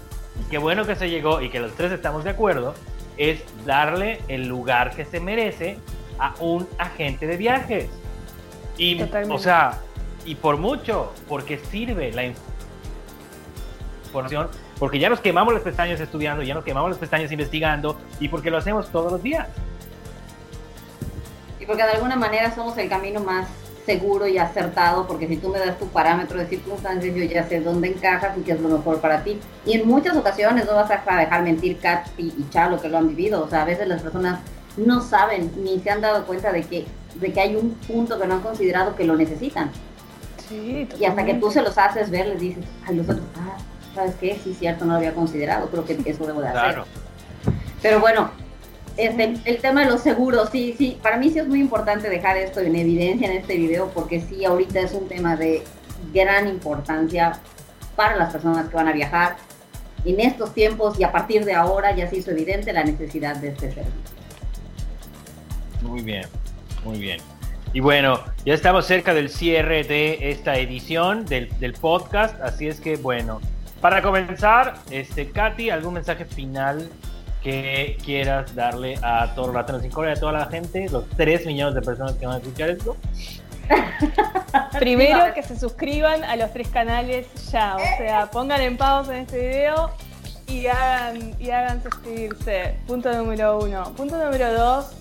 qué 0.50 0.58
bueno 0.58 0.86
que 0.86 0.96
se 0.96 1.10
llegó 1.10 1.40
y 1.40 1.50
que 1.50 1.60
los 1.60 1.72
tres 1.74 1.92
estamos 1.92 2.24
de 2.24 2.30
acuerdo, 2.30 2.74
es 3.16 3.44
darle 3.66 4.20
el 4.28 4.48
lugar 4.48 4.96
que 4.96 5.04
se 5.04 5.20
merece 5.20 5.78
a 6.18 6.34
un 6.40 6.66
agente 6.78 7.26
de 7.26 7.36
viajes. 7.36 7.88
Y, 8.80 9.00
o 9.30 9.38
sea, 9.38 9.78
y 10.24 10.34
por 10.34 10.56
mucho, 10.56 11.12
porque 11.28 11.58
sirve 11.58 12.12
la 12.12 12.24
información 14.06 14.48
porque 14.80 14.98
ya 14.98 15.10
nos 15.10 15.20
quemamos 15.20 15.52
las 15.52 15.62
pestañas 15.62 16.00
estudiando, 16.00 16.42
ya 16.42 16.54
nos 16.54 16.64
quemamos 16.64 16.88
las 16.88 16.98
pestañas 16.98 17.30
investigando 17.30 17.98
y 18.18 18.28
porque 18.28 18.50
lo 18.50 18.56
hacemos 18.56 18.88
todos 18.88 19.12
los 19.12 19.22
días. 19.22 19.46
Y 21.60 21.66
porque 21.66 21.82
de 21.82 21.90
alguna 21.90 22.16
manera 22.16 22.52
somos 22.54 22.78
el 22.78 22.88
camino 22.88 23.20
más 23.20 23.46
seguro 23.84 24.26
y 24.26 24.38
acertado, 24.38 25.06
porque 25.06 25.28
si 25.28 25.36
tú 25.36 25.50
me 25.50 25.58
das 25.58 25.78
tu 25.78 25.86
parámetro 25.88 26.38
de 26.38 26.46
circunstancias, 26.46 27.14
yo 27.14 27.24
ya 27.24 27.46
sé 27.46 27.60
dónde 27.60 27.88
encajas 27.88 28.38
y 28.38 28.40
qué 28.40 28.52
es 28.52 28.60
lo 28.60 28.70
mejor 28.70 29.02
para 29.02 29.22
ti. 29.22 29.38
Y 29.66 29.74
en 29.74 29.86
muchas 29.86 30.16
ocasiones 30.16 30.64
no 30.64 30.74
vas 30.74 30.90
a 30.90 31.16
dejar 31.16 31.42
mentir 31.42 31.78
Kat 31.78 32.06
y, 32.16 32.32
Chalo 32.48 32.80
que 32.80 32.88
lo 32.88 32.96
han 32.96 33.08
vivido. 33.08 33.44
O 33.44 33.50
sea, 33.50 33.62
a 33.62 33.64
veces 33.66 33.86
las 33.86 34.00
personas 34.00 34.40
no 34.78 35.02
saben 35.02 35.52
ni 35.62 35.78
se 35.80 35.90
han 35.90 36.00
dado 36.00 36.24
cuenta 36.24 36.52
de 36.52 36.62
que, 36.62 36.86
de 37.14 37.32
que 37.32 37.40
hay 37.40 37.56
un 37.56 37.72
punto 37.74 38.18
que 38.18 38.26
no 38.26 38.34
han 38.34 38.40
considerado 38.40 38.94
que 38.96 39.04
lo 39.04 39.16
necesitan. 39.16 39.70
Sí, 40.48 40.88
y 40.98 41.04
hasta 41.04 41.24
que 41.24 41.34
tú 41.34 41.50
se 41.50 41.62
los 41.62 41.78
haces 41.78 42.10
ver, 42.10 42.26
les 42.26 42.40
dices, 42.40 42.64
ay, 42.86 42.96
los 42.96 43.08
otros, 43.08 43.26
ah, 43.36 43.56
¿sabes 43.94 44.14
qué? 44.20 44.38
Sí, 44.42 44.54
cierto, 44.58 44.84
no 44.84 44.92
lo 44.92 44.98
había 44.98 45.14
considerado, 45.14 45.68
creo 45.68 45.84
que 45.84 45.98
eso 46.04 46.26
debo 46.26 46.40
de 46.40 46.48
hacer. 46.48 46.60
Claro. 46.60 46.86
Pero 47.82 48.00
bueno, 48.00 48.30
este, 48.96 49.34
el 49.44 49.58
tema 49.58 49.84
de 49.84 49.90
los 49.90 50.02
seguros, 50.02 50.50
sí, 50.50 50.74
sí, 50.76 50.98
para 51.02 51.16
mí 51.16 51.30
sí 51.30 51.38
es 51.38 51.46
muy 51.46 51.60
importante 51.60 52.10
dejar 52.10 52.36
esto 52.36 52.60
en 52.60 52.74
evidencia 52.76 53.30
en 53.30 53.38
este 53.38 53.56
video 53.56 53.88
porque 53.94 54.20
sí, 54.20 54.44
ahorita 54.44 54.80
es 54.80 54.92
un 54.92 55.08
tema 55.08 55.36
de 55.36 55.62
gran 56.12 56.48
importancia 56.48 57.38
para 57.96 58.16
las 58.16 58.32
personas 58.32 58.68
que 58.68 58.76
van 58.76 58.88
a 58.88 58.92
viajar 58.92 59.36
en 60.04 60.20
estos 60.20 60.52
tiempos 60.54 60.98
y 60.98 61.04
a 61.04 61.12
partir 61.12 61.44
de 61.44 61.54
ahora 61.54 61.94
ya 61.94 62.08
se 62.08 62.16
hizo 62.16 62.30
evidente 62.30 62.72
la 62.72 62.84
necesidad 62.84 63.36
de 63.36 63.48
este 63.48 63.72
servicio. 63.72 64.10
Muy 65.82 66.02
bien, 66.02 66.26
muy 66.84 66.98
bien. 66.98 67.20
Y 67.72 67.80
bueno, 67.80 68.20
ya 68.44 68.54
estamos 68.54 68.86
cerca 68.86 69.14
del 69.14 69.28
cierre 69.28 69.84
de 69.84 70.30
esta 70.30 70.56
edición 70.56 71.24
del, 71.24 71.48
del 71.60 71.74
podcast, 71.74 72.40
así 72.40 72.66
es 72.66 72.80
que 72.80 72.96
bueno, 72.96 73.40
para 73.80 74.02
comenzar, 74.02 74.74
este, 74.90 75.30
Katy, 75.30 75.70
¿algún 75.70 75.94
mensaje 75.94 76.24
final 76.24 76.90
que 77.42 77.96
quieras 78.04 78.54
darle 78.54 78.96
a 79.02 79.32
los 79.34 79.54
ratones 79.54 79.82
sin 79.82 80.06
a 80.06 80.14
toda 80.14 80.32
la 80.32 80.46
gente, 80.46 80.88
los 80.90 81.08
3 81.16 81.46
millones 81.46 81.74
de 81.74 81.82
personas 81.82 82.12
que 82.14 82.26
van 82.26 82.36
a 82.36 82.38
escuchar 82.38 82.70
esto? 82.70 82.96
Primero 84.78 85.32
que 85.32 85.42
se 85.42 85.58
suscriban 85.58 86.24
a 86.24 86.36
los 86.36 86.52
tres 86.52 86.68
canales 86.68 87.26
ya, 87.50 87.76
o 87.76 87.96
sea, 87.98 88.26
pongan 88.30 88.60
en 88.60 88.76
pausa 88.76 89.16
en 89.16 89.22
este 89.22 89.48
video 89.48 89.90
y 90.48 90.66
hagan, 90.66 91.34
y 91.38 91.50
hagan 91.50 91.82
suscribirse. 91.82 92.74
Punto 92.86 93.12
número 93.12 93.60
uno. 93.60 93.94
Punto 93.96 94.22
número 94.22 94.52
dos, 94.52 94.92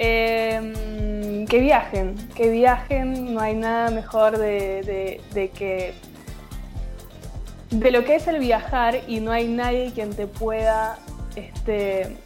em, 0.00 1.46
que 1.46 1.60
viajen, 1.60 2.14
que 2.34 2.50
viajen, 2.50 3.34
no 3.34 3.40
hay 3.40 3.54
nada 3.54 3.90
mejor 3.90 4.38
de 4.38 5.20
que 5.54 5.94
de 7.70 7.90
lo 7.90 8.04
que 8.04 8.16
es 8.16 8.26
el 8.26 8.38
viajar 8.38 9.00
y 9.06 9.20
no 9.20 9.30
hay 9.30 9.48
nadie 9.48 9.92
quien 9.94 10.10
te 10.10 10.26
pueda 10.26 10.98
este, 11.36 12.16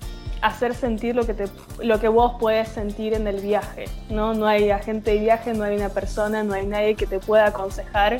hacer 0.41 0.75
sentir 0.75 1.15
lo 1.15 1.27
que, 1.27 1.35
te, 1.35 1.45
lo 1.83 2.01
que 2.01 2.09
vos 2.09 2.37
puedes 2.41 2.69
sentir 2.69 3.15
en 3.15 3.27
el 3.27 3.41
viaje. 3.41 3.85
¿no? 4.09 4.35
no 4.35 4.47
hay 4.47 4.71
agente 4.71 5.13
de 5.13 5.19
viaje, 5.19 5.53
no 5.53 5.65
hay 5.65 5.77
una 5.77 5.91
persona, 5.91 6.43
no 6.43 6.55
hay 6.55 6.67
nadie 6.67 6.95
que 6.95 7.07
te 7.07 7.19
pueda 7.19 7.47
aconsejar 7.47 8.19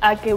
a 0.00 0.16
que 0.16 0.36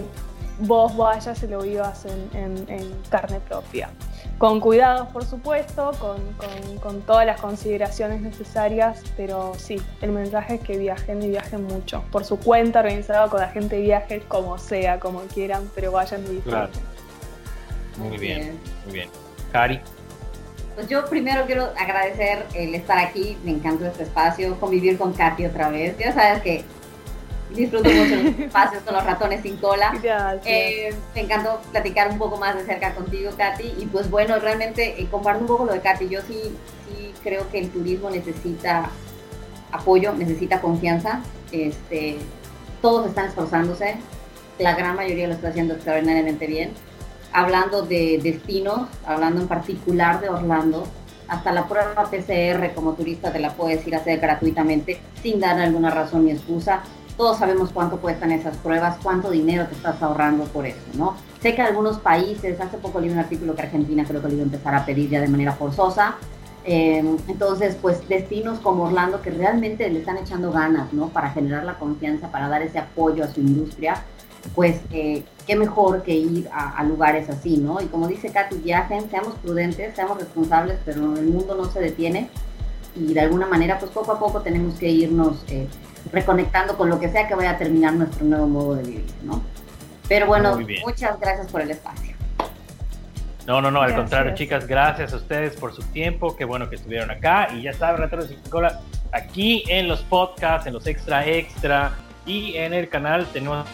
vos 0.58 0.96
vayas 0.96 1.42
y 1.42 1.46
lo 1.46 1.62
vivas 1.62 2.04
en 2.06 2.94
carne 3.10 3.40
propia 3.40 3.90
con 4.38 4.60
cuidados, 4.60 5.08
por 5.08 5.24
supuesto, 5.24 5.90
con, 5.98 7.02
todas 7.02 7.26
las 7.26 7.40
consideraciones 7.40 8.20
necesarias, 8.20 9.02
pero 9.16 9.52
sí, 9.58 9.82
el 10.00 10.12
mensaje 10.12 10.54
es 10.54 10.60
que 10.60 10.78
viajen 10.78 11.20
y 11.22 11.28
viajen 11.28 11.64
mucho, 11.64 12.04
por 12.12 12.24
su 12.24 12.38
cuenta, 12.38 12.78
organizado 12.78 13.28
con 13.30 13.40
la 13.40 13.48
gente 13.48 13.76
de 13.76 13.82
viajes, 13.82 14.22
como 14.28 14.56
sea, 14.58 15.00
como 15.00 15.20
quieran, 15.22 15.68
pero 15.74 15.90
vayan 15.90 16.24
y 16.24 16.36
disfruten. 16.36 16.82
Muy 17.96 18.16
bien, 18.16 18.58
muy 18.84 18.94
bien. 18.94 19.08
Cari. 19.50 19.80
Pues 20.76 20.88
yo 20.88 21.04
primero 21.06 21.44
quiero 21.46 21.72
agradecer 21.76 22.46
el 22.54 22.76
estar 22.76 22.98
aquí, 22.98 23.36
me 23.42 23.50
encantó 23.50 23.86
este 23.86 24.04
espacio, 24.04 24.58
convivir 24.60 24.96
con 24.96 25.12
Katy 25.12 25.46
otra 25.46 25.70
vez. 25.70 25.98
Ya 25.98 26.12
sabes 26.12 26.40
que 26.42 26.64
disfruto 27.54 27.88
mucho 27.88 28.16
los 28.16 28.38
espacios 28.38 28.82
con 28.82 28.94
los 28.94 29.04
ratones 29.04 29.42
sin 29.42 29.56
cola. 29.56 29.92
Eh, 30.44 30.94
me 31.14 31.22
encantó 31.22 31.60
platicar 31.70 32.10
un 32.10 32.18
poco 32.18 32.36
más 32.36 32.56
de 32.56 32.64
cerca 32.64 32.94
contigo, 32.94 33.30
Katy. 33.36 33.74
Y 33.78 33.86
pues 33.86 34.10
bueno, 34.10 34.38
realmente 34.38 35.00
eh, 35.00 35.08
comparto 35.10 35.40
un 35.40 35.46
poco 35.46 35.64
lo 35.66 35.72
de 35.72 35.80
Katy. 35.80 36.08
Yo 36.08 36.20
sí, 36.22 36.56
sí 36.88 37.12
creo 37.22 37.50
que 37.50 37.58
el 37.58 37.70
turismo 37.70 38.10
necesita 38.10 38.90
apoyo, 39.72 40.12
necesita 40.14 40.60
confianza. 40.60 41.20
Este, 41.52 42.18
todos 42.82 43.06
están 43.08 43.26
esforzándose. 43.26 43.96
La 44.58 44.74
gran 44.74 44.96
mayoría 44.96 45.28
lo 45.28 45.34
está 45.34 45.48
haciendo 45.48 45.74
extraordinariamente 45.74 46.46
bien. 46.46 46.72
Hablando 47.32 47.82
de 47.82 48.20
destinos, 48.22 48.88
hablando 49.06 49.40
en 49.42 49.48
particular 49.48 50.20
de 50.20 50.30
Orlando, 50.30 50.86
hasta 51.28 51.52
la 51.52 51.68
prueba 51.68 52.10
PCR 52.10 52.72
como 52.74 52.94
turista 52.94 53.30
te 53.30 53.38
la 53.38 53.52
puedes 53.52 53.86
ir 53.86 53.94
a 53.94 53.98
hacer 53.98 54.18
gratuitamente 54.18 54.98
sin 55.22 55.38
dar 55.38 55.60
alguna 55.60 55.90
razón 55.90 56.24
ni 56.24 56.32
excusa 56.32 56.82
todos 57.18 57.36
sabemos 57.36 57.70
cuánto 57.74 57.98
cuestan 57.98 58.30
esas 58.30 58.56
pruebas, 58.58 58.96
cuánto 59.02 59.30
dinero 59.30 59.66
te 59.66 59.74
estás 59.74 60.00
ahorrando 60.00 60.44
por 60.44 60.64
eso, 60.64 60.78
¿no? 60.94 61.16
Sé 61.42 61.54
que 61.54 61.60
algunos 61.60 61.98
países, 61.98 62.58
hace 62.60 62.78
poco 62.78 63.00
leí 63.00 63.10
un 63.10 63.18
artículo 63.18 63.54
que 63.54 63.62
Argentina 63.62 64.04
creo 64.06 64.22
que 64.22 64.28
lo 64.28 64.34
iba 64.34 64.42
a 64.42 64.46
empezar 64.46 64.74
a 64.74 64.86
pedir 64.86 65.10
ya 65.10 65.20
de 65.20 65.28
manera 65.28 65.52
forzosa, 65.52 66.14
eh, 66.64 67.02
entonces, 67.26 67.76
pues 67.80 68.06
destinos 68.08 68.60
como 68.60 68.84
Orlando 68.84 69.20
que 69.20 69.30
realmente 69.30 69.88
le 69.90 70.00
están 70.00 70.16
echando 70.18 70.52
ganas, 70.52 70.92
¿no? 70.92 71.08
Para 71.08 71.30
generar 71.30 71.64
la 71.64 71.78
confianza, 71.78 72.30
para 72.30 72.48
dar 72.48 72.62
ese 72.62 72.78
apoyo 72.78 73.24
a 73.24 73.28
su 73.28 73.40
industria. 73.40 74.02
pues 74.54 74.80
eh, 74.92 75.24
qué 75.46 75.56
mejor 75.56 76.02
que 76.02 76.14
ir 76.14 76.48
a, 76.52 76.82
lugares 76.84 77.28
así, 77.28 77.58
¿no? 77.58 77.80
Y 77.80 77.86
como 77.86 78.06
dice 78.06 78.30
Katy, 78.30 78.56
viajen, 78.58 79.10
seamos 79.10 79.34
prudentes, 79.42 79.94
seamos 79.94 80.18
responsables, 80.18 80.78
pero 80.84 81.16
el 81.16 81.26
mundo 81.26 81.54
no 81.54 81.64
se 81.66 81.80
detiene 81.80 82.30
y 82.94 83.14
de 83.14 83.20
alguna 83.20 83.46
manera, 83.46 83.78
pues 83.78 83.90
poco 83.90 84.12
a 84.12 84.18
poco 84.18 84.40
tenemos 84.40 84.74
que 84.78 84.88
irnos 84.88 85.42
eh, 85.48 85.66
reconectando 86.12 86.76
con 86.76 86.88
lo 86.88 86.98
que 86.98 87.08
sea 87.10 87.26
que 87.28 87.34
vaya 87.34 87.50
a 87.50 87.58
terminar 87.58 87.92
nuestro 87.94 88.24
nuevo 88.24 88.46
modo 88.46 88.74
de 88.76 88.82
vivir, 88.82 89.04
¿no? 89.22 89.42
Pero 90.08 90.26
bueno, 90.26 90.58
muchas 90.84 91.20
gracias 91.20 91.48
por 91.48 91.60
el 91.60 91.70
espacio. 91.70 92.16
No, 93.46 93.62
no, 93.62 93.70
no, 93.70 93.80
al 93.80 93.94
contrario, 93.94 94.34
chicas, 94.34 94.66
gracias 94.66 95.12
a 95.14 95.16
ustedes 95.16 95.56
por 95.56 95.74
su 95.74 95.82
tiempo, 95.82 96.36
qué 96.36 96.44
bueno 96.44 96.68
que 96.68 96.76
estuvieron 96.76 97.10
acá 97.10 97.48
y 97.54 97.62
ya 97.62 97.72
saben, 97.72 98.02
Ratones 98.02 98.26
sin 98.28 98.40
Cola, 98.50 98.80
aquí 99.12 99.64
en 99.68 99.88
los 99.88 100.00
podcasts, 100.02 100.66
en 100.66 100.74
los 100.74 100.86
extra 100.86 101.26
extra 101.26 101.92
y 102.26 102.56
en 102.56 102.74
el 102.74 102.90
canal 102.90 103.26
tenemos 103.32 103.66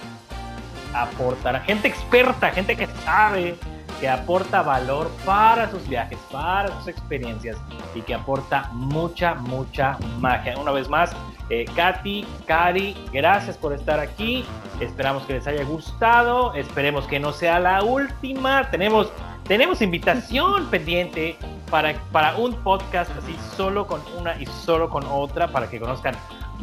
aportar 0.95 1.61
gente 1.64 1.89
experta, 1.89 2.51
gente 2.51 2.77
que 2.77 2.87
sabe, 3.05 3.57
que 4.05 4.11
aporta 4.11 4.61
valor 4.61 5.11
para 5.24 5.70
sus 5.70 5.88
viajes, 5.88 6.18
para 6.30 6.68
sus 6.76 6.88
experiencias 6.88 7.57
y 7.94 8.02
que 8.02 8.12
aporta 8.12 8.68
mucha, 8.74 9.34
mucha 9.36 9.96
magia. 10.20 10.59
Una 10.59 10.72
vez 10.72 10.90
más, 10.90 11.16
eh, 11.48 11.64
Katy, 11.74 12.26
Cari, 12.44 12.94
gracias 13.14 13.57
por 13.57 13.72
estar 13.72 13.98
aquí. 13.98 14.44
Esperamos 14.78 15.22
que 15.22 15.32
les 15.32 15.46
haya 15.46 15.64
gustado. 15.64 16.52
Esperemos 16.52 17.07
que 17.07 17.18
no 17.18 17.32
sea 17.32 17.59
la 17.59 17.82
última. 17.82 18.70
Tenemos, 18.70 19.11
tenemos 19.44 19.80
invitación 19.80 20.66
pendiente 20.70 21.38
para, 21.70 21.94
para 22.12 22.36
un 22.36 22.52
podcast 22.57 23.11
así, 23.16 23.34
solo 23.57 23.86
con 23.86 24.02
una 24.20 24.38
y 24.38 24.44
solo 24.44 24.90
con 24.90 25.07
otra, 25.07 25.48
para 25.48 25.70
que 25.70 25.80
conozcan 25.80 26.14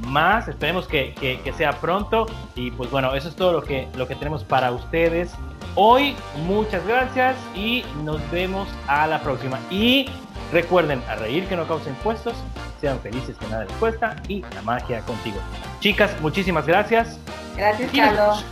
más. 0.06 0.48
Esperemos 0.48 0.88
que, 0.88 1.16
que, 1.16 1.54
sea 1.54 1.72
pronto. 1.72 2.28
Y 2.54 2.70
pues 2.70 2.92
bueno, 2.92 3.16
eso 3.16 3.30
es 3.30 3.36
todo 3.36 3.52
lo 3.52 3.64
que, 3.64 3.88
lo 3.96 4.08
que 4.08 4.14
tenemos 4.14 4.44
para 4.44 4.72
ustedes 4.72 5.34
hoy. 5.76 6.16
Muchas 6.46 6.86
gracias 6.86 7.36
y 7.56 7.84
nos 8.04 8.20
vemos 8.32 8.68
a 8.88 9.08
la 9.08 9.22
próxima. 9.22 9.60
Y 9.70 10.10
recuerden, 10.52 11.02
a 11.10 11.16
reír 11.16 11.48
que 11.48 11.56
no 11.56 11.68
causa 11.68 11.90
impuestos, 11.90 12.36
sean 12.80 13.00
felices 13.00 13.38
que 13.38 13.48
nada 13.48 13.66
les 13.66 13.74
cuesta 13.74 14.16
y 14.28 14.42
la 14.56 14.62
magia 14.64 15.02
contigo. 15.02 15.38
Chicas, 15.80 16.12
muchísimas 16.22 16.66
gracias. 16.66 17.20
Gracias, 17.56 17.92
Carlos. 17.92 18.46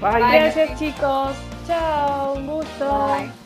Bye. 0.00 0.20
Gracias, 0.20 0.78
chicos. 0.78 1.36
Chao, 1.66 2.34
un 2.34 2.46
gusto. 2.46 3.41